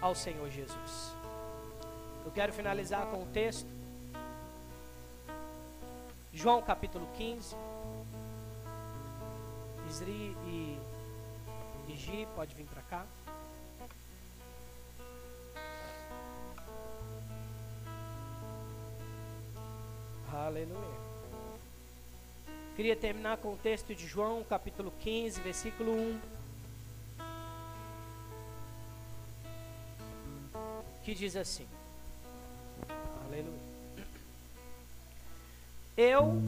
ao 0.00 0.16
Senhor 0.16 0.50
Jesus. 0.50 1.14
Eu 2.24 2.32
quero 2.32 2.52
finalizar 2.52 3.06
com 3.06 3.18
o 3.18 3.22
um 3.22 3.26
texto 3.30 3.77
João 6.32 6.62
capítulo 6.62 7.08
15. 7.16 7.56
Isri 9.88 10.36
e, 10.46 10.78
e 11.88 12.26
pode 12.34 12.54
vir 12.54 12.66
para 12.66 12.82
cá. 12.82 13.06
Aleluia. 20.32 21.08
Queria 22.76 22.94
terminar 22.94 23.38
com 23.38 23.54
o 23.54 23.56
texto 23.56 23.94
de 23.94 24.06
João, 24.06 24.44
capítulo 24.44 24.92
15, 25.00 25.40
versículo 25.40 25.92
1. 25.92 26.20
Que 31.02 31.14
diz 31.14 31.34
assim: 31.34 31.66
Aleluia. 33.26 33.67
Eu 36.00 36.40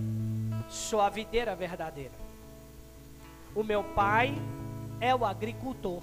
sou 0.68 1.01
a 1.01 1.11
videira 1.11 1.57
verdadeira. 1.57 2.14
O 3.53 3.64
meu 3.64 3.82
pai 3.82 4.32
é 5.01 5.12
o 5.12 5.24
agricultor. 5.24 6.01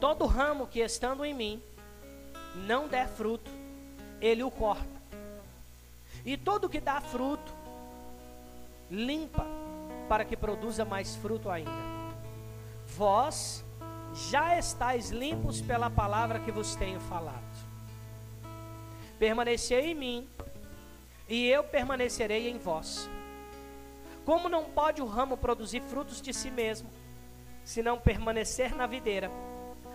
Todo 0.00 0.26
ramo 0.26 0.66
que 0.66 0.80
estando 0.80 1.24
em 1.24 1.32
mim 1.32 1.62
não 2.66 2.88
der 2.88 3.06
fruto, 3.06 3.48
ele 4.20 4.42
o 4.42 4.50
corta. 4.50 5.00
E 6.26 6.36
todo 6.36 6.68
que 6.68 6.80
dá 6.80 7.00
fruto, 7.00 7.52
limpa, 8.90 9.46
para 10.08 10.24
que 10.24 10.36
produza 10.36 10.84
mais 10.84 11.14
fruto 11.14 11.48
ainda. 11.48 11.70
Vós 12.96 13.64
já 14.28 14.58
estáis 14.58 15.10
limpos 15.10 15.60
pela 15.60 15.88
palavra 15.88 16.40
que 16.40 16.50
vos 16.50 16.74
tenho 16.74 16.98
falado. 16.98 17.38
Permanecei 19.20 19.92
em 19.92 19.94
mim, 19.94 20.28
e 21.30 21.48
eu 21.48 21.62
permanecerei 21.62 22.50
em 22.50 22.58
vós. 22.58 23.08
Como 24.26 24.48
não 24.48 24.64
pode 24.64 25.00
o 25.00 25.06
ramo 25.06 25.36
produzir 25.36 25.80
frutos 25.80 26.20
de 26.20 26.34
si 26.34 26.50
mesmo, 26.50 26.90
se 27.64 27.82
não 27.82 27.98
permanecer 27.98 28.74
na 28.74 28.86
videira, 28.86 29.30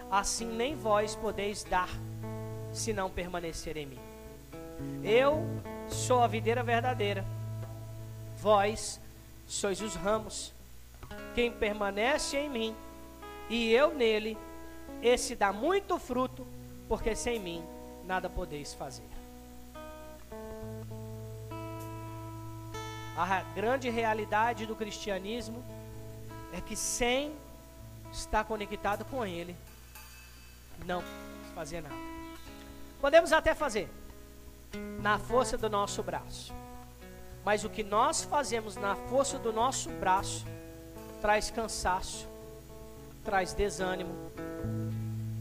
assim 0.09 0.45
nem 0.45 0.75
vós 0.75 1.13
podeis 1.13 1.63
dar, 1.63 1.89
se 2.73 2.93
não 2.93 3.09
permanecer 3.09 3.75
em 3.75 3.85
mim. 3.85 3.99
Eu 5.03 5.43
sou 5.89 6.23
a 6.23 6.27
videira 6.27 6.63
verdadeira, 6.63 7.25
vós 8.37 8.99
sois 9.45 9.81
os 9.81 9.93
ramos. 9.93 10.53
Quem 11.35 11.51
permanece 11.51 12.37
em 12.37 12.49
mim 12.49 12.75
e 13.49 13.71
eu 13.71 13.93
nele, 13.93 14.37
esse 15.03 15.35
dá 15.35 15.51
muito 15.51 15.99
fruto, 15.99 16.47
porque 16.87 17.13
sem 17.13 17.39
mim 17.39 17.61
nada 18.05 18.29
podeis 18.29 18.73
fazer. 18.73 19.14
A 23.17 23.41
grande 23.55 23.89
realidade 23.89 24.65
do 24.65 24.75
cristianismo 24.75 25.63
é 26.51 26.59
que 26.59 26.75
sem 26.75 27.33
estar 28.11 28.43
conectado 28.43 29.05
com 29.05 29.25
Ele, 29.25 29.55
não 30.85 31.01
fazer 31.53 31.81
nada. 31.81 31.95
Podemos 32.99 33.31
até 33.31 33.53
fazer 33.53 33.89
na 35.01 35.17
força 35.17 35.57
do 35.57 35.69
nosso 35.69 36.03
braço, 36.03 36.53
mas 37.45 37.63
o 37.63 37.69
que 37.69 37.83
nós 37.83 38.23
fazemos 38.23 38.75
na 38.75 38.95
força 38.95 39.39
do 39.39 39.53
nosso 39.53 39.89
braço 39.91 40.45
traz 41.21 41.49
cansaço, 41.49 42.27
traz 43.23 43.53
desânimo 43.53 44.13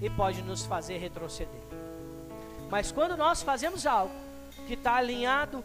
e 0.00 0.08
pode 0.10 0.42
nos 0.42 0.64
fazer 0.64 0.98
retroceder. 0.98 1.60
Mas 2.70 2.92
quando 2.92 3.16
nós 3.16 3.42
fazemos 3.42 3.86
algo 3.86 4.14
que 4.66 4.74
está 4.74 4.94
alinhado 4.94 5.64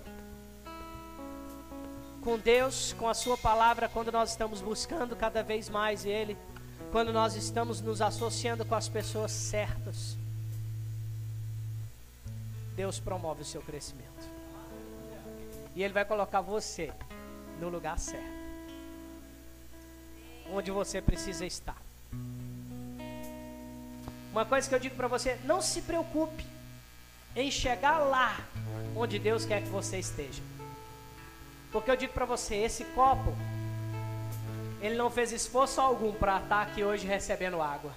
com 2.20 2.38
Deus, 2.38 2.93
com 2.93 3.07
a 3.07 3.13
Sua 3.13 3.38
palavra, 3.38 3.89
quando 3.89 4.11
nós 4.11 4.32
estamos 4.32 4.61
buscando 4.61 5.15
cada 5.15 5.41
vez 5.41 5.70
mais 5.70 6.05
Ele, 6.05 6.38
quando 6.91 7.13
nós 7.13 7.36
estamos 7.36 7.82
nos 7.82 8.01
associando 8.01 8.65
com 8.65 8.76
as 8.76 8.89
pessoas 8.89 9.32
certas, 9.32 10.17
Deus 12.76 12.99
promove 12.99 13.41
o 13.41 13.45
seu 13.45 13.61
crescimento. 13.61 14.07
E 15.76 15.84
Ele 15.84 15.93
vai 15.93 16.05
colocar 16.05 16.41
você 16.41 16.91
no 17.59 17.70
lugar 17.70 17.99
certo, 17.99 18.26
onde 20.51 20.72
você 20.72 21.01
precisa 21.01 21.45
estar. 21.45 21.78
Uma 24.32 24.45
coisa 24.45 24.67
que 24.67 24.76
eu 24.76 24.80
digo 24.80 24.95
para 24.95 25.07
você: 25.07 25.38
não 25.43 25.61
se 25.61 25.82
preocupe 25.82 26.45
em 27.36 27.51
chegar 27.51 27.99
lá 27.99 28.38
onde 28.95 29.20
Deus 29.20 29.45
quer 29.45 29.61
que 29.61 29.70
você 29.70 29.99
esteja. 29.99 30.41
Porque 31.72 31.91
eu 31.91 31.95
digo 31.95 32.13
para 32.13 32.26
você, 32.26 32.55
esse 32.55 32.84
copo, 32.86 33.36
ele 34.82 34.95
não 34.95 35.09
fez 35.09 35.32
esforço 35.32 35.80
algum 35.80 36.11
para 36.11 36.39
estar 36.39 36.61
aqui 36.61 36.84
hoje 36.84 37.05
recebendo 37.05 37.61
água. 37.61 37.91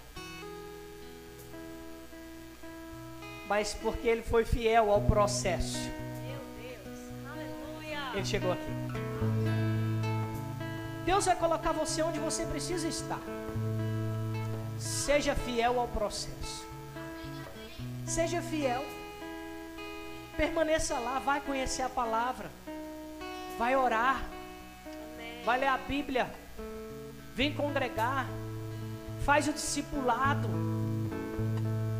Mas 3.49 3.75
porque 3.75 4.07
ele 4.09 4.23
foi 4.23 4.45
fiel 4.45 4.91
ao 4.91 5.01
processo. 5.03 5.79
Meu 5.79 6.41
Deus, 6.61 6.99
aleluia. 7.31 7.99
Ele 8.15 8.25
chegou 8.25 8.53
aqui. 8.53 8.83
Deus 11.05 11.25
vai 11.25 11.37
colocar 11.37 11.73
você 11.73 12.03
onde 12.03 12.19
você 12.19 12.45
precisa 12.47 12.87
estar. 12.87 13.21
Seja 14.79 15.35
fiel 15.35 15.81
ao 15.81 15.89
processo. 15.89 16.67
Seja 18.07 18.43
fiel. 18.43 18.85
Permaneça 20.37 20.99
lá, 20.99 21.19
vai 21.19 21.41
conhecer 21.41 21.83
a 21.83 21.89
palavra 21.89 22.51
vai 23.59 23.77
orar, 23.77 24.23
vai 25.45 25.59
ler 25.59 25.69
a 25.69 25.79
Bíblia, 25.79 26.31
vem 27.35 27.53
congregar, 27.53 28.27
faz 29.25 29.49
o 29.49 29.53
discipulado. 29.53 30.49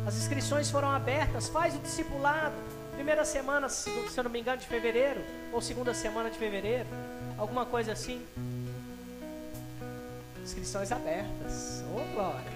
As 0.05 0.15
inscrições 0.15 0.69
foram 0.69 0.89
abertas, 0.89 1.47
faz 1.47 1.75
o 1.75 1.79
discipulado. 1.79 2.55
Primeira 2.93 3.25
semana, 3.25 3.69
se 3.69 3.89
eu 3.89 4.23
não 4.23 4.31
me 4.31 4.39
engano, 4.39 4.57
de 4.59 4.67
fevereiro, 4.67 5.21
ou 5.51 5.61
segunda 5.61 5.93
semana 5.93 6.29
de 6.29 6.37
fevereiro, 6.37 6.87
alguma 7.37 7.65
coisa 7.65 7.93
assim. 7.93 8.23
Inscrições 10.43 10.91
abertas. 10.91 11.83
Ô 11.93 11.99
oh, 11.99 12.13
glória! 12.13 12.51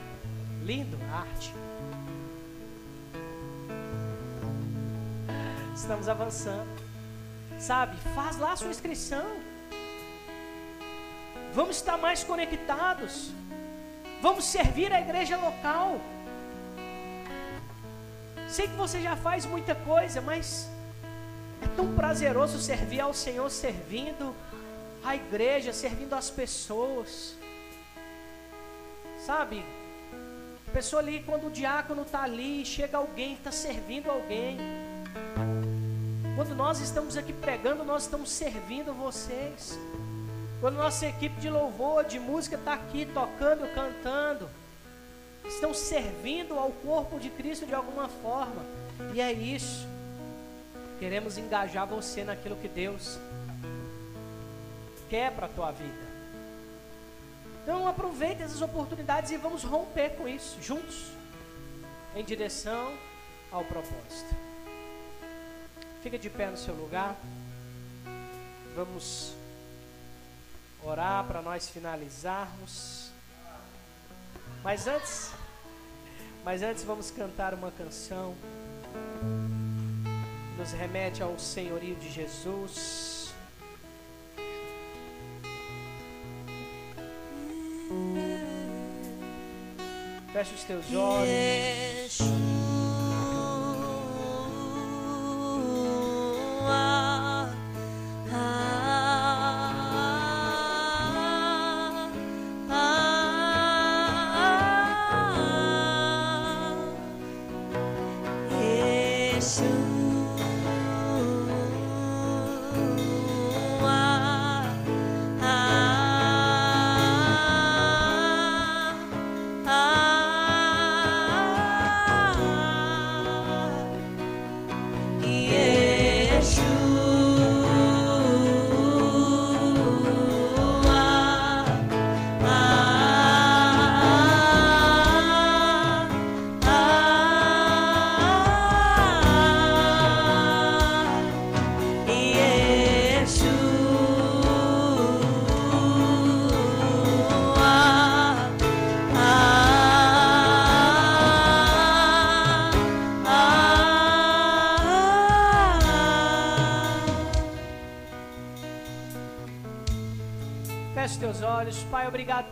Lindo, 0.63 0.97
arte. 1.11 1.53
Estamos 5.73 6.09
avançando. 6.09 6.86
Sabe? 7.59 7.97
Faz 8.13 8.37
lá 8.37 8.53
a 8.53 8.55
sua 8.55 8.69
inscrição. 8.69 9.25
Vamos 11.53 11.77
estar 11.77 11.97
mais 11.97 12.23
conectados. 12.23 13.31
Vamos 14.21 14.45
servir 14.45 14.91
a 14.93 14.99
igreja 14.99 15.37
local. 15.37 15.99
Sei 18.47 18.67
que 18.67 18.75
você 18.75 19.01
já 19.01 19.15
faz 19.15 19.45
muita 19.45 19.75
coisa, 19.75 20.21
mas 20.21 20.69
é 21.61 21.67
tão 21.75 21.93
prazeroso 21.95 22.59
servir 22.59 22.99
ao 22.99 23.13
Senhor 23.13 23.49
servindo 23.49 24.35
a 25.03 25.15
igreja, 25.15 25.73
servindo 25.73 26.13
as 26.13 26.29
pessoas. 26.29 27.35
Sabe? 29.25 29.63
A 30.67 30.71
pessoa 30.71 31.01
ali, 31.01 31.23
quando 31.25 31.47
o 31.47 31.49
diácono 31.51 32.03
está 32.03 32.23
ali, 32.23 32.65
chega 32.65 32.97
alguém, 32.97 33.33
está 33.33 33.51
servindo 33.51 34.09
alguém. 34.09 34.57
Quando 36.37 36.53
nós 36.53 36.79
estamos 36.79 37.17
aqui 37.17 37.33
pregando, 37.33 37.83
nós 37.83 38.03
estamos 38.03 38.29
servindo 38.29 38.93
vocês. 38.93 39.75
Quando 40.61 40.75
nossa 40.75 41.07
equipe 41.07 41.41
de 41.41 41.49
louvor, 41.49 42.03
de 42.03 42.19
música 42.19 42.55
está 42.55 42.75
aqui 42.75 43.07
tocando, 43.07 43.67
cantando, 43.73 44.47
estão 45.47 45.73
servindo 45.73 46.53
ao 46.53 46.69
corpo 46.69 47.19
de 47.19 47.31
Cristo 47.31 47.65
de 47.65 47.73
alguma 47.73 48.07
forma. 48.07 48.63
E 49.15 49.19
é 49.19 49.33
isso. 49.33 49.87
Queremos 50.99 51.39
engajar 51.39 51.87
você 51.87 52.23
naquilo 52.23 52.55
que 52.57 52.67
Deus 52.67 53.17
quer 55.09 55.31
para 55.31 55.47
a 55.47 55.49
tua 55.49 55.71
vida. 55.71 56.05
Então 57.63 57.87
aproveite 57.87 58.43
essas 58.43 58.61
oportunidades 58.61 59.31
e 59.31 59.37
vamos 59.37 59.63
romper 59.63 60.11
com 60.11 60.27
isso 60.27 60.61
juntos, 60.61 61.07
em 62.15 62.23
direção 62.23 62.93
ao 63.51 63.63
propósito. 63.63 64.56
Fica 66.01 66.17
de 66.17 66.29
pé 66.29 66.49
no 66.49 66.57
seu 66.57 66.73
lugar. 66.75 67.15
Vamos 68.75 69.33
orar 70.83 71.25
para 71.25 71.41
nós 71.41 71.69
finalizarmos. 71.69 73.09
Mas 74.63 74.87
antes, 74.87 75.31
mas 76.43 76.61
antes 76.61 76.83
vamos 76.83 77.11
cantar 77.11 77.53
uma 77.53 77.71
canção 77.71 78.35
que 80.53 80.59
nos 80.59 80.71
remete 80.71 81.21
ao 81.21 81.37
senhorio 81.39 81.95
de 81.95 82.11
Jesus. 82.11 83.33
Feche 90.33 90.53
os 90.53 90.63
teus 90.63 90.93
olhos. 90.93 92.19
É 92.21 92.66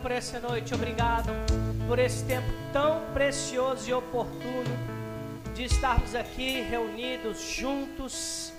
por 0.02 0.10
essa 0.10 0.40
noite, 0.40 0.74
obrigado 0.74 1.30
por 1.86 1.98
esse 1.98 2.24
tempo 2.24 2.46
tão 2.72 3.00
precioso 3.12 3.88
e 3.88 3.92
oportuno 3.92 4.96
de 5.54 5.64
estarmos 5.64 6.14
aqui 6.14 6.60
reunidos 6.60 7.40
juntos, 7.40 8.52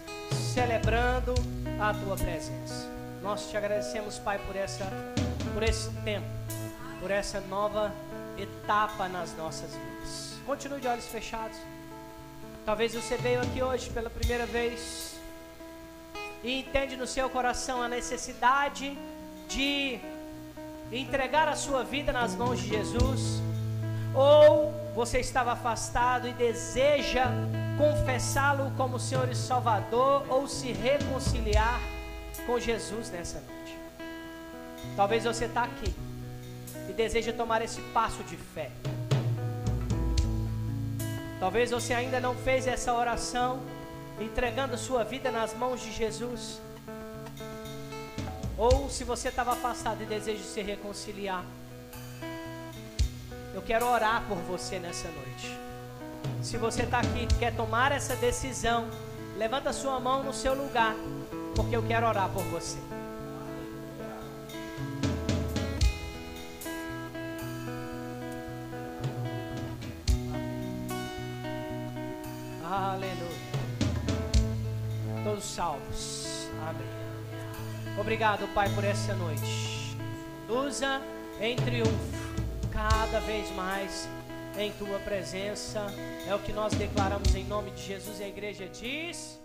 celebrando 0.53 1.33
a 1.79 1.93
tua 1.93 2.15
presença. 2.15 2.89
Nós 3.21 3.49
te 3.49 3.57
agradecemos, 3.57 4.17
Pai, 4.19 4.39
por 4.39 4.55
essa 4.55 4.85
por 5.53 5.63
esse 5.63 5.89
tempo, 6.03 6.27
por 6.99 7.09
essa 7.09 7.39
nova 7.41 7.91
etapa 8.37 9.07
nas 9.07 9.35
nossas 9.35 9.71
vidas. 9.71 10.37
Continue 10.45 10.79
de 10.79 10.87
olhos 10.87 11.05
fechados. 11.05 11.57
Talvez 12.65 12.93
você 12.93 13.17
veio 13.17 13.41
aqui 13.41 13.61
hoje 13.61 13.89
pela 13.89 14.09
primeira 14.09 14.45
vez 14.45 15.15
e 16.43 16.59
entende 16.59 16.95
no 16.95 17.07
seu 17.07 17.29
coração 17.29 17.81
a 17.81 17.87
necessidade 17.87 18.97
de 19.47 19.99
entregar 20.91 21.47
a 21.47 21.55
sua 21.55 21.83
vida 21.83 22.11
nas 22.11 22.35
mãos 22.35 22.59
de 22.59 22.69
Jesus, 22.69 23.41
ou 24.13 24.73
você 24.95 25.19
estava 25.19 25.51
afastado 25.51 26.27
e 26.27 26.33
deseja 26.33 27.25
confessá-lo 27.77 28.71
como 28.75 28.99
Senhor 28.99 29.29
e 29.29 29.35
Salvador, 29.35 30.25
ou 30.29 30.47
se 30.47 30.71
reconciliar 30.71 31.79
com 32.45 32.59
Jesus 32.59 33.11
nessa 33.11 33.39
noite. 33.41 33.77
Talvez 34.95 35.25
você 35.25 35.45
está 35.45 35.63
aqui 35.63 35.93
e 36.89 36.93
deseja 36.93 37.33
tomar 37.33 37.61
esse 37.61 37.81
passo 37.93 38.23
de 38.23 38.37
fé. 38.37 38.71
Talvez 41.39 41.69
você 41.69 41.93
ainda 41.93 42.19
não 42.19 42.33
fez 42.33 42.65
essa 42.65 42.93
oração, 42.93 43.59
entregando 44.19 44.77
sua 44.77 45.03
vida 45.03 45.29
nas 45.29 45.53
mãos 45.53 45.81
de 45.81 45.91
Jesus. 45.91 46.59
Ou 48.57 48.89
se 48.89 49.03
você 49.03 49.29
estava 49.29 49.51
afastado 49.51 50.01
e 50.01 50.05
deseja 50.05 50.43
se 50.43 50.61
reconciliar, 50.63 51.45
eu 53.53 53.61
quero 53.61 53.85
orar 53.85 54.23
por 54.27 54.37
você 54.37 54.79
nessa 54.79 55.07
noite. 55.09 55.55
Se 56.41 56.57
você 56.57 56.83
está 56.83 56.99
aqui 56.99 57.27
quer 57.37 57.55
tomar 57.55 57.91
essa 57.91 58.15
decisão, 58.15 58.87
levanta 59.37 59.71
sua 59.71 59.99
mão 59.99 60.23
no 60.23 60.33
seu 60.33 60.55
lugar, 60.55 60.95
porque 61.55 61.75
eu 61.75 61.83
quero 61.83 62.07
orar 62.07 62.29
por 62.29 62.43
você. 62.45 62.79
Aleluia. 72.63 73.17
Todos 75.23 75.43
salvos. 75.43 76.16
Obrigado, 77.99 78.47
Pai, 78.53 78.69
por 78.75 78.83
essa 78.83 79.15
noite. 79.15 79.97
Usa 80.47 81.01
em 81.41 81.55
triunfo, 81.55 81.91
cada 82.71 83.19
vez 83.21 83.49
mais 83.55 84.07
em 84.55 84.71
tua 84.73 84.99
presença. 84.99 85.87
É 86.27 86.35
o 86.35 86.39
que 86.39 86.53
nós 86.53 86.73
declaramos 86.73 87.33
em 87.33 87.43
nome 87.43 87.71
de 87.71 87.81
Jesus. 87.81 88.19
E 88.19 88.23
a 88.23 88.27
igreja 88.27 88.67
diz. 88.67 89.39